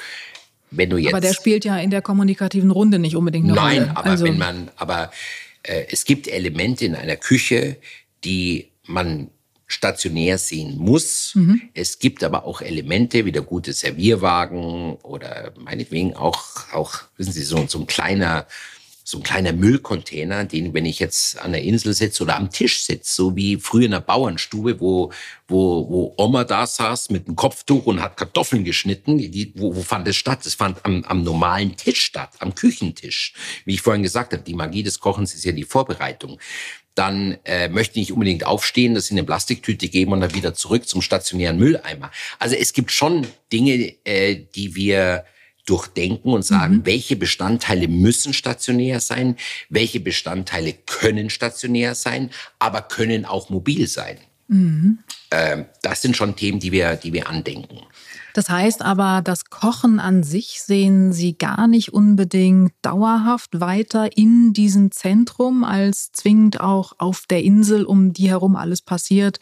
wenn 0.71 0.89
du 0.89 0.97
jetzt. 0.97 1.13
Aber 1.13 1.21
der 1.21 1.33
spielt 1.33 1.63
ja 1.63 1.77
in 1.77 1.89
der 1.89 2.01
kommunikativen 2.01 2.69
Runde 2.69 2.99
nicht 2.99 3.15
unbedingt 3.15 3.45
eine 3.45 3.55
Nein, 3.55 3.65
Rolle. 3.65 3.85
Nein, 3.85 3.95
aber 3.95 4.09
also. 4.09 4.25
wenn 4.25 4.37
man, 4.37 4.69
aber 4.75 5.09
äh, 5.63 5.85
es 5.89 6.03
gibt 6.03 6.27
Elemente 6.27 6.83
in 6.83 6.95
einer 6.95 7.15
Küche, 7.15 7.77
die 8.25 8.67
man 8.85 9.29
stationär 9.65 10.37
sehen 10.37 10.77
muss. 10.79 11.31
Mhm. 11.35 11.61
Es 11.73 11.99
gibt 11.99 12.25
aber 12.25 12.43
auch 12.43 12.61
Elemente 12.61 13.23
wie 13.23 13.31
der 13.31 13.43
gute 13.43 13.71
Servierwagen 13.71 14.95
oder 14.95 15.53
meinetwegen 15.57 16.13
auch, 16.13 16.73
auch 16.73 17.03
wissen 17.15 17.31
Sie, 17.31 17.43
so, 17.43 17.65
so 17.67 17.79
ein 17.79 17.87
kleiner 17.87 18.47
so 19.09 19.17
ein 19.17 19.23
kleiner 19.23 19.53
Müllcontainer, 19.53 20.45
den, 20.45 20.75
wenn 20.75 20.85
ich 20.85 20.99
jetzt 20.99 21.39
an 21.39 21.51
der 21.51 21.63
Insel 21.63 21.95
sitze 21.95 22.21
oder 22.21 22.35
am 22.35 22.51
Tisch 22.51 22.83
sitze, 22.83 23.11
so 23.11 23.35
wie 23.35 23.57
früher 23.57 23.85
in 23.85 23.91
der 23.91 24.01
Bauernstube, 24.01 24.79
wo, 24.79 25.11
wo, 25.47 25.89
wo 25.89 26.13
Oma 26.17 26.43
da 26.43 26.67
saß 26.67 27.09
mit 27.09 27.25
einem 27.25 27.35
Kopftuch 27.35 27.87
und 27.87 28.01
hat 28.01 28.17
Kartoffeln 28.17 28.63
geschnitten. 28.63 29.17
Die, 29.17 29.51
wo, 29.55 29.75
wo 29.75 29.81
fand 29.81 30.07
es 30.07 30.15
statt? 30.15 30.45
Es 30.45 30.53
fand 30.53 30.85
am, 30.85 31.03
am 31.05 31.23
normalen 31.23 31.75
Tisch 31.75 32.03
statt, 32.03 32.33
am 32.37 32.53
Küchentisch. 32.53 33.33
Wie 33.65 33.73
ich 33.73 33.81
vorhin 33.81 34.03
gesagt 34.03 34.33
habe, 34.33 34.43
die 34.43 34.53
Magie 34.53 34.83
des 34.83 34.99
Kochens 34.99 35.33
ist 35.33 35.43
ja 35.43 35.53
die 35.53 35.63
Vorbereitung 35.63 36.39
dann 36.95 37.37
äh, 37.45 37.69
möchte 37.69 37.97
ich 38.01 38.11
unbedingt 38.11 38.45
aufstehen, 38.45 38.93
das 38.93 39.09
in 39.09 39.17
eine 39.17 39.25
Plastiktüte 39.25 39.87
geben 39.87 40.11
und 40.11 40.19
dann 40.19 40.35
wieder 40.35 40.53
zurück 40.53 40.85
zum 40.85 41.01
stationären 41.01 41.57
Mülleimer. 41.57 42.11
Also 42.39 42.55
es 42.55 42.73
gibt 42.73 42.91
schon 42.91 43.25
Dinge, 43.53 43.95
äh, 44.03 44.35
die 44.53 44.75
wir 44.75 45.23
durchdenken 45.69 46.31
und 46.31 46.43
sagen, 46.43 46.77
mhm. 46.77 46.85
welche 46.85 47.15
Bestandteile 47.15 47.87
müssen 47.87 48.33
stationär 48.33 48.99
sein, 48.99 49.35
welche 49.69 49.99
Bestandteile 49.99 50.73
können 50.73 51.29
stationär 51.29 51.95
sein, 51.95 52.31
aber 52.57 52.81
können 52.81 53.25
auch 53.25 53.49
mobil 53.49 53.87
sein. 53.87 54.17
Mhm. 54.47 54.99
Ähm, 55.31 55.65
das 55.81 56.01
sind 56.01 56.17
schon 56.17 56.35
Themen, 56.35 56.59
die 56.59 56.71
wir, 56.71 56.95
die 56.95 57.13
wir 57.13 57.29
andenken. 57.29 57.79
Das 58.33 58.49
heißt 58.49 58.81
aber, 58.81 59.21
das 59.23 59.45
Kochen 59.45 59.99
an 59.99 60.23
sich 60.23 60.61
sehen 60.61 61.13
Sie 61.13 61.37
gar 61.37 61.67
nicht 61.67 61.93
unbedingt 61.93 62.73
dauerhaft 62.81 63.59
weiter 63.59 64.15
in 64.17 64.53
diesem 64.53 64.91
Zentrum, 64.91 65.63
als 65.63 66.11
zwingend 66.11 66.61
auch 66.61 66.93
auf 66.99 67.25
der 67.29 67.43
Insel, 67.43 67.85
um 67.85 68.13
die 68.13 68.29
herum 68.29 68.55
alles 68.55 68.81
passiert, 68.81 69.39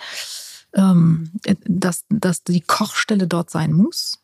ähm, 0.73 1.31
dass, 1.65 2.05
dass 2.09 2.43
die 2.43 2.61
Kochstelle 2.61 3.27
dort 3.27 3.49
sein 3.49 3.73
muss? 3.73 4.19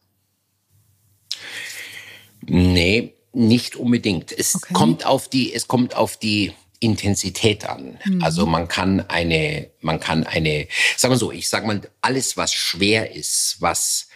Nee, 2.48 3.14
nicht 3.34 3.76
unbedingt. 3.76 4.32
Es 4.32 4.56
okay. 4.56 4.74
kommt 4.74 5.06
auf 5.06 5.28
die, 5.28 5.54
es 5.54 5.68
kommt 5.68 5.96
auf 5.96 6.18
die 6.18 6.54
Intensität 6.80 7.66
an. 7.66 7.98
Mhm. 8.06 8.24
Also 8.24 8.46
man 8.46 8.68
kann 8.68 9.02
eine, 9.10 9.70
man 9.82 10.00
kann 10.00 10.26
eine, 10.26 10.68
sagen 10.98 11.14
wir 11.14 11.18
so, 11.18 11.32
ich 11.32 11.50
sag 11.50 11.66
mal, 11.66 11.82
alles 12.02 12.38
was 12.38 12.54
schwer 12.54 13.16
ist, 13.16 13.58
was 13.60 14.08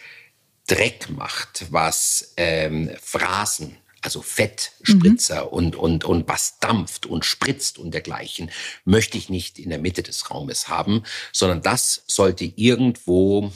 Dreck 0.66 1.08
macht, 1.08 1.66
was 1.70 2.34
ähm, 2.36 2.90
Phrasen, 3.02 3.78
also 4.02 4.20
Fettspritzer 4.20 5.44
mhm. 5.44 5.48
und, 5.48 5.76
und, 5.76 6.04
und 6.04 6.28
was 6.28 6.58
dampft 6.60 7.06
und 7.06 7.24
spritzt 7.24 7.78
und 7.78 7.92
dergleichen, 7.92 8.50
möchte 8.84 9.16
ich 9.16 9.30
nicht 9.30 9.58
in 9.58 9.70
der 9.70 9.78
Mitte 9.78 10.02
des 10.02 10.30
Raumes 10.30 10.68
haben, 10.68 11.02
sondern 11.32 11.62
das 11.62 12.04
sollte 12.06 12.44
irgendwo 12.44 13.50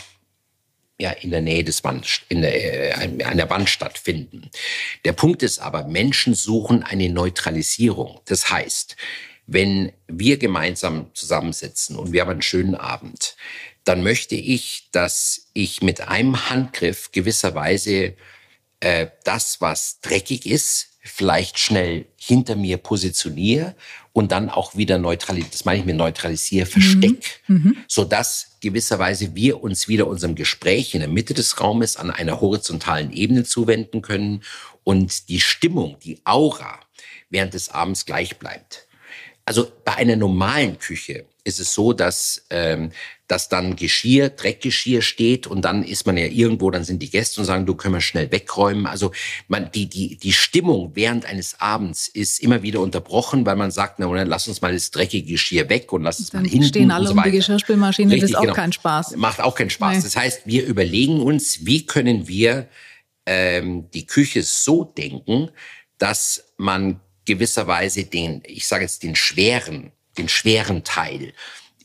ja 0.98 1.10
in 1.10 1.30
der 1.30 1.40
Nähe 1.40 1.64
des 1.64 1.84
Wand, 1.84 2.22
in 2.28 2.42
der, 2.42 3.00
äh, 3.00 3.24
an 3.24 3.36
der 3.36 3.50
Wand 3.50 3.68
stattfinden. 3.68 4.50
Der 5.04 5.12
Punkt 5.12 5.42
ist 5.42 5.58
aber, 5.58 5.86
Menschen 5.86 6.34
suchen 6.34 6.82
eine 6.82 7.08
Neutralisierung. 7.08 8.20
Das 8.26 8.50
heißt, 8.50 8.96
wenn 9.46 9.92
wir 10.06 10.38
gemeinsam 10.38 11.10
zusammensitzen 11.14 11.96
und 11.96 12.12
wir 12.12 12.22
haben 12.22 12.30
einen 12.30 12.42
schönen 12.42 12.74
Abend, 12.74 13.36
dann 13.84 14.02
möchte 14.02 14.36
ich, 14.36 14.88
dass 14.92 15.48
ich 15.54 15.82
mit 15.82 16.02
einem 16.02 16.48
Handgriff 16.48 17.10
gewisserweise 17.10 18.14
äh, 18.80 19.08
das, 19.24 19.60
was 19.60 20.00
dreckig 20.00 20.46
ist, 20.46 20.90
vielleicht 21.04 21.58
schnell 21.58 22.06
hinter 22.16 22.54
mir 22.54 22.78
positioniere 22.78 23.74
und 24.12 24.32
dann 24.32 24.50
auch 24.50 24.76
wieder 24.76 24.98
neutralisiere, 24.98 25.50
das 25.50 25.64
meine 25.64 25.80
ich 25.80 25.86
mit 25.86 25.96
neutralisiere, 25.96 26.66
versteck, 26.66 27.40
mhm. 27.46 27.56
mhm. 27.56 27.76
sodass 27.88 28.56
gewisserweise 28.60 29.34
wir 29.34 29.62
uns 29.62 29.88
wieder 29.88 30.06
unserem 30.06 30.34
Gespräch 30.34 30.94
in 30.94 31.00
der 31.00 31.08
Mitte 31.08 31.34
des 31.34 31.60
Raumes 31.60 31.96
an 31.96 32.10
einer 32.10 32.40
horizontalen 32.40 33.12
Ebene 33.12 33.44
zuwenden 33.44 34.02
können 34.02 34.42
und 34.84 35.28
die 35.28 35.40
Stimmung, 35.40 35.96
die 36.02 36.20
Aura 36.24 36.80
während 37.30 37.54
des 37.54 37.70
Abends 37.70 38.04
gleich 38.04 38.38
bleibt. 38.38 38.86
Also 39.44 39.70
bei 39.84 39.96
einer 39.96 40.16
normalen 40.16 40.78
Küche 40.78 41.26
ist 41.44 41.58
es 41.58 41.74
so, 41.74 41.92
dass, 41.92 42.46
ähm, 42.50 42.92
dass 43.26 43.48
dann 43.48 43.74
Geschirr, 43.74 44.28
Dreckgeschirr 44.28 45.02
steht 45.02 45.48
und 45.48 45.64
dann 45.64 45.82
ist 45.82 46.06
man 46.06 46.16
ja 46.16 46.26
irgendwo, 46.26 46.70
dann 46.70 46.84
sind 46.84 47.02
die 47.02 47.10
Gäste 47.10 47.40
und 47.40 47.46
sagen, 47.46 47.66
du 47.66 47.74
können 47.74 47.94
wir 47.94 48.00
schnell 48.00 48.30
wegräumen. 48.30 48.86
Also 48.86 49.10
man, 49.48 49.70
die, 49.72 49.86
die, 49.88 50.16
die 50.16 50.32
Stimmung 50.32 50.92
während 50.94 51.26
eines 51.26 51.60
Abends 51.60 52.06
ist 52.06 52.40
immer 52.40 52.62
wieder 52.62 52.80
unterbrochen, 52.80 53.44
weil 53.44 53.56
man 53.56 53.72
sagt, 53.72 53.98
na, 53.98 54.06
lass 54.22 54.46
uns 54.46 54.60
mal 54.60 54.72
das 54.72 54.92
dreckige 54.92 55.32
Geschirr 55.32 55.68
weg 55.68 55.92
und 55.92 56.02
lass 56.02 56.20
uns 56.20 56.32
mal 56.32 56.44
hinten 56.44 56.68
stehen 56.68 56.90
alle 56.92 57.08
und 57.08 57.14
so 57.16 57.18
um 57.18 57.24
die 57.24 57.32
Geschirrspülmaschine, 57.32 58.12
Richtig, 58.12 58.20
das 58.22 58.30
ist 58.30 58.36
auch 58.36 58.42
genau. 58.42 58.54
kein 58.54 58.72
Spaß. 58.72 59.16
Macht 59.16 59.40
auch 59.40 59.56
keinen 59.56 59.70
Spaß. 59.70 59.96
Nee. 59.96 60.02
Das 60.04 60.14
heißt, 60.14 60.42
wir 60.44 60.64
überlegen 60.64 61.20
uns, 61.20 61.66
wie 61.66 61.84
können 61.86 62.28
wir 62.28 62.68
ähm, 63.26 63.90
die 63.92 64.06
Küche 64.06 64.44
so 64.44 64.84
denken, 64.84 65.50
dass 65.98 66.52
man 66.56 67.00
gewisserweise 67.24 68.04
den, 68.04 68.42
ich 68.46 68.66
sage 68.66 68.84
jetzt 68.84 69.02
den 69.02 69.16
schweren, 69.16 69.92
den 70.18 70.28
schweren 70.28 70.84
Teil 70.84 71.32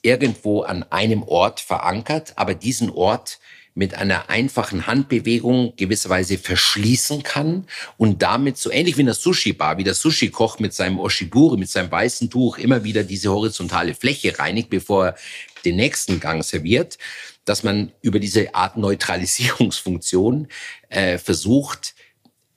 irgendwo 0.02 0.62
an 0.62 0.84
einem 0.84 1.24
Ort 1.24 1.60
verankert, 1.60 2.34
aber 2.36 2.54
diesen 2.54 2.90
Ort 2.90 3.40
mit 3.78 3.94
einer 3.94 4.30
einfachen 4.32 4.88
Handbewegung 4.88 5.74
gewisserweise 5.76 6.40
verschließen 6.40 7.22
kann 7.22 7.68
und 7.98 8.24
damit 8.24 8.58
so 8.58 8.72
ähnlich 8.72 8.98
wie 8.98 9.02
in 9.02 9.06
der 9.08 9.16
Sushi-Bar, 9.16 9.78
wie 9.78 9.84
der 9.84 9.94
Sushi-Koch 9.94 10.58
mit 10.58 10.74
seinem 10.74 11.00
Oshiburi, 11.00 11.58
mit 11.58 11.70
seinem 11.70 11.92
weißen 11.92 12.32
Tuch 12.32 12.58
immer 12.58 12.84
wieder 12.84 13.04
diese 13.04 13.32
horizontale 13.32 13.94
Fläche 13.94 14.40
reinigt, 14.40 14.72
bevor 14.72 15.10
er 15.10 15.16
den 15.64 15.76
nächsten 15.76 16.20
Gang 16.20 16.44
serviert, 16.44 16.98
dass 17.46 17.62
man 17.62 17.92
über 18.02 18.20
diese 18.20 18.56
Art 18.56 18.78
Neutralisierungsfunktion 18.78 20.48
äh, 20.90 21.20
versucht, 21.20 21.94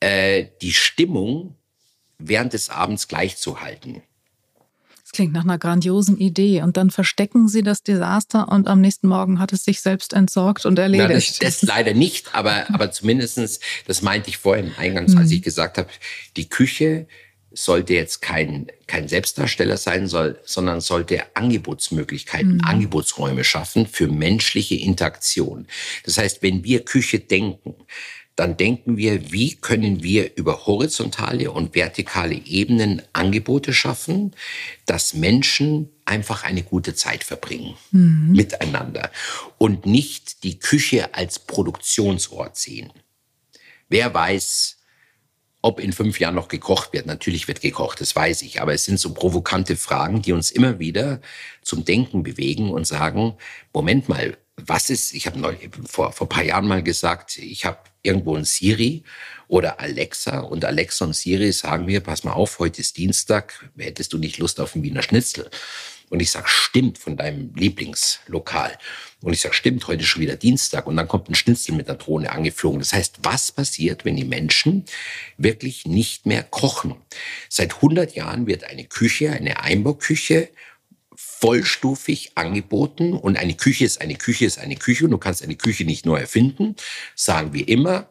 äh, 0.01 0.47
die 0.63 0.73
Stimmung 0.73 1.55
während 2.21 2.53
des 2.53 2.71
Abends 2.71 3.09
gleich 3.09 3.37
zu 3.37 3.61
halten. 3.61 4.03
Das 5.11 5.17
klingt 5.17 5.33
nach 5.33 5.43
einer 5.43 5.59
grandiosen 5.59 6.17
Idee. 6.19 6.63
Und 6.63 6.77
dann 6.77 6.91
verstecken 6.91 7.49
Sie 7.49 7.63
das 7.63 7.83
Desaster 7.83 8.47
und 8.47 8.69
am 8.69 8.81
nächsten 8.81 9.09
Morgen 9.09 9.41
hat 9.41 9.53
es 9.53 9.65
sich 9.65 9.81
selbst 9.81 10.13
entsorgt 10.13 10.67
und 10.67 10.79
erledigt. 10.79 11.09
Na, 11.09 11.15
das, 11.15 11.39
das, 11.39 11.63
leider 11.63 11.95
nicht, 11.95 12.33
aber, 12.33 12.71
aber 12.73 12.93
zumindestens, 12.93 13.59
das 13.89 14.03
meinte 14.03 14.31
ich 14.31 14.37
vorhin 14.37 14.73
eingangs, 14.77 15.17
als 15.17 15.31
mhm. 15.31 15.37
ich 15.37 15.43
gesagt 15.43 15.79
habe, 15.79 15.89
die 16.37 16.49
Küche 16.49 17.09
sollte 17.53 17.95
jetzt 17.95 18.23
kein, 18.23 18.69
kein 18.87 19.09
Selbstdarsteller 19.09 19.77
sein, 19.77 20.07
soll, 20.07 20.39
sondern 20.45 20.81
sollte 20.81 21.25
Angebotsmöglichkeiten, 21.35 22.55
mhm. 22.55 22.65
Angebotsräume 22.65 23.43
schaffen 23.43 23.89
für 23.89 24.07
menschliche 24.07 24.77
Interaktion. 24.77 25.67
Das 26.05 26.19
heißt, 26.19 26.43
wenn 26.43 26.63
wir 26.63 26.85
Küche 26.85 27.19
denken, 27.19 27.75
dann 28.41 28.57
denken 28.57 28.97
wir, 28.97 29.33
wie 29.33 29.55
können 29.57 30.03
wir 30.03 30.35
über 30.35 30.65
horizontale 30.65 31.51
und 31.51 31.75
vertikale 31.75 32.35
Ebenen 32.35 33.03
Angebote 33.13 33.75
schaffen, 33.75 34.35
dass 34.87 35.13
Menschen 35.13 35.91
einfach 36.07 36.43
eine 36.43 36.63
gute 36.63 36.95
Zeit 36.95 37.23
verbringen 37.23 37.75
mhm. 37.91 38.33
miteinander 38.33 39.11
und 39.59 39.85
nicht 39.85 40.43
die 40.43 40.59
Küche 40.59 41.15
als 41.15 41.39
Produktionsort 41.39 42.57
sehen. 42.57 42.91
Wer 43.91 44.15
weiß, 44.15 44.79
ob 45.61 45.79
in 45.79 45.93
fünf 45.93 46.19
Jahren 46.19 46.37
noch 46.37 46.49
gekocht 46.49 46.95
wird. 46.95 47.05
Natürlich 47.05 47.47
wird 47.47 47.61
gekocht, 47.61 48.01
das 48.01 48.17
weiß 48.17 48.41
ich. 48.41 48.63
Aber 48.63 48.73
es 48.73 48.87
sind 48.87 48.99
so 48.99 49.13
provokante 49.13 49.77
Fragen, 49.77 50.23
die 50.23 50.33
uns 50.33 50.51
immer 50.51 50.79
wieder 50.79 51.21
zum 51.61 51.85
Denken 51.85 52.23
bewegen 52.23 52.71
und 52.71 52.87
sagen, 52.87 53.35
Moment 53.75 54.09
mal, 54.09 54.39
was 54.57 54.89
ist, 54.89 55.13
ich 55.13 55.27
habe 55.27 55.59
vor, 55.85 56.13
vor 56.13 56.27
ein 56.27 56.31
paar 56.31 56.45
Jahren 56.45 56.67
mal 56.67 56.83
gesagt, 56.83 57.37
ich 57.37 57.67
habe 57.67 57.77
irgendwo 58.03 58.37
ein 58.37 58.45
Siri 58.45 59.03
oder 59.49 59.81
Alexa 59.81 60.41
und 60.41 60.65
Alexa 60.65 61.05
und 61.05 61.15
Siri 61.15 61.53
sagen 61.53 61.85
mir, 61.85 62.01
pass 62.01 62.25
mal 62.25 62.33
auf, 62.33 62.59
heute 62.59 62.81
ist 62.81 62.97
Dienstag, 62.97 63.71
hättest 63.77 64.13
du 64.13 64.19
nicht 64.19 64.39
Lust 64.39 64.61
auf 64.61 64.75
ein 64.75 64.83
Wiener 64.83 65.03
Schnitzel? 65.03 65.51
Und 66.11 66.21
ich 66.21 66.33
sage, 66.33 66.49
stimmt, 66.49 66.99
von 66.99 67.17
deinem 67.17 67.55
Lieblingslokal. 67.55 68.77
Und 69.23 69.33
ich 69.33 69.41
sage, 69.41 69.55
stimmt, 69.55 69.87
heute 69.87 70.03
ist 70.03 70.09
schon 70.09 70.23
wieder 70.23 70.35
Dienstag. 70.35 70.89
Und 70.89 70.97
dann 70.97 71.07
kommt 71.07 71.29
ein 71.29 71.37
Schnitzel 71.37 71.73
mit 71.77 71.89
einer 71.89 71.99
Drohne 71.99 72.33
angeflogen. 72.33 72.81
Das 72.81 72.93
heißt, 72.93 73.21
was 73.23 73.53
passiert, 73.53 74.05
wenn 74.05 74.17
die 74.17 74.25
Menschen 74.25 74.85
wirklich 75.37 75.87
nicht 75.87 76.27
mehr 76.27 76.43
kochen? 76.43 76.97
Seit 77.49 77.77
100 77.77 78.17
Jahren 78.17 78.49
wird 78.49 78.65
eine 78.65 78.85
Küche, 78.85 79.31
eine 79.31 79.61
Einbauküche, 79.63 80.49
vollstufig 81.41 82.33
angeboten 82.37 83.15
und 83.15 83.39
eine 83.39 83.55
Küche 83.55 83.85
ist 83.85 84.01
eine 84.01 84.17
Küche 84.17 84.45
ist 84.45 84.59
eine 84.59 84.77
Küche 84.77 85.05
und 85.05 85.11
du 85.11 85.19
kannst 85.19 85.43
eine 85.43 85.57
Küche 85.57 85.85
nicht 85.85 86.05
neu 86.05 86.19
erfinden, 86.19 86.77
sagen 87.15 87.55
wir 87.55 87.67
immer. 87.67 88.09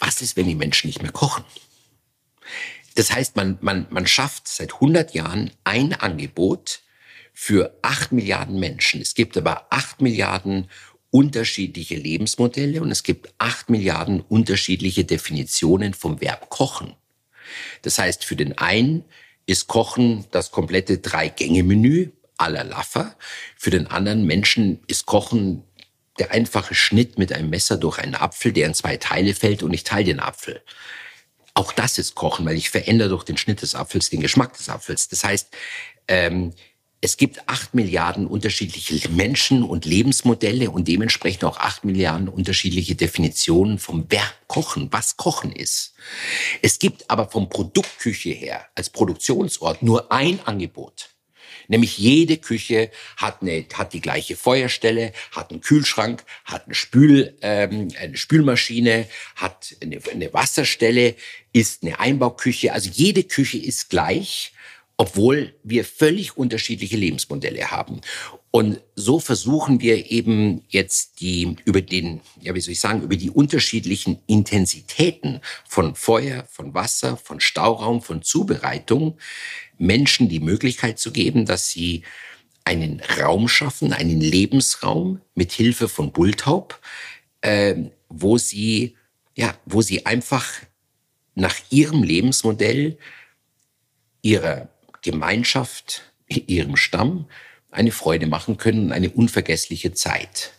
Was 0.00 0.22
ist, 0.22 0.36
wenn 0.36 0.46
die 0.46 0.54
Menschen 0.54 0.88
nicht 0.88 1.02
mehr 1.02 1.12
kochen? 1.12 1.44
Das 2.94 3.12
heißt, 3.12 3.36
man, 3.36 3.58
man, 3.60 3.86
man 3.90 4.06
schafft 4.06 4.48
seit 4.48 4.74
100 4.74 5.14
Jahren 5.14 5.50
ein 5.64 5.92
Angebot 5.92 6.80
für 7.32 7.78
8 7.82 8.12
Milliarden 8.12 8.58
Menschen. 8.58 9.00
Es 9.00 9.14
gibt 9.14 9.36
aber 9.36 9.68
8 9.70 10.00
Milliarden 10.00 10.68
unterschiedliche 11.10 11.94
Lebensmodelle 11.94 12.82
und 12.82 12.90
es 12.90 13.02
gibt 13.04 13.32
8 13.38 13.70
Milliarden 13.70 14.20
unterschiedliche 14.20 15.04
Definitionen 15.04 15.94
vom 15.94 16.20
Verb 16.20 16.50
kochen. 16.50 16.94
Das 17.82 17.98
heißt, 17.98 18.24
für 18.24 18.36
den 18.36 18.58
einen 18.58 19.04
ist 19.48 19.66
Kochen 19.66 20.26
das 20.30 20.50
komplette 20.50 20.98
Drei-Gänge-Menü 20.98 22.10
aller 22.36 22.64
Laffer. 22.64 23.16
Für 23.56 23.70
den 23.70 23.86
anderen 23.86 24.26
Menschen 24.26 24.80
ist 24.88 25.06
Kochen 25.06 25.64
der 26.18 26.32
einfache 26.32 26.74
Schnitt 26.74 27.18
mit 27.18 27.32
einem 27.32 27.48
Messer 27.48 27.78
durch 27.78 27.98
einen 27.98 28.14
Apfel, 28.14 28.52
der 28.52 28.66
in 28.66 28.74
zwei 28.74 28.98
Teile 28.98 29.34
fällt 29.34 29.62
und 29.62 29.72
ich 29.72 29.84
teile 29.84 30.04
den 30.04 30.20
Apfel. 30.20 30.62
Auch 31.54 31.72
das 31.72 31.96
ist 31.96 32.14
Kochen, 32.14 32.44
weil 32.44 32.56
ich 32.56 32.68
verändere 32.68 33.08
durch 33.08 33.24
den 33.24 33.38
Schnitt 33.38 33.62
des 33.62 33.74
Apfels 33.74 34.10
den 34.10 34.20
Geschmack 34.20 34.54
des 34.54 34.68
Apfels. 34.68 35.08
Das 35.08 35.24
heißt, 35.24 35.48
ähm, 36.08 36.52
es 37.00 37.16
gibt 37.16 37.48
acht 37.48 37.74
Milliarden 37.74 38.26
unterschiedliche 38.26 39.08
Menschen 39.10 39.62
und 39.62 39.84
Lebensmodelle 39.84 40.70
und 40.70 40.88
dementsprechend 40.88 41.44
auch 41.44 41.58
acht 41.58 41.84
Milliarden 41.84 42.28
unterschiedliche 42.28 42.96
Definitionen 42.96 43.78
vom 43.78 44.10
Verb 44.10 44.34
Kochen, 44.48 44.88
was 44.90 45.16
Kochen 45.16 45.52
ist. 45.52 45.94
Es 46.62 46.78
gibt 46.78 47.08
aber 47.08 47.28
vom 47.28 47.48
Produktküche 47.48 48.30
her 48.30 48.66
als 48.74 48.90
Produktionsort 48.90 49.82
nur 49.82 50.10
ein 50.10 50.40
Angebot. 50.44 51.10
Nämlich 51.68 51.98
jede 51.98 52.38
Küche 52.38 52.90
hat, 53.16 53.42
eine, 53.42 53.66
hat 53.74 53.92
die 53.92 54.00
gleiche 54.00 54.36
Feuerstelle, 54.36 55.12
hat 55.32 55.50
einen 55.50 55.60
Kühlschrank, 55.60 56.24
hat 56.44 56.64
eine, 56.64 56.74
Spül, 56.74 57.36
ähm, 57.42 57.88
eine 58.00 58.16
Spülmaschine, 58.16 59.06
hat 59.36 59.76
eine, 59.82 60.00
eine 60.10 60.32
Wasserstelle, 60.32 61.14
ist 61.52 61.82
eine 61.82 62.00
Einbauküche. 62.00 62.72
Also 62.72 62.90
jede 62.90 63.22
Küche 63.22 63.58
ist 63.58 63.90
gleich 63.90 64.52
obwohl 65.00 65.54
wir 65.62 65.84
völlig 65.84 66.36
unterschiedliche 66.36 66.96
Lebensmodelle 66.96 67.70
haben. 67.70 68.00
Und 68.50 68.80
so 68.96 69.20
versuchen 69.20 69.80
wir 69.80 70.10
eben 70.10 70.64
jetzt 70.68 71.20
die 71.20 71.56
über 71.64 71.80
den, 71.80 72.20
ja, 72.40 72.54
wie 72.54 72.60
soll 72.60 72.72
ich 72.72 72.80
sagen, 72.80 73.02
über 73.02 73.14
die 73.14 73.30
unterschiedlichen 73.30 74.18
Intensitäten 74.26 75.40
von 75.68 75.94
Feuer, 75.94 76.44
von 76.50 76.74
Wasser, 76.74 77.16
von 77.16 77.38
Stauraum, 77.38 78.02
von 78.02 78.22
Zubereitung 78.22 79.16
Menschen 79.78 80.28
die 80.28 80.40
Möglichkeit 80.40 80.98
zu 80.98 81.12
geben, 81.12 81.46
dass 81.46 81.70
sie 81.70 82.02
einen 82.64 83.00
Raum 83.20 83.46
schaffen, 83.46 83.92
einen 83.92 84.20
Lebensraum 84.20 85.20
mit 85.36 85.52
Hilfe 85.52 85.88
von 85.88 86.10
Bulltaub, 86.10 86.80
äh, 87.42 87.76
wo 88.08 88.36
sie, 88.36 88.96
ja, 89.36 89.56
wo 89.64 89.80
sie 89.80 90.06
einfach 90.06 90.44
nach 91.36 91.54
ihrem 91.70 92.02
Lebensmodell 92.02 92.98
ihrer 94.22 94.68
Gemeinschaft, 95.10 96.02
ihrem 96.28 96.76
Stamm 96.76 97.28
eine 97.70 97.92
Freude 97.92 98.26
machen 98.26 98.58
können, 98.58 98.92
eine 98.92 99.08
unvergessliche 99.08 99.92
Zeit. 99.92 100.52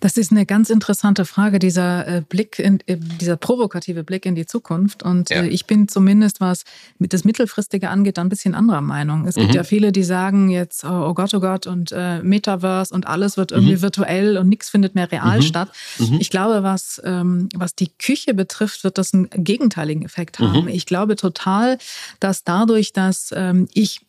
Das 0.00 0.16
ist 0.16 0.30
eine 0.30 0.46
ganz 0.46 0.70
interessante 0.70 1.24
Frage, 1.24 1.58
dieser 1.58 2.06
äh, 2.06 2.22
Blick, 2.26 2.58
in, 2.58 2.80
äh, 2.86 2.96
dieser 2.96 3.36
provokative 3.36 4.04
Blick 4.04 4.26
in 4.26 4.34
die 4.34 4.46
Zukunft. 4.46 5.02
Und 5.02 5.30
ja. 5.30 5.42
Äh, 5.42 5.48
ich 5.48 5.66
bin 5.66 5.88
zumindest, 5.88 6.40
was 6.40 6.64
mit 6.98 7.12
das 7.12 7.24
Mittelfristige 7.24 7.90
angeht, 7.90 8.18
ein 8.18 8.28
bisschen 8.28 8.54
anderer 8.54 8.80
Meinung. 8.80 9.26
Es 9.26 9.36
mhm. 9.36 9.42
gibt 9.42 9.54
ja 9.54 9.64
viele, 9.64 9.90
die 9.90 10.04
sagen 10.04 10.50
jetzt, 10.50 10.84
oh, 10.84 11.08
oh 11.08 11.14
Gott, 11.14 11.34
oh 11.34 11.40
Gott, 11.40 11.66
und 11.66 11.92
äh, 11.92 12.22
Metaverse 12.22 12.94
und 12.94 13.06
alles 13.06 13.36
wird 13.36 13.50
irgendwie 13.50 13.76
mhm. 13.76 13.82
virtuell 13.82 14.38
und 14.38 14.48
nichts 14.48 14.68
findet 14.68 14.94
mehr 14.94 15.10
real 15.10 15.38
mhm. 15.38 15.42
statt. 15.42 15.70
Mhm. 15.98 16.18
Ich 16.20 16.30
glaube, 16.30 16.62
was, 16.62 17.00
ähm, 17.04 17.48
was 17.54 17.74
die 17.74 17.90
Küche 17.98 18.34
betrifft, 18.34 18.84
wird 18.84 18.98
das 18.98 19.12
einen 19.12 19.28
gegenteiligen 19.30 20.04
Effekt 20.04 20.38
haben. 20.38 20.62
Mhm. 20.62 20.68
Ich 20.68 20.86
glaube 20.86 21.16
total, 21.16 21.78
dass 22.20 22.44
dadurch, 22.44 22.92
dass 22.92 23.32
ähm, 23.34 23.68
ich 23.74 24.07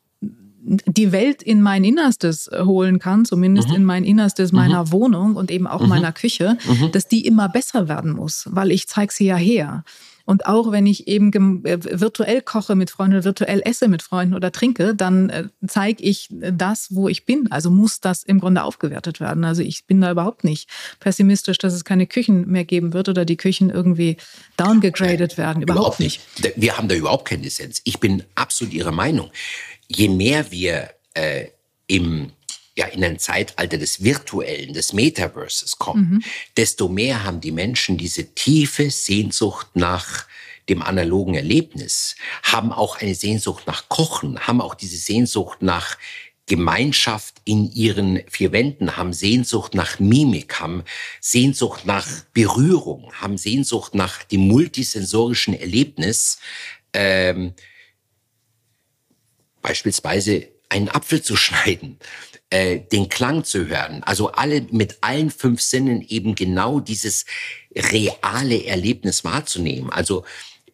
die 0.61 1.11
Welt 1.11 1.41
in 1.41 1.61
mein 1.61 1.83
Innerstes 1.83 2.47
äh, 2.47 2.63
holen 2.63 2.99
kann, 2.99 3.25
zumindest 3.25 3.69
mhm. 3.69 3.75
in 3.75 3.83
mein 3.85 4.03
Innerstes 4.03 4.51
meiner 4.51 4.85
mhm. 4.85 4.91
Wohnung 4.91 5.35
und 5.35 5.51
eben 5.51 5.67
auch 5.67 5.81
mhm. 5.81 5.89
meiner 5.89 6.11
Küche, 6.11 6.57
mhm. 6.67 6.91
dass 6.91 7.07
die 7.07 7.25
immer 7.25 7.49
besser 7.49 7.87
werden 7.87 8.11
muss, 8.11 8.47
weil 8.51 8.71
ich 8.71 8.87
zeige 8.87 9.13
sie 9.13 9.25
ja 9.25 9.35
her. 9.35 9.83
Und 10.29 10.45
auch 10.45 10.71
wenn 10.71 10.85
ich 10.85 11.07
eben 11.07 11.33
äh, 11.65 11.79
virtuell 11.99 12.43
koche 12.43 12.75
mit 12.75 12.91
Freunden, 12.91 13.23
virtuell 13.23 13.63
esse 13.65 13.87
mit 13.87 14.03
Freunden 14.03 14.35
oder 14.35 14.51
trinke, 14.51 14.93
dann 14.93 15.31
äh, 15.31 15.45
zeige 15.65 16.03
ich 16.03 16.29
das, 16.29 16.93
wo 16.93 17.09
ich 17.09 17.25
bin. 17.25 17.51
Also 17.51 17.71
muss 17.71 17.99
das 17.99 18.21
im 18.21 18.39
Grunde 18.39 18.63
aufgewertet 18.63 19.19
werden. 19.19 19.43
Also 19.43 19.63
ich 19.63 19.85
bin 19.85 20.01
da 20.01 20.11
überhaupt 20.11 20.43
nicht 20.43 20.69
pessimistisch, 20.99 21.57
dass 21.57 21.73
es 21.73 21.83
keine 21.83 22.05
Küchen 22.05 22.47
mehr 22.47 22.63
geben 22.63 22.93
wird 22.93 23.09
oder 23.09 23.25
die 23.25 23.37
Küchen 23.37 23.71
irgendwie 23.71 24.17
downgegradet 24.55 25.39
werden. 25.39 25.63
Überhaupt, 25.63 25.79
überhaupt 25.79 25.99
nicht. 25.99 26.21
Wir 26.55 26.77
haben 26.77 26.89
da 26.89 26.93
überhaupt 26.93 27.27
keine 27.27 27.47
Essenz. 27.47 27.81
Ich 27.83 27.99
bin 27.99 28.21
absolut 28.35 28.71
Ihrer 28.71 28.91
Meinung 28.91 29.31
je 29.89 30.07
mehr 30.07 30.51
wir 30.51 30.91
äh, 31.13 31.47
im 31.87 32.31
ja, 32.77 32.85
in 32.85 33.03
ein 33.03 33.19
Zeitalter 33.19 33.77
des 33.77 34.03
Virtuellen, 34.03 34.71
des 34.73 34.93
Metaverses 34.93 35.79
kommen, 35.79 36.09
mhm. 36.11 36.23
desto 36.55 36.87
mehr 36.87 37.25
haben 37.25 37.41
die 37.41 37.51
Menschen 37.51 37.97
diese 37.97 38.33
tiefe 38.33 38.89
Sehnsucht 38.89 39.67
nach 39.73 40.25
dem 40.69 40.81
analogen 40.81 41.35
Erlebnis, 41.35 42.15
haben 42.41 42.71
auch 42.71 43.01
eine 43.01 43.15
Sehnsucht 43.15 43.67
nach 43.67 43.89
Kochen, 43.89 44.39
haben 44.39 44.61
auch 44.61 44.75
diese 44.75 44.95
Sehnsucht 44.95 45.61
nach 45.61 45.97
Gemeinschaft 46.45 47.35
in 47.43 47.71
ihren 47.73 48.21
vier 48.29 48.53
Wänden, 48.53 48.95
haben 48.95 49.11
Sehnsucht 49.13 49.75
nach 49.75 49.99
Mimik, 49.99 50.59
haben 50.61 50.83
Sehnsucht 51.19 51.85
nach 51.85 52.07
Berührung, 52.33 53.11
haben 53.13 53.37
Sehnsucht 53.37 53.93
nach 53.93 54.23
dem 54.23 54.47
multisensorischen 54.47 55.53
Erlebnis. 55.53 56.39
Ähm, 56.93 57.53
beispielsweise 59.61 60.47
einen 60.69 60.89
Apfel 60.89 61.21
zu 61.21 61.35
schneiden, 61.35 61.97
äh, 62.49 62.79
den 62.79 63.09
Klang 63.09 63.43
zu 63.43 63.67
hören, 63.67 64.03
also 64.03 64.31
alle 64.31 64.65
mit 64.71 64.97
allen 65.01 65.29
fünf 65.29 65.61
Sinnen 65.61 66.01
eben 66.01 66.35
genau 66.35 66.79
dieses 66.79 67.25
reale 67.75 68.65
Erlebnis 68.65 69.23
wahrzunehmen. 69.23 69.89
Also 69.91 70.25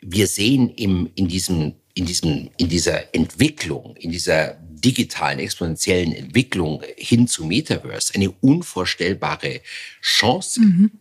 wir 0.01 0.27
sehen 0.27 0.69
im, 0.69 1.09
in 1.15 1.27
diesem, 1.27 1.75
in 1.93 2.05
diesem, 2.05 2.49
in 2.57 2.69
dieser 2.69 3.13
Entwicklung, 3.13 3.95
in 3.97 4.11
dieser 4.11 4.57
digitalen 4.59 5.39
exponentiellen 5.39 6.13
Entwicklung 6.13 6.83
hin 6.95 7.27
zu 7.27 7.45
Metaverse 7.45 8.13
eine 8.13 8.29
unvorstellbare 8.41 9.61
Chance. 10.01 10.61
Mhm 10.61 10.91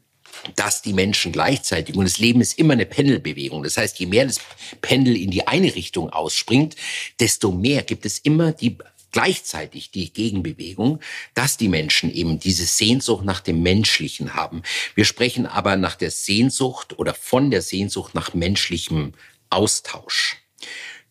dass 0.56 0.82
die 0.82 0.92
Menschen 0.92 1.32
gleichzeitig, 1.32 1.96
und 1.96 2.04
das 2.04 2.18
Leben 2.18 2.40
ist 2.40 2.58
immer 2.58 2.74
eine 2.74 2.86
Pendelbewegung, 2.86 3.62
das 3.62 3.76
heißt, 3.76 3.98
je 3.98 4.06
mehr 4.06 4.26
das 4.26 4.40
Pendel 4.80 5.16
in 5.16 5.30
die 5.30 5.46
eine 5.46 5.74
Richtung 5.74 6.10
ausspringt, 6.10 6.76
desto 7.20 7.52
mehr 7.52 7.82
gibt 7.82 8.06
es 8.06 8.18
immer 8.18 8.52
die 8.52 8.78
gleichzeitig 9.14 9.92
die 9.92 10.12
Gegenbewegung, 10.12 10.98
dass 11.34 11.56
die 11.56 11.68
Menschen 11.68 12.12
eben 12.12 12.40
diese 12.40 12.66
Sehnsucht 12.66 13.24
nach 13.24 13.40
dem 13.40 13.62
Menschlichen 13.62 14.34
haben. 14.34 14.62
Wir 14.96 15.04
sprechen 15.04 15.46
aber 15.46 15.76
nach 15.76 15.94
der 15.94 16.10
Sehnsucht 16.10 16.98
oder 16.98 17.14
von 17.14 17.52
der 17.52 17.62
Sehnsucht 17.62 18.16
nach 18.16 18.34
menschlichem 18.34 19.12
Austausch. 19.50 20.38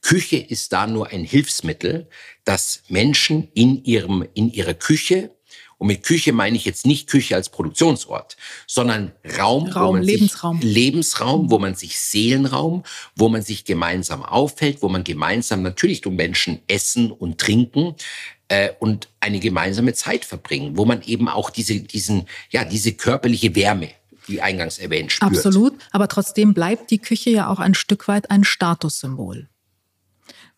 Küche 0.02 0.36
ist 0.36 0.74
da 0.74 0.86
nur 0.86 1.08
ein 1.08 1.24
Hilfsmittel, 1.24 2.10
dass 2.44 2.84
Menschen 2.90 3.48
in 3.54 3.86
ihrem, 3.86 4.28
in 4.34 4.52
ihrer 4.52 4.74
Küche 4.74 5.32
und 5.84 5.88
mit 5.88 6.04
Küche 6.04 6.32
meine 6.32 6.56
ich 6.56 6.64
jetzt 6.64 6.86
nicht 6.86 7.10
Küche 7.10 7.36
als 7.36 7.50
Produktionsort, 7.50 8.38
sondern 8.68 9.12
Raum, 9.38 9.68
Raum 9.68 9.90
wo 9.90 9.92
man 9.92 10.04
Lebensraum. 10.04 10.62
Sich, 10.62 10.74
Lebensraum, 10.74 11.52
wo 11.52 11.60
man 11.60 11.76
sich 11.76 12.00
Seelenraum, 12.00 12.84
wo 13.18 13.28
man 13.28 13.42
sich 13.42 13.66
gemeinsam 13.66 14.24
aufhält, 14.24 14.82
wo 14.82 14.88
man 14.88 15.04
gemeinsam 15.04 15.62
natürlich 15.62 16.00
du 16.00 16.10
Menschen 16.10 16.62
essen 16.68 17.12
und 17.12 17.38
trinken 17.38 17.96
äh, 18.48 18.70
und 18.80 19.10
eine 19.20 19.42
gemeinsame 19.42 19.94
Zeit 19.94 20.24
verbringen, 20.24 20.78
wo 20.78 20.86
man 20.86 21.02
eben 21.02 21.28
auch 21.28 21.50
diese, 21.50 21.82
diesen, 21.82 22.28
ja, 22.50 22.64
diese 22.64 22.94
körperliche 22.94 23.54
Wärme 23.54 23.90
wie 24.26 24.40
eingangs 24.40 24.80
erwähnt, 24.80 25.12
spürt. 25.12 25.36
Absolut, 25.36 25.74
aber 25.92 26.08
trotzdem 26.08 26.54
bleibt 26.54 26.92
die 26.92 27.00
Küche 27.00 27.30
ja 27.30 27.50
auch 27.50 27.60
ein 27.60 27.74
Stück 27.74 28.08
weit 28.08 28.32
ein 28.32 28.46
Statussymbol 28.46 29.50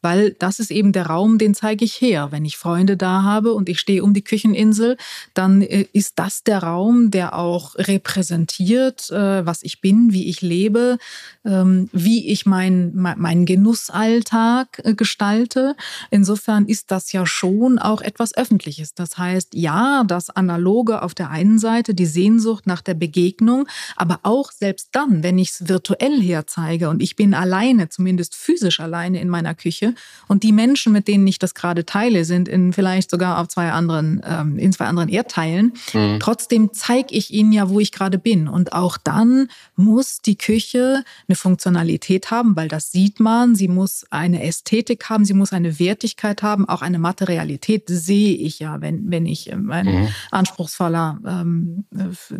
weil 0.05 0.35
das 0.37 0.59
ist 0.59 0.69
eben 0.69 0.91
der 0.91 1.07
Raum, 1.07 1.39
den 1.39 1.55
zeige 1.55 1.83
ich 1.83 1.99
her. 1.99 2.27
Wenn 2.29 2.45
ich 2.45 2.57
Freunde 2.57 2.95
da 2.95 3.23
habe 3.23 3.55
und 3.55 3.67
ich 3.69 3.79
stehe 3.79 4.03
um 4.03 4.13
die 4.13 4.23
Kücheninsel, 4.23 4.97
dann 5.33 5.63
äh, 5.63 5.87
ist 5.93 6.19
das 6.19 6.43
der 6.43 6.61
Raum, 6.61 7.09
der 7.09 7.35
auch 7.35 7.73
repräsentiert, 7.75 9.09
äh, 9.09 9.43
was 9.47 9.63
ich 9.63 9.81
bin, 9.81 10.13
wie 10.13 10.29
ich 10.29 10.43
lebe, 10.43 10.99
ähm, 11.43 11.89
wie 11.91 12.27
ich 12.27 12.45
mein, 12.45 12.91
meinen 12.93 13.47
Genussalltag 13.47 14.79
äh, 14.83 14.93
gestalte. 14.93 15.75
Insofern 16.11 16.67
ist 16.67 16.91
das 16.91 17.11
ja 17.11 17.25
schon 17.25 17.79
auch 17.79 18.01
etwas 18.01 18.37
Öffentliches. 18.37 18.93
Das 18.93 19.17
heißt, 19.17 19.55
ja, 19.55 20.03
das 20.05 20.29
Analoge 20.29 21.01
auf 21.01 21.15
der 21.15 21.31
einen 21.31 21.57
Seite, 21.57 21.95
die 21.95 22.05
Sehnsucht 22.05 22.67
nach 22.67 22.83
der 22.83 22.93
Begegnung, 22.93 23.67
aber 23.95 24.19
auch 24.21 24.51
selbst 24.51 24.89
dann, 24.91 25.23
wenn 25.23 25.39
ich 25.39 25.49
es 25.49 25.67
virtuell 25.67 26.21
herzeige 26.21 26.89
und 26.89 27.01
ich 27.01 27.15
bin 27.15 27.33
alleine, 27.33 27.89
zumindest 27.89 28.35
physisch 28.35 28.79
alleine 28.79 29.19
in 29.19 29.29
meiner 29.29 29.55
Küche, 29.55 29.94
und 30.27 30.43
die 30.43 30.51
Menschen, 30.51 30.93
mit 30.93 31.07
denen 31.07 31.25
ich 31.27 31.39
das 31.39 31.53
gerade 31.53 31.85
teile, 31.85 32.25
sind 32.25 32.47
in 32.47 32.73
vielleicht 32.73 33.11
sogar 33.11 33.39
auf 33.39 33.47
zwei 33.47 33.71
anderen, 33.71 34.21
ähm, 34.25 34.57
in 34.57 34.71
zwei 34.73 34.85
anderen 34.85 35.09
Erdteilen. 35.09 35.73
Mhm. 35.93 36.19
Trotzdem 36.19 36.71
zeige 36.73 37.13
ich 37.13 37.31
ihnen 37.31 37.51
ja, 37.51 37.69
wo 37.69 37.79
ich 37.79 37.91
gerade 37.91 38.17
bin. 38.17 38.47
Und 38.47 38.73
auch 38.73 38.97
dann 38.97 39.49
muss 39.75 40.21
die 40.21 40.37
Küche 40.37 41.03
eine 41.27 41.35
Funktionalität 41.35 42.31
haben, 42.31 42.55
weil 42.55 42.67
das 42.67 42.91
sieht 42.91 43.19
man. 43.19 43.55
Sie 43.55 43.67
muss 43.67 44.05
eine 44.09 44.43
Ästhetik 44.43 45.09
haben, 45.09 45.25
sie 45.25 45.33
muss 45.33 45.53
eine 45.53 45.79
Wertigkeit 45.79 46.43
haben, 46.43 46.67
auch 46.67 46.81
eine 46.81 46.99
Materialität 46.99 47.83
sehe 47.87 48.35
ich 48.35 48.59
ja, 48.59 48.81
wenn, 48.81 49.11
wenn 49.11 49.25
ich 49.25 49.51
ein 49.51 49.65
mhm. 49.65 50.07
anspruchsvoller 50.31 51.19
ähm, 51.25 51.85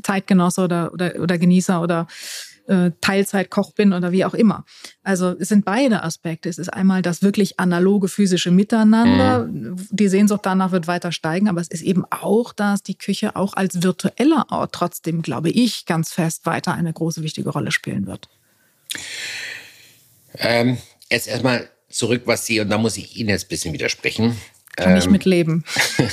Zeitgenosse 0.04 0.62
oder, 0.62 0.94
oder, 0.94 1.14
oder 1.20 1.38
Genießer 1.38 1.82
oder 1.82 2.08
äh, 2.68 2.92
Teilzeitkoch 3.02 3.74
bin 3.74 3.94
oder 3.94 4.12
wie 4.12 4.26
auch 4.26 4.34
immer. 4.34 4.66
Also 5.04 5.36
es 5.40 5.50
sind 5.50 5.66
beide 5.66 6.04
Aspekte. 6.04 6.50
Es 6.50 6.58
ist 6.58 6.70
einmal 6.70 7.02
das 7.02 7.22
wirklich 7.22 7.60
analoge 7.60 8.08
physische 8.08 8.52
Miteinander. 8.52 9.46
Mhm. 9.46 9.76
Die 9.92 10.08
Sehnsucht 10.08 10.42
danach 10.44 10.72
wird 10.72 10.88
weiter 10.88 11.12
steigen, 11.12 11.48
aber 11.48 11.62
es 11.62 11.68
ist 11.68 11.82
eben 11.82 12.06
auch, 12.10 12.54
dass 12.54 12.84
die 12.84 12.98
Küche 12.98 13.36
auch 13.36 13.54
als 13.54 13.84
virtueller 13.84 14.48
Ort 14.50 14.74
trotzdem, 14.74 15.22
glaube 15.22 15.50
ich, 15.50 15.86
ganz 15.86 16.14
fest 16.14 16.46
weiter 16.46 16.74
eine 16.74 16.94
große 16.94 17.22
wichtige 17.24 17.50
Rolle 17.50 17.72
spielen 17.72 18.08
wird. 18.08 18.30
Ähm, 20.38 20.78
jetzt 21.10 21.28
erstmal 21.28 21.70
zurück, 21.90 22.24
was 22.26 22.46
Sie, 22.46 22.60
und 22.60 22.70
da 22.70 22.78
muss 22.78 22.98
ich 22.98 23.18
Ihnen 23.18 23.30
jetzt 23.30 23.46
ein 23.46 23.50
bisschen 23.50 23.74
widersprechen. 23.74 24.36
Kann 24.76 24.92
ähm, 24.92 24.98
ich 24.98 25.10
mitleben. 25.10 25.64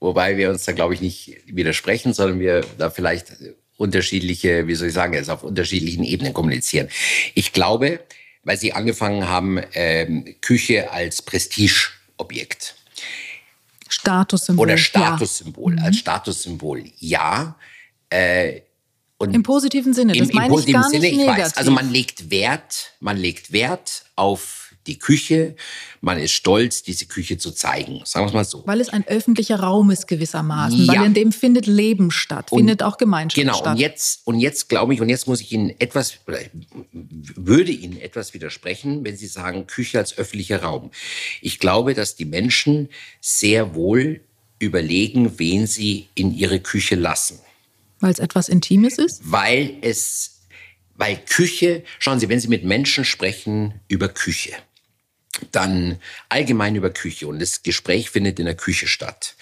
Wobei 0.00 0.36
wir 0.36 0.50
uns 0.50 0.64
da, 0.64 0.72
glaube 0.72 0.94
ich, 0.94 1.00
nicht 1.00 1.38
widersprechen, 1.46 2.12
sondern 2.12 2.38
wir 2.38 2.64
da 2.78 2.90
vielleicht 2.90 3.34
unterschiedliche, 3.82 4.68
wie 4.68 4.74
soll 4.74 4.88
ich 4.88 4.94
sagen, 4.94 5.14
es 5.14 5.28
auf 5.28 5.42
unterschiedlichen 5.42 6.04
Ebenen 6.04 6.32
kommunizieren. 6.32 6.88
Ich 7.34 7.52
glaube, 7.52 8.00
weil 8.44 8.56
Sie 8.56 8.72
angefangen 8.72 9.28
haben, 9.28 9.60
ähm, 9.74 10.36
Küche 10.40 10.90
als 10.90 11.22
Prestigeobjekt. 11.22 12.76
Statussymbol. 13.88 14.66
Oder 14.66 14.78
Statussymbol, 14.78 15.76
ja. 15.76 15.82
als 15.82 15.96
mhm. 15.96 16.00
Statussymbol, 16.00 16.84
ja. 16.98 17.56
Äh, 18.08 18.60
und 19.18 19.34
Im 19.34 19.42
positiven 19.42 19.94
Sinne, 19.94 20.14
das 20.14 20.30
im, 20.30 20.34
meine 20.34 20.46
im 20.46 20.52
positiven 20.52 20.80
ich 20.80 20.82
gar 20.82 20.90
nicht 20.90 21.00
Sinne, 21.00 21.16
negativ. 21.16 21.38
ich 21.38 21.44
weiß. 21.44 21.56
Also 21.56 21.70
man 21.70 21.90
legt 21.90 22.30
Wert, 22.30 22.92
man 23.00 23.16
legt 23.16 23.52
Wert 23.52 24.04
auf 24.16 24.61
die 24.86 24.98
Küche. 24.98 25.56
Man 26.00 26.18
ist 26.18 26.32
stolz, 26.32 26.82
diese 26.82 27.06
Küche 27.06 27.38
zu 27.38 27.52
zeigen. 27.52 28.02
Sagen 28.04 28.24
wir 28.24 28.28
es 28.28 28.34
mal 28.34 28.44
so. 28.44 28.62
Weil 28.66 28.80
es 28.80 28.88
ein 28.88 29.06
öffentlicher 29.06 29.60
Raum 29.60 29.90
ist 29.90 30.08
gewissermaßen. 30.08 30.84
Ja. 30.84 30.94
Weil 30.94 31.06
in 31.06 31.14
dem 31.14 31.32
findet 31.32 31.66
Leben 31.66 32.10
statt, 32.10 32.52
und 32.52 32.58
findet 32.58 32.82
auch 32.82 32.98
Gemeinschaft 32.98 33.40
genau, 33.40 33.54
statt. 33.54 33.64
Genau. 33.64 33.72
Und 33.74 33.80
jetzt, 33.80 34.20
und 34.26 34.40
jetzt 34.40 34.68
glaube 34.68 34.94
ich, 34.94 35.00
und 35.00 35.08
jetzt 35.08 35.26
muss 35.26 35.40
ich 35.40 35.52
Ihnen 35.52 35.70
etwas, 35.78 36.18
würde 36.90 37.72
Ihnen 37.72 38.00
etwas 38.00 38.34
widersprechen, 38.34 39.04
wenn 39.04 39.16
Sie 39.16 39.26
sagen 39.26 39.66
Küche 39.66 39.98
als 39.98 40.18
öffentlicher 40.18 40.62
Raum. 40.62 40.90
Ich 41.40 41.58
glaube, 41.58 41.94
dass 41.94 42.16
die 42.16 42.24
Menschen 42.24 42.88
sehr 43.20 43.74
wohl 43.74 44.20
überlegen, 44.62 45.38
wen 45.38 45.66
sie 45.66 46.08
in 46.14 46.34
ihre 46.34 46.60
Küche 46.60 46.94
lassen. 46.94 47.40
Weil 48.00 48.12
es 48.12 48.18
etwas 48.18 48.48
Intimes 48.48 48.98
ist? 48.98 49.20
Weil 49.24 49.76
es, 49.82 50.40
weil 50.94 51.16
Küche, 51.16 51.84
schauen 51.98 52.20
Sie, 52.20 52.28
wenn 52.28 52.40
Sie 52.40 52.48
mit 52.48 52.64
Menschen 52.64 53.04
sprechen 53.04 53.80
über 53.88 54.08
Küche, 54.08 54.52
dann 55.50 55.98
allgemein 56.28 56.76
über 56.76 56.90
Küche 56.90 57.26
und 57.26 57.40
das 57.40 57.62
Gespräch 57.62 58.10
findet 58.10 58.38
in 58.38 58.46
der 58.46 58.56
Küche 58.56 58.86
statt, 58.86 59.36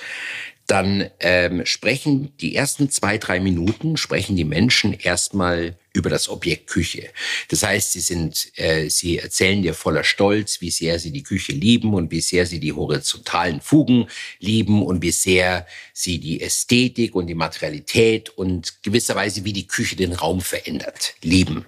dann 0.70 1.10
ähm, 1.18 1.66
sprechen 1.66 2.32
die 2.38 2.54
ersten 2.54 2.90
zwei, 2.90 3.18
drei 3.18 3.40
Minuten, 3.40 3.96
sprechen 3.96 4.36
die 4.36 4.44
Menschen 4.44 4.92
erstmal 4.92 5.76
über 5.92 6.10
das 6.10 6.28
Objekt 6.28 6.68
Küche. 6.68 7.08
Das 7.48 7.64
heißt, 7.64 7.90
sie 7.90 8.00
sind, 8.00 8.52
äh, 8.56 8.88
sie 8.88 9.18
erzählen 9.18 9.62
dir 9.62 9.74
voller 9.74 10.04
Stolz, 10.04 10.60
wie 10.60 10.70
sehr 10.70 11.00
sie 11.00 11.10
die 11.10 11.24
Küche 11.24 11.50
lieben 11.50 11.92
und 11.92 12.12
wie 12.12 12.20
sehr 12.20 12.46
sie 12.46 12.60
die 12.60 12.72
horizontalen 12.72 13.60
Fugen 13.60 14.06
lieben 14.38 14.84
und 14.84 15.02
wie 15.02 15.10
sehr 15.10 15.66
sie 15.92 16.18
die 16.20 16.40
Ästhetik 16.40 17.16
und 17.16 17.26
die 17.26 17.34
Materialität 17.34 18.28
und 18.30 18.80
gewisserweise 18.84 19.44
wie 19.44 19.52
die 19.52 19.66
Küche 19.66 19.96
den 19.96 20.12
Raum 20.12 20.40
verändert, 20.40 21.14
lieben. 21.22 21.64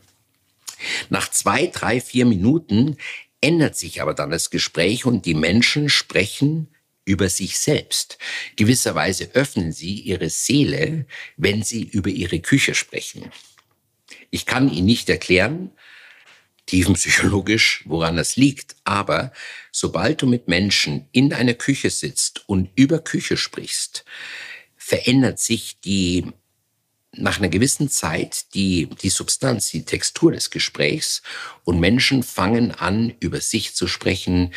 Nach 1.11 1.29
zwei, 1.29 1.67
drei, 1.67 2.01
vier 2.01 2.25
Minuten 2.25 2.97
ändert 3.43 3.77
sich 3.77 4.01
aber 4.01 4.15
dann 4.15 4.31
das 4.31 4.49
Gespräch 4.49 5.05
und 5.05 5.27
die 5.27 5.35
Menschen 5.35 5.91
sprechen 5.91 6.69
über 7.05 7.29
sich 7.29 7.59
selbst. 7.59 8.17
Gewisserweise 8.57 9.31
öffnen 9.35 9.73
sie 9.73 10.01
ihre 10.01 10.31
Seele, 10.31 11.07
wenn 11.37 11.63
sie 11.63 11.83
über 11.83 12.09
ihre 12.09 12.41
Küche 12.41 12.75
sprechen. 12.75 13.31
Ich 14.31 14.47
kann 14.47 14.73
Ihnen 14.73 14.87
nicht 14.87 15.11
erklären, 15.11 15.73
tiefenpsychologisch, 16.67 17.83
woran 17.87 18.17
das 18.17 18.37
liegt, 18.37 18.77
aber 18.85 19.33
sobald 19.73 20.23
du 20.23 20.27
mit 20.27 20.49
Menschen 20.49 21.09
in 21.13 21.33
einer 21.33 21.55
Küche 21.55 21.91
sitzt 21.91 22.49
und 22.49 22.71
über 22.77 23.01
Küche 23.01 23.37
sprichst, 23.37 24.05
verändert 24.77 25.39
sich 25.39 25.81
die 25.81 26.33
nach 27.15 27.39
einer 27.39 27.49
gewissen 27.49 27.91
Zeit 27.91 28.55
die, 28.55 28.89
die 29.03 29.11
Substanz, 29.11 29.71
die 29.71 29.85
Textur 29.85 30.33
des 30.33 30.51
Gesprächs 30.51 31.23
und 31.65 31.79
Menschen 31.79 32.23
fangen 32.23 32.73
an, 32.73 33.15
über 33.21 33.41
sich 33.41 33.75
zu 33.75 33.87
sprechen. 33.87 34.55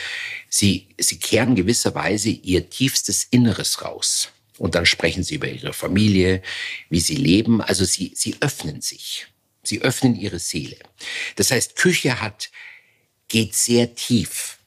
Sie, 0.50 0.88
sie 0.98 1.20
kehren 1.20 1.56
gewisserweise 1.56 2.30
ihr 2.30 2.70
tiefstes 2.70 3.26
Inneres 3.30 3.82
raus. 3.82 4.30
Und 4.58 4.76
dann 4.76 4.86
sprechen 4.86 5.24
sie 5.24 5.36
über 5.36 5.50
ihre 5.50 5.74
Familie, 5.74 6.42
wie 6.90 7.02
sie 7.02 7.18
leben. 7.18 7.62
Also 7.62 7.84
sie, 7.84 8.14
sie 8.16 8.38
öffnen 8.40 8.82
sich. 8.82 9.28
Sie 9.64 9.82
öffnen 9.82 10.16
ihre 10.16 10.40
Seele. 10.40 10.78
Das 11.36 11.52
heißt, 11.52 11.76
Küche 11.76 12.22
hat, 12.22 12.52
geht 13.28 13.54
sehr 13.54 13.96
tief 13.96 14.60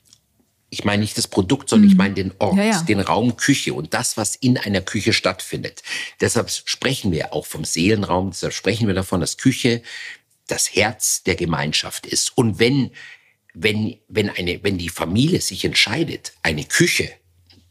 ich 0.71 0.85
meine 0.85 1.03
nicht 1.03 1.17
das 1.17 1.29
Produkt, 1.29 1.69
sondern 1.69 1.87
mhm. 1.87 1.93
ich 1.93 1.99
meine 1.99 2.15
den 2.15 2.33
Ort, 2.39 2.57
ja, 2.57 2.65
ja. 2.65 2.83
den 2.83 3.01
Raum 3.01 3.37
Küche 3.37 3.75
und 3.75 3.95
das, 3.95 4.17
was 4.17 4.37
in 4.37 4.59
einer 4.59 4.81
Küche 4.81 5.13
stattfindet. 5.13 5.83
Deshalb 6.21 6.51
sprechen 6.51 7.11
wir 7.13 7.33
auch 7.33 7.47
vom 7.47 7.65
Seelenraum, 7.65 8.31
deshalb 8.31 8.53
sprechen 8.53 8.87
wir 8.87 8.95
davon, 8.95 9.21
dass 9.21 9.39
Küche 9.39 9.83
das 10.47 10.75
Herz 10.75 11.23
der 11.23 11.37
Gemeinschaft 11.37 12.07
ist. 12.07 12.37
Und 12.37 12.59
wenn, 12.59 12.91
wenn, 13.55 13.99
wenn 14.09 14.31
eine, 14.31 14.63
wenn 14.63 14.79
die 14.79 14.89
Familie 14.89 15.41
sich 15.41 15.65
entscheidet, 15.65 16.33
eine 16.43 16.65
Küche 16.65 17.11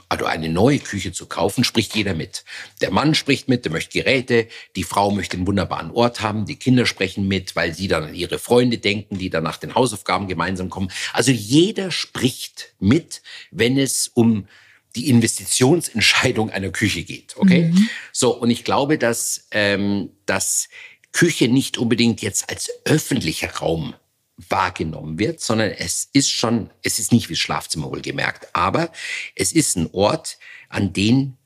also 0.10 0.26
eine 0.26 0.50
neue 0.50 0.80
Küche 0.80 1.12
zu 1.12 1.26
kaufen, 1.26 1.64
spricht 1.64 1.96
jeder 1.96 2.14
mit. 2.14 2.46
Der 2.82 2.92
Mann 2.92 3.16
spricht 3.16 3.50
mit, 3.50 3.66
der 3.66 3.72
möchte 3.72 3.98
Geräte, 3.98 4.48
die 4.76 4.84
Frau 4.84 5.12
möchte 5.12 5.38
einen 5.38 5.48
wunderbaren 5.48 5.92
Ort 5.92 6.22
haben, 6.22 6.46
die 6.46 6.56
Kinder 6.56 6.86
sprechen 6.86 7.28
mit, 7.28 7.56
weil 7.56 7.74
sie 7.74 7.88
dann 7.88 8.06
an 8.06 8.16
ihre 8.16 8.40
Freunde 8.40 8.78
denken, 8.78 9.18
die 9.18 9.30
dann 9.30 9.44
nach 9.44 9.58
den 9.58 9.76
Hausaufgaben 9.76 10.28
gemeinsam 10.28 10.70
kommen. 10.70 10.92
Also 11.14 11.32
jeder 11.32 11.92
spricht 11.92 12.74
mit, 12.80 13.22
wenn 13.52 13.78
es 13.78 14.08
um 14.08 14.48
die 14.96 15.10
Investitionsentscheidung 15.10 16.50
einer 16.50 16.70
Küche 16.70 17.04
geht. 17.04 17.36
Okay? 17.38 17.72
Mhm. 17.74 17.90
So, 18.12 18.36
und 18.36 18.50
ich 18.50 18.64
glaube, 18.64 18.98
dass, 18.98 19.48
ähm, 19.52 20.10
dass 20.26 20.70
Küche 21.12 21.48
nicht 21.48 21.78
unbedingt 21.78 22.22
jetzt 22.22 22.50
als 22.50 22.70
öffentlicher 22.86 23.50
Raum 23.58 23.94
wahrgenommen 24.38 25.18
wird, 25.20 25.42
sondern 25.42 25.72
es 25.72 26.10
ist 26.14 26.30
schon, 26.30 26.70
es 26.84 27.00
ist 27.00 27.12
nicht 27.12 27.30
wie 27.30 27.36
Schlafzimmer 27.36 27.90
wohl 27.90 28.02
gemerkt, 28.02 28.48
aber 28.54 28.92
es 29.36 29.52
ist 29.52 29.76
ein 29.76 29.90
Ort, 29.92 30.38
an 30.70 30.94
den 30.94 31.38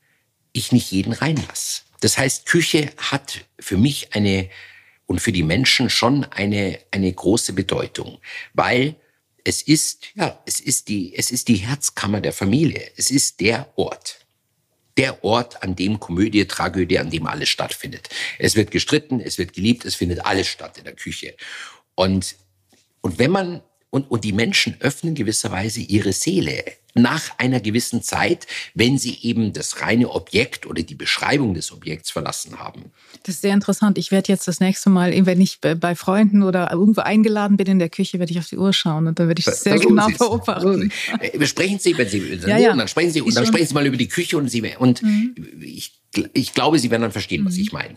ich 0.52 0.72
nicht 0.72 0.90
jeden 0.90 1.12
reinlasse. 1.12 1.82
Das 2.00 2.18
heißt, 2.18 2.46
Küche 2.46 2.92
hat 2.98 3.46
für 3.58 3.78
mich 3.78 4.14
eine 4.14 4.50
und 5.06 5.20
für 5.20 5.32
die 5.32 5.42
Menschen 5.42 5.90
schon 5.90 6.24
eine, 6.24 6.78
eine 6.90 7.12
große 7.12 7.52
Bedeutung, 7.52 8.18
weil 8.54 8.96
es 9.44 9.62
ist, 9.62 10.06
ja, 10.14 10.40
es 10.46 10.60
ist 10.60 10.88
die, 10.88 11.14
es 11.16 11.30
ist 11.30 11.48
die 11.48 11.56
Herzkammer 11.56 12.20
der 12.20 12.32
Familie. 12.32 12.90
Es 12.96 13.10
ist 13.10 13.40
der 13.40 13.72
Ort. 13.76 14.20
Der 14.96 15.24
Ort, 15.24 15.62
an 15.62 15.74
dem 15.74 15.98
Komödie, 15.98 16.46
Tragödie, 16.46 16.98
an 16.98 17.10
dem 17.10 17.26
alles 17.26 17.48
stattfindet. 17.48 18.08
Es 18.38 18.56
wird 18.56 18.70
gestritten, 18.70 19.20
es 19.20 19.38
wird 19.38 19.52
geliebt, 19.52 19.84
es 19.84 19.96
findet 19.96 20.24
alles 20.24 20.48
statt 20.48 20.78
in 20.78 20.84
der 20.84 20.94
Küche. 20.94 21.34
Und 21.94 22.36
und 23.02 23.18
wenn 23.18 23.30
man 23.30 23.60
und, 23.92 24.10
und 24.10 24.24
die 24.24 24.32
Menschen 24.32 24.76
öffnen 24.80 25.14
gewisserweise 25.14 25.80
ihre 25.80 26.14
Seele 26.14 26.64
nach 26.94 27.38
einer 27.38 27.60
gewissen 27.60 28.02
Zeit, 28.02 28.46
wenn 28.74 28.98
sie 28.98 29.18
eben 29.22 29.52
das 29.52 29.82
reine 29.82 30.10
Objekt 30.10 30.66
oder 30.66 30.82
die 30.82 30.94
Beschreibung 30.94 31.52
des 31.54 31.72
Objekts 31.72 32.10
verlassen 32.10 32.58
haben. 32.58 32.92
Das 33.22 33.36
ist 33.36 33.42
sehr 33.42 33.52
interessant. 33.52 33.98
Ich 33.98 34.10
werde 34.10 34.32
jetzt 34.32 34.48
das 34.48 34.60
nächste 34.60 34.88
Mal, 34.88 35.26
wenn 35.26 35.40
ich 35.40 35.60
bei 35.60 35.94
Freunden 35.94 36.42
oder 36.42 36.70
irgendwo 36.70 37.02
eingeladen 37.02 37.58
bin 37.58 37.66
in 37.66 37.78
der 37.78 37.90
Küche, 37.90 38.18
werde 38.18 38.32
ich 38.32 38.38
auf 38.38 38.48
die 38.48 38.56
Uhr 38.56 38.72
schauen 38.72 39.06
und 39.06 39.18
dann 39.18 39.28
werde 39.28 39.40
ich 39.40 39.44
das 39.44 39.60
sehr 39.60 39.78
genau 39.78 40.08
beobachten. 40.08 40.90
Äh, 41.20 41.46
sprechen 41.46 41.78
Sie, 41.78 41.96
wenn 41.96 42.08
Sie 42.08 42.40
ja, 42.46 42.56
ja. 42.56 42.74
dann 42.74 42.88
sprechen 42.88 43.10
Sie 43.10 43.20
und 43.20 43.36
dann 43.36 43.46
sprechen 43.46 43.66
Sie 43.66 43.74
mal 43.74 43.86
über 43.86 43.98
die 43.98 44.08
Küche 44.08 44.38
und 44.38 44.48
Sie 44.48 44.62
und 44.78 45.02
mhm. 45.02 45.34
ich, 45.60 46.00
ich 46.32 46.54
glaube, 46.54 46.78
Sie 46.78 46.90
werden 46.90 47.02
dann 47.02 47.12
verstehen, 47.12 47.44
was 47.44 47.56
mhm. 47.56 47.62
ich 47.62 47.72
meine. 47.72 47.94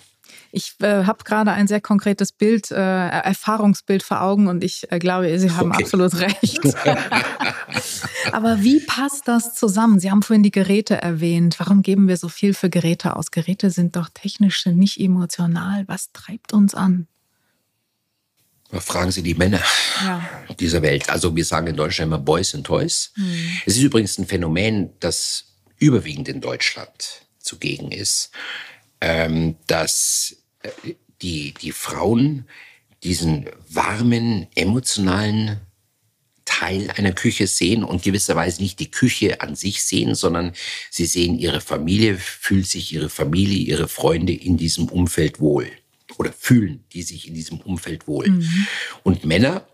Ich 0.55 0.75
äh, 0.79 1.03
habe 1.03 1.25
gerade 1.25 1.51
ein 1.51 1.67
sehr 1.67 1.81
konkretes 1.81 2.31
Bild, 2.31 2.71
äh, 2.71 2.75
Erfahrungsbild 2.75 4.03
vor 4.03 4.21
Augen 4.21 4.47
und 4.47 4.63
ich 4.63 4.89
äh, 4.89 4.99
glaube, 4.99 5.37
Sie 5.37 5.51
haben 5.51 5.71
okay. 5.71 5.83
absolut 5.83 6.15
recht. 6.15 6.61
Aber 8.31 8.63
wie 8.63 8.79
passt 8.79 9.27
das 9.27 9.53
zusammen? 9.53 9.99
Sie 9.99 10.09
haben 10.09 10.23
vorhin 10.23 10.43
die 10.43 10.51
Geräte 10.51 10.95
erwähnt. 10.95 11.59
Warum 11.59 11.81
geben 11.81 12.07
wir 12.07 12.15
so 12.15 12.29
viel 12.29 12.53
für 12.53 12.69
Geräte 12.69 13.17
aus? 13.17 13.31
Geräte 13.31 13.69
sind 13.69 13.97
doch 13.97 14.07
technisch, 14.13 14.65
nicht 14.67 14.97
emotional. 14.97 15.83
Was 15.89 16.13
treibt 16.13 16.53
uns 16.53 16.73
an? 16.73 17.07
Fragen 18.71 19.11
Sie 19.11 19.23
die 19.23 19.35
Männer 19.35 19.59
ja. 20.05 20.23
dieser 20.57 20.81
Welt. 20.81 21.09
Also 21.09 21.35
wir 21.35 21.43
sagen 21.43 21.67
in 21.67 21.75
Deutschland 21.75 22.07
immer 22.07 22.19
Boys 22.19 22.55
and 22.55 22.65
Toys. 22.65 23.11
Hm. 23.15 23.25
Es 23.65 23.75
ist 23.75 23.83
übrigens 23.83 24.17
ein 24.17 24.25
Phänomen, 24.25 24.91
das 25.01 25.47
überwiegend 25.79 26.29
in 26.29 26.39
Deutschland 26.39 27.27
zugegen 27.39 27.91
ist, 27.91 28.31
ähm, 29.01 29.57
dass 29.67 30.37
die, 31.21 31.53
die 31.53 31.71
Frauen 31.71 32.47
diesen 33.03 33.45
warmen, 33.69 34.47
emotionalen 34.55 35.61
Teil 36.45 36.91
einer 36.91 37.11
Küche 37.11 37.47
sehen 37.47 37.83
und 37.83 38.03
gewisserweise 38.03 38.61
nicht 38.61 38.79
die 38.79 38.91
Küche 38.91 39.41
an 39.41 39.55
sich 39.55 39.83
sehen, 39.83 40.15
sondern 40.15 40.53
sie 40.89 41.05
sehen 41.05 41.37
ihre 41.37 41.59
Familie, 41.59 42.17
fühlt 42.17 42.67
sich 42.67 42.93
ihre 42.93 43.09
Familie, 43.09 43.57
ihre 43.57 43.87
Freunde 43.87 44.33
in 44.33 44.55
diesem 44.57 44.87
Umfeld 44.87 45.39
wohl 45.39 45.69
oder 46.17 46.31
fühlen 46.31 46.85
die 46.93 47.01
sich 47.01 47.27
in 47.27 47.33
diesem 47.33 47.59
Umfeld 47.59 48.07
wohl. 48.07 48.29
Mhm. 48.29 48.67
Und 49.03 49.25
Männer, 49.25 49.67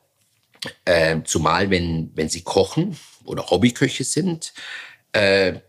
äh, 0.85 1.17
zumal 1.23 1.69
wenn, 1.69 2.11
wenn 2.15 2.29
sie 2.29 2.41
kochen 2.41 2.97
oder 3.25 3.49
Hobbyköche 3.49 4.03
sind, 4.03 4.53
äh, 5.11 5.59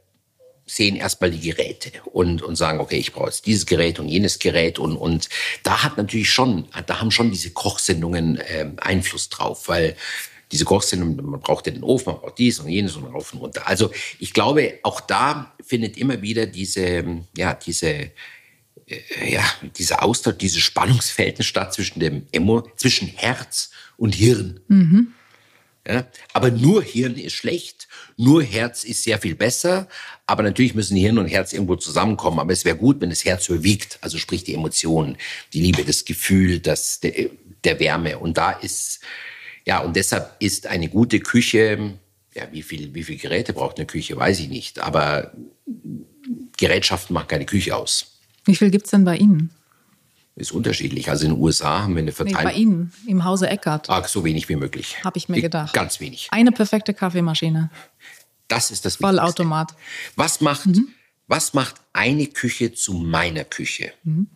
sehen 0.67 0.97
erstmal 0.97 1.31
die 1.31 1.41
Geräte 1.41 1.93
und, 2.13 2.43
und 2.43 2.57
sagen, 2.57 2.81
okay, 2.81 2.97
ich 2.97 3.13
brauche 3.13 3.27
jetzt 3.27 3.47
dieses 3.47 3.67
Gerät 3.67 3.99
und 3.99 4.09
jenes 4.09 4.39
Gerät 4.39 4.79
und, 4.79 4.97
und 4.97 5.29
da 5.63 5.83
hat 5.83 5.97
natürlich 5.97 6.31
schon, 6.31 6.69
da 6.87 7.01
haben 7.01 7.11
schon 7.11 7.31
diese 7.31 7.51
Kochsendungen 7.51 8.37
äh, 8.37 8.71
Einfluss 8.79 9.29
drauf, 9.29 9.69
weil 9.69 9.97
diese 10.53 10.65
Kochsendungen, 10.65 11.25
man 11.25 11.41
braucht 11.41 11.67
ja 11.67 11.73
den 11.73 11.83
Ofen, 11.83 12.13
man 12.13 12.21
braucht 12.21 12.39
dies 12.39 12.61
und 12.61 12.69
jenes 12.69 12.95
und 12.97 13.05
rauf 13.07 13.33
und 13.33 13.41
runter. 13.41 13.67
Also 13.67 13.91
ich 14.19 14.33
glaube, 14.33 14.79
auch 14.83 15.01
da 15.01 15.55
findet 15.63 15.97
immer 15.97 16.21
wieder 16.23 16.47
diese, 16.47 17.05
ja, 17.37 17.55
diese, 17.55 17.89
äh, 17.89 18.13
ja, 19.27 19.45
dieser 19.77 20.03
Austausch, 20.03 20.37
dieses 20.37 20.61
Spannungsverhältnis 20.61 21.47
statt 21.47 21.73
zwischen 21.73 22.01
dem 22.01 22.27
Emo, 22.33 22.69
zwischen 22.77 23.09
Herz 23.09 23.71
und 23.97 24.15
Hirn. 24.15 24.61
Mhm. 24.69 25.15
Ja, 25.87 26.07
aber 26.33 26.53
nur 26.53 26.81
Hirn 26.83 27.17
ist 27.17 27.33
schlecht, 27.33 27.89
nur 28.17 28.45
Herz 28.45 28.85
ist 28.85 29.03
sehr 29.03 29.19
viel 29.19 29.35
besser. 29.35 29.89
Aber 30.27 30.45
natürlich 30.45 30.75
müssen 30.75 30.97
Hirn 30.97 31.19
und 31.19 31.27
Herz 31.27 31.53
irgendwo 31.53 31.75
zusammenkommen. 31.75 32.39
Aber 32.39 32.53
es 32.53 32.65
wäre 32.65 32.77
gut, 32.77 33.01
wenn 33.01 33.11
das 33.11 33.25
Herz 33.25 33.49
überwiegt, 33.49 33.99
also 34.01 34.17
sprich 34.17 34.45
die 34.45 34.55
Emotionen, 34.55 35.17
die 35.53 35.61
Liebe, 35.61 35.85
das 35.85 36.05
Gefühl, 36.05 36.61
das, 36.61 37.01
der, 37.01 37.31
der 37.65 37.81
Wärme. 37.81 38.19
Und 38.19 38.39
da 38.39 38.53
ist, 38.53 39.01
ja, 39.65 39.81
und 39.81 39.97
deshalb 39.97 40.37
ist 40.39 40.69
eine 40.69 40.89
gute 40.89 41.19
Küche, 41.19 41.95
ja, 42.35 42.49
wie 42.53 42.63
viel, 42.63 42.95
wie 42.95 43.03
viel 43.03 43.19
Geräte 43.19 43.53
braucht 43.53 43.79
eine 43.79 43.87
Küche, 43.87 44.17
weiß 44.17 44.39
ich 44.39 44.49
nicht. 44.49 44.79
Aber 44.79 45.33
Gerätschaften 46.57 47.13
machen 47.13 47.29
keine 47.29 47.47
Küche 47.47 47.77
aus. 47.77 48.19
Wie 48.45 48.55
viel 48.55 48.71
gibt's 48.71 48.91
denn 48.91 49.05
bei 49.05 49.17
Ihnen? 49.17 49.51
Ist 50.35 50.53
unterschiedlich. 50.53 51.11
Also 51.11 51.27
in 51.27 51.33
den 51.33 51.41
USA 51.41 51.83
haben 51.83 51.95
wir 51.95 52.03
eine 52.03 52.13
Verteilung. 52.13 52.41
Nee, 52.41 52.49
bei 52.49 52.55
Ihnen, 52.55 52.93
im 53.07 53.25
Hause 53.25 53.51
Eckert. 53.51 53.91
Ach, 53.91 54.09
so 54.09 54.25
wenig 54.25 54.49
wie 54.49 54.57
möglich. 54.57 54.97
Habe 55.05 55.19
ich 55.19 55.29
mir 55.29 55.43
gedacht. 55.43 55.75
Ganz 55.75 56.01
wenig. 56.01 56.29
Eine 56.31 56.53
perfekte 56.53 56.95
Kaffeemaschine. 56.95 57.71
Das 58.49 58.71
ist 58.71 58.85
das 58.85 58.97
Vollautomat. 58.97 59.75
Was 60.17 60.41
macht, 60.41 60.67
mhm. 60.67 60.89
was 61.27 61.53
macht 61.53 61.77
eine 61.93 62.27
Küche 62.27 62.73
zu 62.73 62.95
meiner 62.95 63.45
Küche? 63.45 63.93
Mhm. 64.05 64.29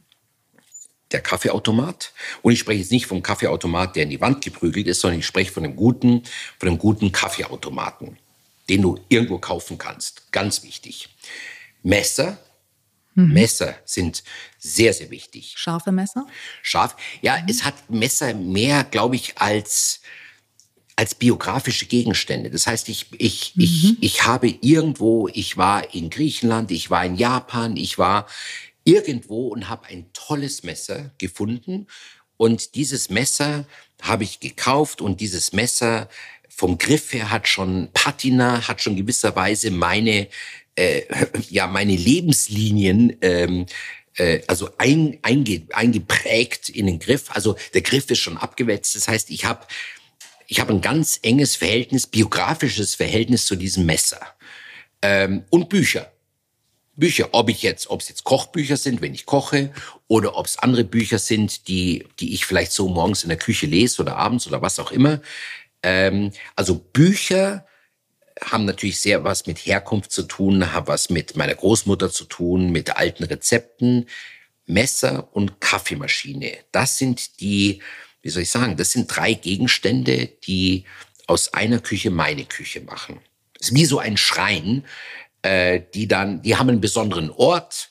Der 1.13 1.23
Kaffeeautomat. 1.23 2.13
Und 2.43 2.53
ich 2.53 2.59
spreche 2.59 2.81
jetzt 2.81 2.93
nicht 2.93 3.07
vom 3.07 3.23
Kaffeeautomat, 3.23 3.97
der 3.97 4.03
in 4.03 4.11
die 4.11 4.21
Wand 4.21 4.45
geprügelt 4.45 4.87
ist, 4.89 5.01
sondern 5.01 5.21
ich 5.21 5.27
spreche 5.27 5.53
von 5.53 5.65
einem 5.65 5.77
guten, 5.77 6.25
von 6.59 6.69
einem 6.69 6.79
guten 6.79 7.11
Kaffeeautomaten, 7.11 8.19
den 8.69 8.83
du 8.83 8.99
irgendwo 9.09 9.39
kaufen 9.39 9.79
kannst. 9.79 10.31
Ganz 10.31 10.63
wichtig. 10.63 11.09
Messer, 11.83 12.39
Mhm. 13.17 13.33
Messer 13.33 13.75
sind 13.85 14.23
sehr, 14.59 14.93
sehr 14.93 15.11
wichtig. 15.11 15.55
Scharfe 15.57 15.91
Messer? 15.91 16.27
Scharf. 16.63 16.97
Ja, 17.23 17.39
mhm. 17.39 17.49
es 17.49 17.65
hat 17.65 17.91
Messer 17.91 18.35
mehr, 18.35 18.85
glaube 18.85 19.17
ich, 19.17 19.39
als, 19.39 20.01
als 20.95 21.15
biografische 21.15 21.87
Gegenstände. 21.87 22.51
Das 22.51 22.67
heißt, 22.67 22.89
ich, 22.89 23.07
ich, 23.19 23.57
mhm. 23.57 23.63
ich, 23.63 24.03
ich 24.03 24.25
habe 24.25 24.49
irgendwo, 24.61 25.29
ich 25.33 25.57
war 25.57 25.95
in 25.95 26.11
Griechenland, 26.11 26.71
ich 26.71 26.91
war 26.91 27.05
in 27.05 27.17
Japan, 27.17 27.77
ich 27.77 27.99
war 27.99 28.27
irgendwo 28.85 29.49
und 29.49 29.69
habe 29.69 29.87
ein 29.87 30.13
tolles 30.13 30.63
Messer 30.63 31.11
gefunden. 31.19 31.87
Und 32.37 32.75
dieses 32.75 33.09
Messer 33.09 33.67
habe 34.03 34.25
ich 34.25 34.41
gekauft 34.41 35.01
und 35.01 35.23
dieses 35.23 35.55
Messer 35.55 36.09
vom 36.49 36.79
Griff 36.79 37.13
her 37.13 37.31
hat 37.31 37.49
schon 37.49 37.89
Patina, 37.93 38.67
hat 38.69 38.81
schon 38.81 38.97
gewisserweise 38.97 39.71
meine, 39.71 40.29
äh, 40.77 41.03
ja, 41.51 41.67
meine 41.67 41.97
Lebenslinien, 41.97 43.17
ähm, 43.23 43.67
äh, 44.17 44.43
also 44.47 44.71
ein, 44.79 45.19
einge, 45.23 45.67
eingeprägt 45.73 46.69
in 46.69 46.87
den 46.87 46.99
Griff. 46.99 47.25
Also 47.31 47.57
der 47.75 47.83
Griff 47.83 48.11
ist 48.11 48.21
schon 48.21 48.37
abgewetzt. 48.37 48.95
Das 48.95 49.09
heißt, 49.09 49.31
ich 49.31 49.45
habe 49.45 49.67
ich 50.47 50.61
hab 50.61 50.71
ein 50.71 50.81
ganz 50.81 51.19
enges 51.23 51.57
Verhältnis, 51.57 52.07
biografisches 52.07 52.95
Verhältnis 52.95 53.47
zu 53.47 53.57
diesem 53.57 53.85
Messer. 53.85 54.21
Ähm, 55.03 55.45
und 55.51 55.69
Bücher. 55.69 56.13
Bücher, 56.95 57.29
ob 57.33 57.51
ich 57.51 57.63
jetzt, 57.63 57.91
ob 57.91 58.01
es 58.01 58.09
jetzt 58.09 58.25
Kochbücher 58.25 58.77
sind, 58.77 59.03
wenn 59.03 59.13
ich 59.13 59.27
koche, 59.27 59.71
oder 60.09 60.37
ob 60.37 60.47
es 60.47 60.59
andere 60.59 60.85
Bücher 60.85 61.19
sind, 61.19 61.69
die, 61.69 62.07
die 62.21 62.33
ich 62.33 62.47
vielleicht 62.47 62.73
so 62.73 62.89
morgens 62.89 63.23
in 63.23 63.29
der 63.29 63.39
Küche 63.39 63.67
lese 63.67 64.01
oder 64.01 64.17
abends 64.17 64.47
oder 64.47 64.63
was 64.63 64.79
auch 64.79 64.93
immer. 64.93 65.21
Ähm, 65.83 66.31
also 66.55 66.77
Bücher 66.77 67.67
haben 68.45 68.65
natürlich 68.65 69.01
sehr 69.01 69.25
was 69.25 69.47
mit 69.47 69.59
Herkunft 69.59 70.13
zu 70.13 70.23
tun, 70.23 70.73
haben 70.73 70.89
was 70.89 71.11
mit 71.11 71.37
meiner 71.37 71.55
Großmutter 71.55 72.11
zu 72.11 72.25
tun, 72.25 72.71
mit 72.71 72.97
alten 72.97 73.25
Rezepten. 73.25 74.07
Messer 74.67 75.29
und 75.33 75.61
Kaffeemaschine. 75.61 76.59
Das 76.73 76.99
sind 76.99 77.41
die, 77.41 77.81
wie 78.23 78.29
soll 78.29 78.43
ich 78.43 78.51
sagen, 78.51 78.77
das 78.77 78.93
sind 78.93 79.07
drei 79.15 79.35
Gegenstände, 79.35 80.27
die 80.45 80.85
aus 81.27 81.55
einer 81.55 81.79
Küche 81.79 82.11
meine 82.11 82.45
Küche 82.45 82.81
machen. 82.81 83.21
Es 83.59 83.69
ist 83.69 83.75
wie 83.75 83.85
so 83.85 83.99
ein 83.99 84.17
Schrein, 84.17 84.85
äh, 85.43 85.81
die 85.95 86.09
dann, 86.09 86.43
die 86.43 86.57
haben 86.57 86.69
einen 86.69 86.81
besonderen 86.81 87.31
Ort. 87.31 87.91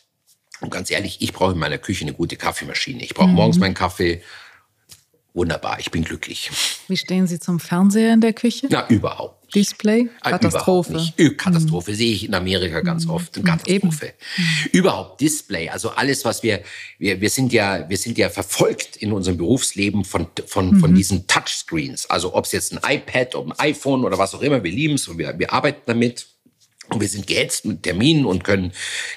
Und 0.62 0.70
ganz 0.70 0.92
ehrlich, 0.92 1.22
ich 1.22 1.34
brauche 1.34 1.54
in 1.54 1.60
meiner 1.60 1.78
Küche 1.78 2.06
eine 2.06 2.14
gute 2.14 2.36
Kaffeemaschine. 2.36 3.04
Ich 3.04 3.14
brauche 3.14 3.30
mhm. 3.30 3.36
morgens 3.36 3.58
meinen 3.58 3.74
Kaffee. 3.74 4.22
Wunderbar, 5.34 5.80
ich 5.80 5.92
bin 5.92 6.04
glücklich. 6.04 6.50
Wie 6.88 6.96
stehen 6.96 7.28
Sie 7.28 7.40
zum 7.40 7.60
Fernseher 7.60 8.14
in 8.14 8.22
der 8.22 8.32
Küche? 8.32 8.68
Na, 8.70 8.88
überhaupt. 8.88 9.45
Display? 9.56 10.10
Ah, 10.22 10.32
Katastrophe. 10.32 11.14
Katastrophe 11.38 11.92
mhm. 11.92 11.96
sehe 11.96 12.12
ich 12.12 12.26
in 12.26 12.34
Amerika 12.34 12.82
ganz 12.82 13.06
mhm. 13.06 13.12
oft. 13.12 13.36
Eine 13.36 13.46
Katastrophe. 13.46 14.14
Mhm. 14.38 14.44
Überhaupt 14.74 15.22
Display. 15.22 15.70
Also 15.70 15.90
alles, 15.92 16.26
was 16.26 16.44
wir, 16.44 16.62
wir, 17.00 17.22
wir 17.22 17.30
sind 17.30 17.54
ja, 17.54 17.90
wir 17.90 17.98
sind 17.98 18.18
ja 18.18 18.30
verfolgt 18.30 18.98
in 18.98 19.14
unserem 19.14 19.38
Berufsleben 19.38 20.04
von, 20.04 20.28
von, 20.46 20.72
mhm. 20.72 20.80
von 20.80 20.94
diesen 20.94 21.26
Touchscreens. 21.28 22.10
Also 22.10 22.36
ob 22.36 22.46
es 22.46 22.52
jetzt 22.52 22.74
ein 22.74 22.98
iPad, 22.98 23.36
ob 23.36 23.48
ein 23.48 23.60
iPhone 23.60 24.04
oder 24.04 24.18
was 24.18 24.36
auch 24.36 24.42
immer, 24.42 24.64
wir 24.64 24.72
lieben 24.72 24.96
es 24.96 25.08
und 25.08 25.18
wir, 25.18 25.40
wir 25.40 25.54
arbeiten 25.54 25.82
damit. 25.86 26.28
Und 26.90 27.02
wir 27.02 27.08
sind 27.08 27.26
gehetzt 27.26 27.66
mit 27.66 27.82
Terminen 27.82 28.26
und 28.26 28.44
können 28.44 28.72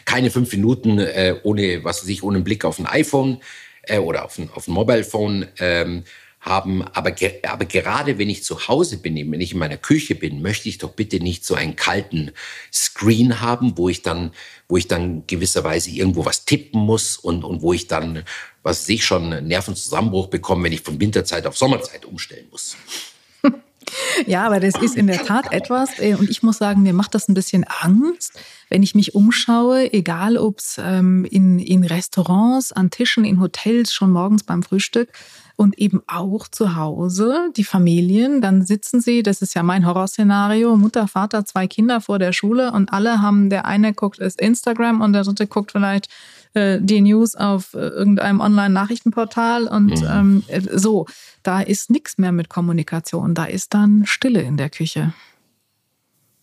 keine 0.06 0.30
fünf 0.30 0.50
Minuten 0.52 0.98
äh, 0.98 1.34
ohne, 1.42 1.84
was 1.84 2.00
weiß 2.00 2.08
ich, 2.08 2.22
ohne 2.22 2.40
Blick 2.40 2.64
auf 2.64 2.78
ein 2.78 2.86
iPhone 2.86 3.42
äh, 3.82 3.98
oder 3.98 4.24
auf 4.24 4.38
ein, 4.38 4.48
auf 4.54 4.68
ein 4.68 4.72
Mobile 4.72 5.04
Phone 5.04 5.46
ähm, 5.58 6.04
haben. 6.40 6.82
Aber, 6.82 7.10
ge 7.10 7.42
aber 7.42 7.64
gerade 7.64 8.18
wenn 8.18 8.30
ich 8.30 8.44
zu 8.44 8.68
Hause 8.68 8.98
bin, 8.98 9.16
wenn 9.30 9.40
ich 9.40 9.52
in 9.52 9.58
meiner 9.58 9.76
Küche 9.76 10.14
bin, 10.14 10.42
möchte 10.42 10.68
ich 10.68 10.78
doch 10.78 10.92
bitte 10.92 11.20
nicht 11.20 11.44
so 11.44 11.54
einen 11.54 11.76
kalten 11.76 12.32
Screen 12.72 13.40
haben, 13.40 13.76
wo 13.76 13.88
ich 13.88 14.02
dann, 14.02 14.32
wo 14.68 14.76
ich 14.76 14.88
dann 14.88 15.26
gewisserweise 15.26 15.90
irgendwo 15.90 16.24
was 16.24 16.44
tippen 16.44 16.80
muss 16.80 17.16
und, 17.16 17.44
und 17.44 17.62
wo 17.62 17.72
ich 17.72 17.88
dann, 17.88 18.24
was 18.62 18.82
weiß 18.82 18.88
ich, 18.90 19.04
schon 19.04 19.46
Nervenzusammenbruch 19.46 20.28
bekomme, 20.28 20.64
wenn 20.64 20.72
ich 20.72 20.82
von 20.82 21.00
Winterzeit 21.00 21.46
auf 21.46 21.56
Sommerzeit 21.56 22.04
umstellen 22.04 22.46
muss. 22.50 22.76
Ja, 24.26 24.44
aber 24.44 24.60
das 24.60 24.74
ist 24.82 24.96
in 24.96 25.06
der 25.06 25.24
Tat 25.24 25.50
etwas, 25.50 25.98
äh, 25.98 26.14
und 26.14 26.28
ich 26.28 26.42
muss 26.42 26.58
sagen, 26.58 26.82
mir 26.82 26.92
macht 26.92 27.14
das 27.14 27.28
ein 27.28 27.34
bisschen 27.34 27.64
Angst, 27.64 28.38
wenn 28.68 28.82
ich 28.82 28.94
mich 28.94 29.14
umschaue, 29.14 29.92
egal 29.94 30.36
ob 30.36 30.58
es 30.58 30.76
ähm, 30.78 31.24
in, 31.24 31.58
in 31.58 31.84
Restaurants, 31.84 32.70
an 32.72 32.90
Tischen, 32.90 33.24
in 33.24 33.40
Hotels, 33.40 33.94
schon 33.94 34.10
morgens 34.10 34.42
beim 34.42 34.62
Frühstück 34.62 35.10
und 35.58 35.76
eben 35.76 36.02
auch 36.06 36.46
zu 36.46 36.76
Hause, 36.76 37.50
die 37.56 37.64
Familien, 37.64 38.40
dann 38.40 38.64
sitzen 38.64 39.00
sie, 39.00 39.24
das 39.24 39.42
ist 39.42 39.54
ja 39.54 39.64
mein 39.64 39.84
Horrorszenario, 39.84 40.76
Mutter, 40.76 41.08
Vater, 41.08 41.44
zwei 41.44 41.66
Kinder 41.66 42.00
vor 42.00 42.20
der 42.20 42.32
Schule 42.32 42.70
und 42.70 42.92
alle 42.92 43.20
haben, 43.20 43.50
der 43.50 43.64
eine 43.64 43.92
guckt 43.92 44.20
ist 44.20 44.40
Instagram 44.40 45.00
und 45.00 45.14
der 45.14 45.24
dritte 45.24 45.48
guckt 45.48 45.72
vielleicht 45.72 46.08
äh, 46.54 46.78
die 46.80 47.00
News 47.00 47.34
auf 47.34 47.74
äh, 47.74 47.78
irgendeinem 47.78 48.38
Online-Nachrichtenportal 48.40 49.66
und 49.66 50.00
mhm. 50.00 50.44
ähm, 50.48 50.68
so. 50.72 51.06
Da 51.42 51.60
ist 51.60 51.90
nichts 51.90 52.18
mehr 52.18 52.30
mit 52.30 52.48
Kommunikation. 52.48 53.34
Da 53.34 53.46
ist 53.46 53.74
dann 53.74 54.06
Stille 54.06 54.42
in 54.42 54.58
der 54.58 54.70
Küche. 54.70 55.12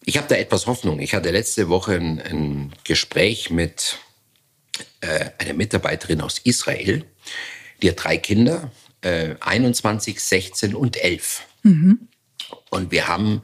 Ich 0.03 0.17
habe 0.17 0.27
da 0.27 0.35
etwas 0.35 0.67
Hoffnung. 0.67 0.99
Ich 0.99 1.15
hatte 1.15 1.31
letzte 1.31 1.69
Woche 1.69 1.93
ein, 1.93 2.19
ein 2.19 2.73
Gespräch 2.83 3.49
mit 3.49 3.97
äh, 4.99 5.29
einer 5.37 5.53
Mitarbeiterin 5.53 6.19
aus 6.19 6.39
Israel. 6.39 7.05
Die 7.81 7.89
hat 7.89 8.03
drei 8.03 8.17
Kinder, 8.17 8.71
äh, 9.05 9.35
21, 9.39 10.19
16 10.19 10.75
und 10.75 11.01
11. 11.01 11.43
Mhm. 11.63 12.07
Und 12.69 12.91
wir 12.91 13.07
haben, 13.07 13.43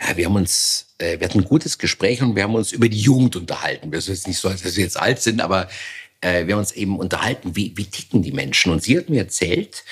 ja, 0.00 0.16
wir 0.16 0.26
haben 0.26 0.36
uns, 0.36 0.94
äh, 0.98 1.18
wir 1.18 1.28
hatten 1.28 1.40
ein 1.40 1.44
gutes 1.44 1.78
Gespräch 1.78 2.22
und 2.22 2.36
wir 2.36 2.44
haben 2.44 2.54
uns 2.54 2.72
über 2.72 2.88
die 2.88 3.00
Jugend 3.00 3.36
unterhalten. 3.36 3.90
Das 3.90 4.04
ist 4.04 4.08
jetzt 4.08 4.26
nicht 4.28 4.38
so, 4.38 4.48
dass 4.48 4.64
wir 4.64 4.84
jetzt 4.84 4.98
alt 4.98 5.20
sind, 5.20 5.40
aber 5.40 5.68
äh, 6.20 6.46
wir 6.46 6.54
haben 6.54 6.60
uns 6.60 6.72
eben 6.72 6.98
unterhalten, 6.98 7.56
wie, 7.56 7.76
wie 7.76 7.86
ticken 7.86 8.22
die 8.22 8.32
Menschen. 8.32 8.72
Und 8.72 8.82
sie 8.82 8.96
hat 8.96 9.10
mir 9.10 9.22
erzählt, 9.22 9.84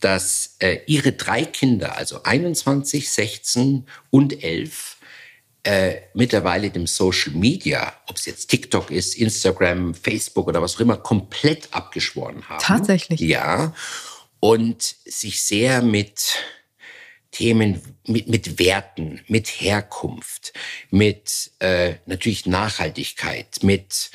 dass 0.00 0.56
äh, 0.58 0.78
ihre 0.86 1.12
drei 1.12 1.44
Kinder, 1.44 1.96
also 1.96 2.22
21, 2.24 3.08
16 3.08 3.86
und 4.10 4.42
11, 4.42 4.96
äh, 5.62 5.96
mittlerweile 6.14 6.70
dem 6.70 6.86
Social 6.86 7.32
Media, 7.32 7.92
ob 8.06 8.16
es 8.16 8.26
jetzt 8.26 8.48
TikTok 8.48 8.90
ist, 8.90 9.16
Instagram, 9.16 9.94
Facebook 9.94 10.46
oder 10.46 10.62
was 10.62 10.76
auch 10.76 10.80
immer, 10.80 10.96
komplett 10.96 11.68
abgeschworen 11.72 12.48
haben. 12.48 12.60
Tatsächlich. 12.60 13.20
Ja. 13.20 13.72
Und 14.40 14.82
sich 14.82 15.42
sehr 15.42 15.82
mit 15.82 16.36
Themen, 17.30 17.82
mit, 18.06 18.28
mit 18.28 18.58
Werten, 18.58 19.20
mit 19.28 19.48
Herkunft, 19.48 20.52
mit 20.90 21.50
äh, 21.58 21.94
natürlich 22.06 22.46
Nachhaltigkeit, 22.46 23.62
mit 23.62 24.10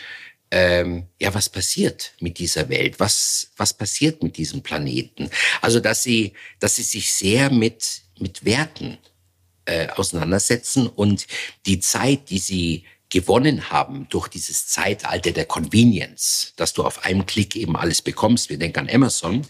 ähm, 0.52 1.08
ja, 1.20 1.34
was 1.34 1.50
passiert 1.50 2.14
mit 2.20 2.38
dieser 2.38 2.68
Welt? 2.68 3.00
Was, 3.00 3.52
was 3.56 3.74
passiert 3.74 4.22
mit 4.22 4.38
diesem 4.38 4.62
Planeten? 4.62 5.30
Also, 5.62 5.80
dass 5.80 6.04
sie, 6.04 6.34
dass 6.60 6.76
sie 6.76 6.84
sich 6.84 7.14
sehr 7.14 7.50
mit, 7.50 8.02
mit 8.20 8.44
Werten 8.44 8.98
äh, 9.66 9.88
auseinandersetzen 9.90 10.88
und 10.88 11.26
die 11.66 11.80
Zeit, 11.80 12.30
die 12.30 12.40
sie 12.40 12.84
gewonnen 13.12 13.70
haben 13.70 14.08
durch 14.10 14.28
dieses 14.28 14.68
Zeitalter 14.68 15.32
der 15.32 15.46
Convenience, 15.46 16.54
dass 16.56 16.74
du 16.74 16.84
auf 16.84 17.06
einem 17.06 17.28
Klick 17.28 17.56
eben 17.56 17.78
alles 17.78 18.02
bekommst, 18.02 18.50
wir 18.50 18.58
denken 18.58 18.80
an 18.80 18.90
Amazon, 18.90 19.46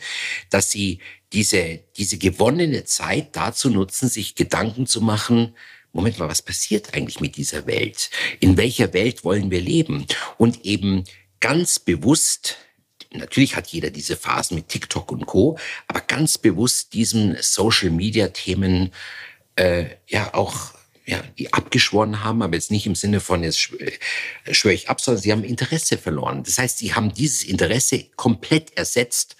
dass 0.49 0.71
sie 0.71 0.99
diese, 1.31 1.79
diese 1.95 2.17
gewonnene 2.17 2.83
Zeit 2.83 3.35
dazu 3.37 3.69
nutzen, 3.69 4.09
sich 4.09 4.35
Gedanken 4.35 4.85
zu 4.85 4.99
machen, 4.99 5.55
Moment 5.93 6.19
mal, 6.19 6.29
was 6.29 6.41
passiert 6.41 6.93
eigentlich 6.93 7.19
mit 7.19 7.35
dieser 7.35 7.65
Welt? 7.67 8.09
In 8.39 8.55
welcher 8.55 8.93
Welt 8.93 9.25
wollen 9.25 9.51
wir 9.51 9.59
leben? 9.59 10.05
Und 10.37 10.65
eben 10.65 11.03
ganz 11.41 11.79
bewusst 11.79 12.57
natürlich 13.13 13.55
hat 13.55 13.67
jeder 13.67 13.89
diese 13.89 14.15
Phasen 14.15 14.55
mit 14.55 14.69
TikTok 14.69 15.11
und 15.11 15.25
Co., 15.25 15.57
aber 15.87 16.01
ganz 16.01 16.37
bewusst 16.37 16.93
diesen 16.93 17.37
Social-Media-Themen 17.41 18.91
äh, 19.55 19.85
ja 20.07 20.33
auch 20.33 20.73
ja, 21.05 21.21
die 21.37 21.51
abgeschworen 21.53 22.23
haben, 22.23 22.41
aber 22.41 22.55
jetzt 22.55 22.71
nicht 22.71 22.85
im 22.85 22.95
Sinne 22.95 23.19
von, 23.19 23.43
jetzt 23.43 23.59
schwöre 23.59 24.73
ich 24.73 24.89
ab, 24.89 25.01
sondern 25.01 25.21
sie 25.21 25.31
haben 25.31 25.43
Interesse 25.43 25.97
verloren. 25.97 26.43
Das 26.43 26.57
heißt, 26.57 26.77
sie 26.77 26.93
haben 26.93 27.13
dieses 27.13 27.43
Interesse 27.43 28.05
komplett 28.15 28.77
ersetzt 28.77 29.35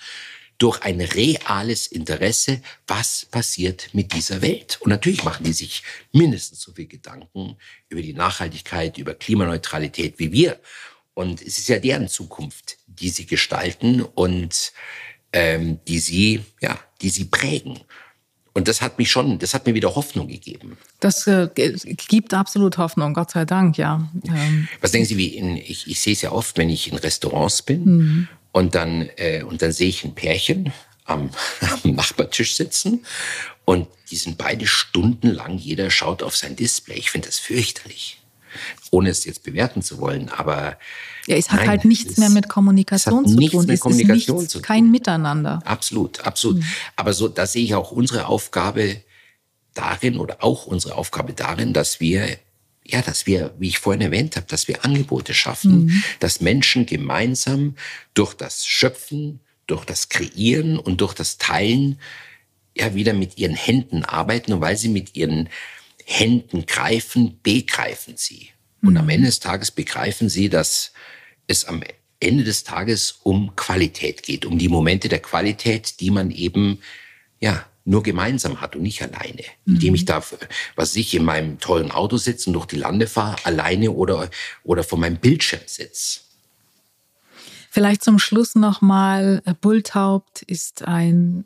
durch 0.57 0.82
ein 0.84 1.01
reales 1.01 1.88
Interesse, 1.88 2.62
was 2.86 3.26
passiert 3.26 3.89
mit 3.93 4.14
dieser 4.14 4.43
Welt. 4.43 4.78
Und 4.82 4.91
natürlich 4.91 5.24
machen 5.24 5.43
die 5.43 5.53
sich 5.53 5.82
mindestens 6.12 6.62
so 6.62 6.72
viel 6.74 6.86
Gedanken 6.86 7.57
über 7.89 8.01
die 8.03 8.14
Nachhaltigkeit, 8.14 8.99
über 8.99 9.16
Klimaneutralität 9.16 10.20
wie 10.20 10.32
wir. 10.32 10.59
Und 11.16 11.41
es 11.41 11.57
ist 11.57 11.68
ja 11.68 11.80
deren 11.80 12.07
Zukunft, 12.07 12.78
die 12.86 13.09
sie 13.09 13.26
gestalten 13.26 14.01
und 14.01 14.72
ähm, 15.34 15.80
die 15.88 15.99
sie, 15.99 16.43
ja, 16.62 16.80
die 17.01 17.09
sie 17.09 17.26
prägen. 17.26 17.80
Und 18.53 18.67
das 18.67 18.81
hat 18.81 18.97
mich 18.97 19.09
schon, 19.09 19.39
das 19.39 19.53
hat 19.53 19.65
mir 19.65 19.73
wieder 19.73 19.95
Hoffnung 19.95 20.27
gegeben. 20.27 20.77
Das 20.99 21.25
äh, 21.25 21.47
gibt 22.07 22.33
absolut 22.33 22.77
Hoffnung, 22.77 23.13
Gott 23.13 23.31
sei 23.31 23.45
Dank, 23.45 23.77
ja. 23.77 24.09
Ähm. 24.27 24.67
Was 24.81 24.91
denken 24.91 25.07
Sie, 25.07 25.17
wie 25.17 25.27
in, 25.27 25.55
ich, 25.55 25.89
ich 25.89 26.01
sehe 26.01 26.13
es 26.13 26.21
ja 26.21 26.31
oft, 26.31 26.57
wenn 26.57 26.69
ich 26.69 26.91
in 26.91 26.97
Restaurants 26.97 27.61
bin 27.61 27.83
mhm. 27.85 28.27
Und 28.51 28.75
dann, 28.75 29.09
äh, 29.15 29.43
und 29.43 29.61
dann 29.61 29.71
sehe 29.71 29.89
ich 29.89 30.03
ein 30.03 30.13
Pärchen 30.15 30.73
am, 31.05 31.29
am 31.83 31.95
Nachbartisch 31.95 32.55
sitzen 32.55 33.05
und 33.65 33.87
die 34.09 34.17
sind 34.17 34.37
beide 34.37 34.67
stundenlang, 34.67 35.57
jeder 35.57 35.89
schaut 35.89 36.23
auf 36.23 36.35
sein 36.35 36.55
Display. 36.55 36.97
Ich 36.97 37.11
finde 37.11 37.27
das 37.27 37.39
fürchterlich. 37.39 38.20
Ohne 38.91 39.09
es 39.09 39.25
jetzt 39.25 39.43
bewerten 39.43 39.81
zu 39.81 39.99
wollen. 39.99 40.29
Aber 40.29 40.77
ja, 41.27 41.35
es 41.35 41.49
hat 41.49 41.61
nein, 41.61 41.69
halt 41.69 41.85
nichts 41.85 42.13
es, 42.13 42.17
mehr 42.17 42.29
mit 42.29 42.49
Kommunikation 42.49 43.27
zu 43.27 43.35
tun. 43.35 43.59
Mit 43.59 43.69
es 43.69 43.79
Kommunikation 43.79 44.37
ist 44.37 44.55
nichts, 44.55 44.67
kein 44.67 44.91
Miteinander. 44.91 45.61
Absolut, 45.65 46.21
absolut. 46.21 46.57
Mhm. 46.57 46.65
Aber 46.95 47.13
so, 47.13 47.27
da 47.27 47.45
sehe 47.47 47.63
ich 47.63 47.75
auch 47.75 47.91
unsere 47.91 48.27
Aufgabe 48.27 49.01
darin 49.73 50.17
oder 50.17 50.43
auch 50.43 50.65
unsere 50.65 50.95
Aufgabe 50.95 51.33
darin, 51.33 51.73
dass 51.73 51.99
wir 51.99 52.37
ja, 52.83 53.01
dass 53.01 53.27
wir, 53.27 53.53
wie 53.59 53.69
ich 53.69 53.79
vorhin 53.79 54.01
erwähnt 54.01 54.35
habe, 54.35 54.47
dass 54.47 54.67
wir 54.67 54.83
Angebote 54.83 55.33
schaffen, 55.33 55.85
mhm. 55.85 56.03
dass 56.19 56.41
Menschen 56.41 56.85
gemeinsam 56.85 57.75
durch 58.13 58.33
das 58.33 58.65
Schöpfen, 58.65 59.39
durch 59.67 59.85
das 59.85 60.09
Kreieren 60.09 60.77
und 60.79 60.99
durch 60.99 61.13
das 61.13 61.37
Teilen 61.37 61.99
ja 62.75 62.95
wieder 62.95 63.13
mit 63.13 63.37
ihren 63.37 63.55
Händen 63.55 64.03
arbeiten 64.03 64.53
und 64.53 64.61
weil 64.61 64.77
sie 64.77 64.89
mit 64.89 65.15
ihren 65.15 65.49
Händen 66.05 66.65
greifen, 66.65 67.39
begreifen 67.43 68.15
sie. 68.17 68.49
Und 68.81 68.97
am 68.97 69.05
mhm. 69.05 69.11
Ende 69.11 69.27
des 69.27 69.39
Tages 69.39 69.71
begreifen 69.71 70.29
sie, 70.29 70.49
dass 70.49 70.93
es 71.47 71.65
am 71.65 71.83
Ende 72.19 72.43
des 72.43 72.63
Tages 72.63 73.19
um 73.23 73.55
Qualität 73.55 74.23
geht, 74.23 74.45
um 74.45 74.57
die 74.57 74.69
Momente 74.69 75.09
der 75.09 75.19
Qualität, 75.19 75.99
die 75.99 76.11
man 76.11 76.31
eben, 76.31 76.79
ja, 77.39 77.65
nur 77.83 78.03
gemeinsam 78.03 78.61
hat 78.61 78.75
und 78.75 78.83
nicht 78.83 79.01
alleine. 79.01 79.43
Mhm. 79.65 79.75
Indem 79.75 79.95
ich 79.95 80.05
da, 80.05 80.23
was 80.75 80.95
ich 80.95 81.15
in 81.15 81.25
meinem 81.25 81.59
tollen 81.59 81.91
Auto 81.91 82.17
sitze 82.17 82.49
und 82.49 82.53
durch 82.53 82.67
die 82.67 82.75
Lande 82.75 83.07
fahre, 83.07 83.37
alleine 83.43 83.91
oder, 83.91 84.29
oder 84.63 84.83
vor 84.83 84.99
meinem 84.99 85.17
Bildschirm 85.17 85.61
sitze. 85.65 86.21
Vielleicht 87.69 88.03
zum 88.03 88.19
Schluss 88.19 88.55
nochmal, 88.55 89.41
Bulltaubt 89.61 90.41
ist 90.41 90.83
ein 90.83 91.45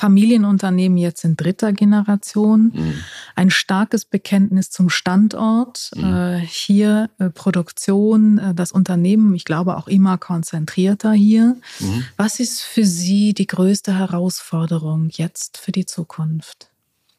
Familienunternehmen 0.00 0.96
jetzt 0.96 1.24
in 1.24 1.36
dritter 1.36 1.74
Generation, 1.74 2.72
mhm. 2.74 3.04
ein 3.36 3.50
starkes 3.50 4.06
Bekenntnis 4.06 4.70
zum 4.70 4.88
Standort, 4.88 5.90
mhm. 5.94 6.04
äh, 6.04 6.38
hier 6.40 7.10
äh, 7.18 7.28
Produktion, 7.28 8.38
äh, 8.38 8.54
das 8.54 8.72
Unternehmen, 8.72 9.34
ich 9.34 9.44
glaube 9.44 9.76
auch 9.76 9.88
immer 9.88 10.16
konzentrierter 10.16 11.12
hier. 11.12 11.56
Mhm. 11.80 12.04
Was 12.16 12.40
ist 12.40 12.62
für 12.62 12.86
Sie 12.86 13.34
die 13.34 13.46
größte 13.46 13.98
Herausforderung 13.98 15.10
jetzt 15.12 15.58
für 15.58 15.72
die 15.72 15.84
Zukunft? 15.84 16.70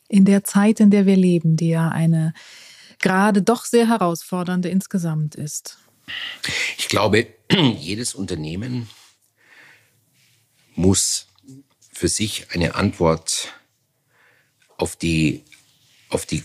In 0.08 0.26
der 0.26 0.44
Zeit, 0.44 0.80
in 0.80 0.90
der 0.90 1.06
wir 1.06 1.16
leben, 1.16 1.58
die 1.58 1.70
ja 1.70 1.90
eine 1.90 2.34
gerade 2.98 3.44
doch 3.44 3.66
sehr 3.66 3.88
herausfordernde 3.88 4.70
insgesamt 4.70 5.36
ist. 5.36 5.78
Ich 6.80 6.88
glaube, 6.88 7.28
jedes 7.78 8.16
Unternehmen 8.16 8.90
muss 10.74 11.28
für 12.02 12.08
sich 12.08 12.48
eine 12.50 12.74
Antwort 12.74 13.54
auf 14.78 14.96
die, 14.96 15.44
auf 16.10 16.26
die 16.26 16.44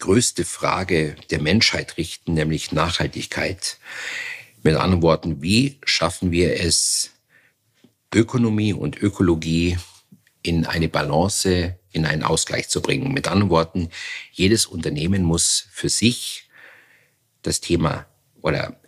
größte 0.00 0.44
Frage 0.44 1.14
der 1.30 1.40
Menschheit 1.40 1.96
richten, 1.96 2.34
nämlich 2.34 2.72
Nachhaltigkeit. 2.72 3.78
Mit 4.64 4.74
anderen 4.74 5.02
Worten, 5.02 5.42
wie 5.42 5.78
schaffen 5.84 6.32
wir 6.32 6.58
es, 6.58 7.12
Ökonomie 8.12 8.72
und 8.72 9.00
Ökologie 9.00 9.78
in 10.42 10.66
eine 10.66 10.88
Balance, 10.88 11.78
in 11.92 12.04
einen 12.04 12.24
Ausgleich 12.24 12.68
zu 12.68 12.82
bringen? 12.82 13.12
Mit 13.12 13.28
anderen 13.28 13.50
Worten, 13.50 13.90
jedes 14.32 14.66
Unternehmen 14.66 15.22
muss 15.22 15.68
für 15.70 15.88
sich 15.88 16.48
das 17.42 17.60
Thema 17.60 18.06
oder 18.42 18.80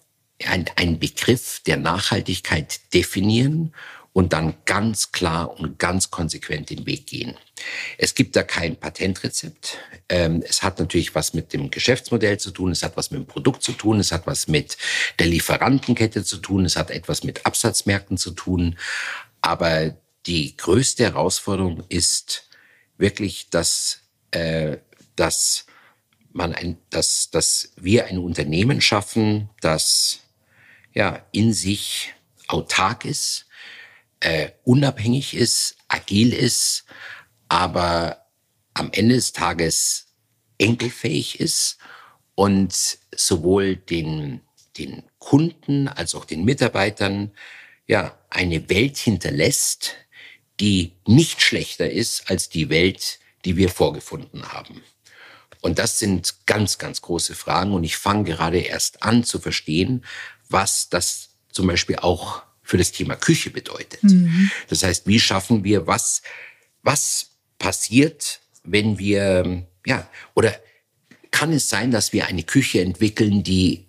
ein, 0.45 0.99
Begriff 0.99 1.61
der 1.65 1.77
Nachhaltigkeit 1.77 2.93
definieren 2.93 3.73
und 4.13 4.33
dann 4.33 4.55
ganz 4.65 5.13
klar 5.13 5.59
und 5.59 5.79
ganz 5.79 6.11
konsequent 6.11 6.71
den 6.71 6.85
Weg 6.87 7.07
gehen. 7.07 7.37
Es 7.97 8.15
gibt 8.15 8.35
da 8.35 8.43
kein 8.43 8.77
Patentrezept. 8.77 9.79
Ähm, 10.09 10.43
es 10.47 10.63
hat 10.63 10.79
natürlich 10.81 11.15
was 11.15 11.33
mit 11.33 11.53
dem 11.53 11.71
Geschäftsmodell 11.71 12.39
zu 12.39 12.51
tun, 12.51 12.73
es 12.73 12.83
hat 12.83 12.97
was 12.97 13.11
mit 13.11 13.21
dem 13.21 13.27
Produkt 13.27 13.63
zu 13.63 13.73
tun, 13.73 14.01
es 14.01 14.11
hat 14.11 14.27
was 14.27 14.49
mit 14.49 14.77
der 15.19 15.27
Lieferantenkette 15.27 16.25
zu 16.25 16.39
tun, 16.39 16.65
es 16.65 16.77
hat 16.77 16.91
etwas 16.91 17.23
mit 17.23 17.47
Absatzmärkten 17.47 18.17
zu 18.17 18.33
tun. 18.33 18.77
Aber 19.41 19.97
die 20.27 20.57
größte 20.57 21.05
Herausforderung 21.05 21.85
ist 21.89 22.49
wirklich, 22.99 23.49
dass, 23.51 24.01
äh, 24.33 24.79
dass 25.15 25.67
man 26.33 26.55
ein, 26.55 26.79
dass, 26.91 27.31
dass 27.31 27.73
wir 27.77 28.07
ein 28.07 28.19
Unternehmen 28.19 28.81
schaffen, 28.81 29.51
das 29.61 30.21
ja 30.93 31.25
in 31.31 31.53
sich 31.53 32.13
autark 32.49 33.05
ist, 33.05 33.47
äh, 34.21 34.51
unabhängig 34.65 35.35
ist, 35.35 35.77
agil 35.89 36.33
ist, 36.33 36.85
aber 37.49 38.27
am 38.75 38.91
Ende 38.93 39.17
des 39.17 39.33
Tages 39.33 40.07
enkelfähig 40.59 41.41
ist 41.41 41.79
und 42.35 42.99
sowohl 43.15 43.77
den, 43.77 44.41
den 44.79 45.03
Kunden 45.19 45.89
als 45.89 46.15
auch 46.15 46.25
den 46.25 46.45
Mitarbeitern 46.45 47.33
ja 47.87 48.17
eine 48.31 48.69
Welt 48.71 48.97
hinterlässt, 48.97 49.97
die 50.61 50.93
nicht 51.07 51.41
schlechter 51.43 51.91
ist 51.91 52.31
als 52.31 52.49
die 52.49 52.69
Welt, 52.69 53.19
die 53.45 53.57
wir 53.57 53.71
vorgefunden 53.71 54.53
haben. 54.53 54.83
Und 55.61 55.79
das 55.79 55.99
sind 55.99 56.47
ganz, 56.47 56.79
ganz 56.79 57.03
große 57.03 57.35
Fragen. 57.35 57.73
Und 57.73 57.85
ich 57.85 57.97
fange 57.97 58.25
gerade 58.25 58.61
erst 58.61 59.03
an 59.03 59.25
zu 59.25 59.39
verstehen, 59.39 60.05
was 60.49 60.89
das 60.89 61.31
zum 61.51 61.67
Beispiel 61.67 61.97
auch 61.97 62.43
für 62.71 62.79
das 62.79 62.93
Thema 62.93 63.17
Küche 63.17 63.51
bedeutet. 63.51 64.05
Mhm. 64.05 64.49
Das 64.69 64.85
heißt, 64.85 65.09
wie 65.09 65.19
schaffen 65.19 65.65
wir 65.65 65.89
was, 65.89 66.23
was 66.83 67.33
passiert, 67.59 68.41
wenn 68.63 68.97
wir, 68.97 69.67
ja, 69.85 70.09
oder 70.35 70.57
kann 71.33 71.53
es 71.53 71.69
sein, 71.69 71.91
dass 71.91 72.13
wir 72.13 72.27
eine 72.27 72.45
Küche 72.45 72.81
entwickeln, 72.81 73.43
die 73.43 73.87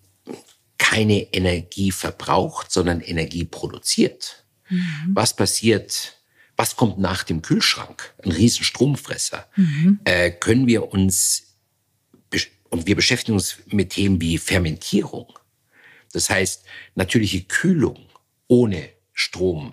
keine 0.80 1.32
Energie 1.32 1.92
verbraucht, 1.92 2.72
sondern 2.72 3.02
Energie 3.02 3.44
produziert? 3.44 4.46
Mhm. 4.68 5.12
Was 5.14 5.36
passiert, 5.36 6.18
was 6.56 6.76
kommt 6.76 6.98
nach 6.98 7.24
dem 7.24 7.44
Kühlschrank? 7.44 8.16
Ein 8.24 8.32
riesen 8.32 8.64
Stromfresser. 8.64 9.48
Mhm. 9.58 10.00
Äh, 10.06 10.32
können 10.32 10.66
wir 10.66 10.92
uns, 10.92 11.56
und 12.70 12.88
wir 12.88 12.96
beschäftigen 12.96 13.34
uns 13.34 13.58
mit 13.68 13.92
Themen 13.92 14.20
wie 14.20 14.40
Fermentierung. 14.40 15.38
Das 16.14 16.32
heißt, 16.32 16.64
natürliche 16.96 17.44
Kühlung, 17.44 18.08
ohne 18.52 18.90
Strom. 19.14 19.72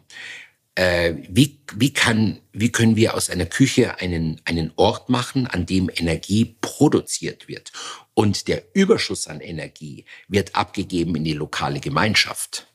Äh, 0.76 1.14
wie, 1.28 1.58
wie, 1.74 1.92
kann, 1.92 2.38
wie 2.52 2.70
können 2.70 2.94
wir 2.94 3.14
aus 3.14 3.28
einer 3.28 3.46
Küche 3.46 3.98
einen, 3.98 4.40
einen 4.44 4.72
Ort 4.76 5.08
machen, 5.08 5.48
an 5.48 5.66
dem 5.66 5.90
Energie 5.92 6.56
produziert 6.60 7.48
wird? 7.48 7.72
Und 8.14 8.46
der 8.46 8.62
Überschuss 8.74 9.26
an 9.26 9.40
Energie 9.40 10.04
wird 10.28 10.54
abgegeben 10.54 11.16
in 11.16 11.24
die 11.24 11.32
lokale 11.32 11.80
Gemeinschaft. 11.80 12.68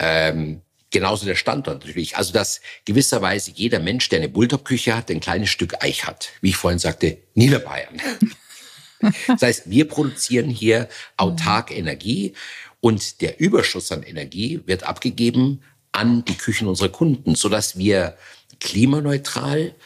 Ähm, 0.00 0.62
genauso 0.90 1.24
der 1.24 1.36
Standort 1.36 1.86
natürlich. 1.86 2.16
Also 2.16 2.32
dass 2.32 2.60
gewisserweise 2.84 3.52
jeder 3.52 3.78
Mensch, 3.78 4.08
der 4.08 4.18
eine 4.18 4.28
Bulltop-Küche 4.28 4.96
hat, 4.96 5.08
ein 5.08 5.20
kleines 5.20 5.50
Stück 5.50 5.84
Eich 5.84 6.04
hat. 6.04 6.30
Wie 6.40 6.48
ich 6.48 6.56
vorhin 6.56 6.80
sagte, 6.80 7.18
Niederbayern. 7.34 8.02
Das 9.26 9.42
heißt, 9.42 9.70
wir 9.70 9.88
produzieren 9.88 10.48
hier 10.48 10.88
autark 11.16 11.76
Energie 11.76 12.34
und 12.82 13.20
der 13.20 13.38
Überschuss 13.38 13.92
an 13.92 14.02
Energie 14.02 14.60
wird 14.66 14.82
abgegeben 14.82 15.62
an 15.92 16.24
die 16.24 16.34
Küchen 16.34 16.66
unserer 16.66 16.88
Kunden, 16.88 17.36
sodass 17.36 17.78
wir 17.78 18.16
klimaneutral, 18.58 19.76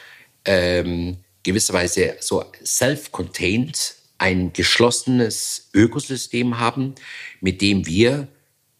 ähm, 0.45 1.17
gewisserweise 1.43 2.15
so 2.19 2.43
self-contained 2.65 3.93
ein 4.17 4.51
geschlossenes 4.51 5.69
Ökosystem 5.75 6.59
haben, 6.59 6.95
mit 7.39 7.61
dem 7.61 7.85
wir 7.85 8.29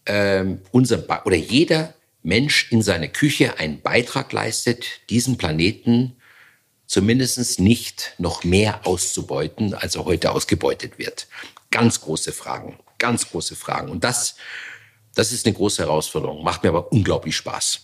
ähm, 0.08 0.62
unser 0.72 1.06
oder 1.28 1.36
jeder 1.36 1.94
Mensch 2.24 2.72
in 2.72 2.82
seiner 2.82 3.10
Küche 3.10 3.60
einen 3.60 3.82
Beitrag 3.82 4.34
leistet, 4.34 4.86
diesen 5.12 5.38
Planeten 5.38 6.16
zumindest 6.88 7.60
nicht 7.60 8.16
noch 8.18 8.44
mehr 8.44 8.88
auszubeuten, 8.88 9.76
als 9.76 9.96
er 9.96 10.06
heute 10.06 10.32
ausgebeutet 10.32 10.98
wird. 10.98 11.28
Ganz 11.70 12.02
große 12.02 12.32
Fragen. 12.32 12.80
Ganz 12.98 13.30
große 13.30 13.56
Fragen. 13.56 13.90
Und 13.90 14.04
das, 14.04 14.36
das 15.16 15.32
ist 15.32 15.46
eine 15.46 15.56
große 15.56 15.84
Herausforderung. 15.84 16.44
Macht 16.44 16.64
mir 16.64 16.70
aber 16.70 16.92
unglaublich 16.92 17.36
Spaß. 17.36 17.82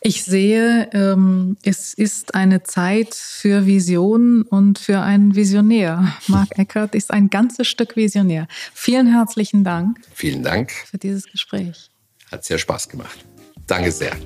Ich 0.00 0.22
sehe, 0.24 0.88
ähm, 0.92 1.56
es 1.62 1.92
ist 1.92 2.34
eine 2.34 2.62
Zeit 2.62 3.14
für 3.14 3.66
Vision 3.66 4.42
und 4.42 4.78
für 4.78 5.00
einen 5.00 5.34
Visionär. 5.34 6.14
Marc 6.28 6.50
Eckert 6.56 6.94
ist 6.94 7.10
ein 7.10 7.30
ganzes 7.30 7.66
Stück 7.66 7.96
Visionär. 7.96 8.46
Vielen 8.74 9.08
herzlichen 9.12 9.64
Dank. 9.64 9.98
Vielen 10.14 10.44
Dank. 10.44 10.70
Für 10.70 10.98
dieses 10.98 11.24
Gespräch. 11.24 11.90
Hat 12.30 12.44
sehr 12.44 12.58
Spaß 12.58 12.88
gemacht. 12.88 13.24
Danke 13.66 13.90
sehr. 13.90 14.16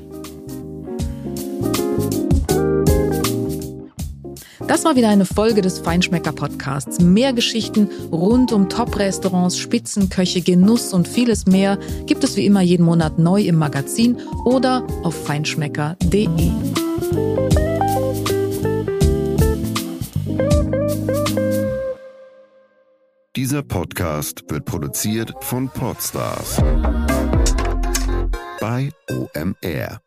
Das 4.69 4.85
war 4.85 4.97
wieder 4.97 5.09
eine 5.09 5.25
Folge 5.25 5.61
des 5.61 5.79
Feinschmecker 5.79 6.33
Podcasts. 6.33 7.01
Mehr 7.01 7.33
Geschichten 7.33 7.89
rund 8.11 8.53
um 8.53 8.69
Top-Restaurants, 8.69 9.59
Spitzenköche, 9.59 10.41
Genuss 10.41 10.93
und 10.93 11.09
vieles 11.09 11.47
mehr 11.47 11.79
gibt 12.07 12.25
es 12.25 12.37
wie 12.37 12.47
immer 12.47 12.61
jeden 12.63 12.85
Monat 12.85 13.19
neu 13.19 13.43
im 13.43 13.57
Magazin 13.57 14.19
oder 14.45 14.87
auf 15.03 15.15
feinschmecker.de. 15.27 16.29
Dieser 23.35 23.63
Podcast 23.63 24.45
wird 24.49 24.67
produziert 24.67 25.33
von 25.41 25.69
Podstars 25.69 26.63
bei 28.61 28.91
OMR. 29.11 30.01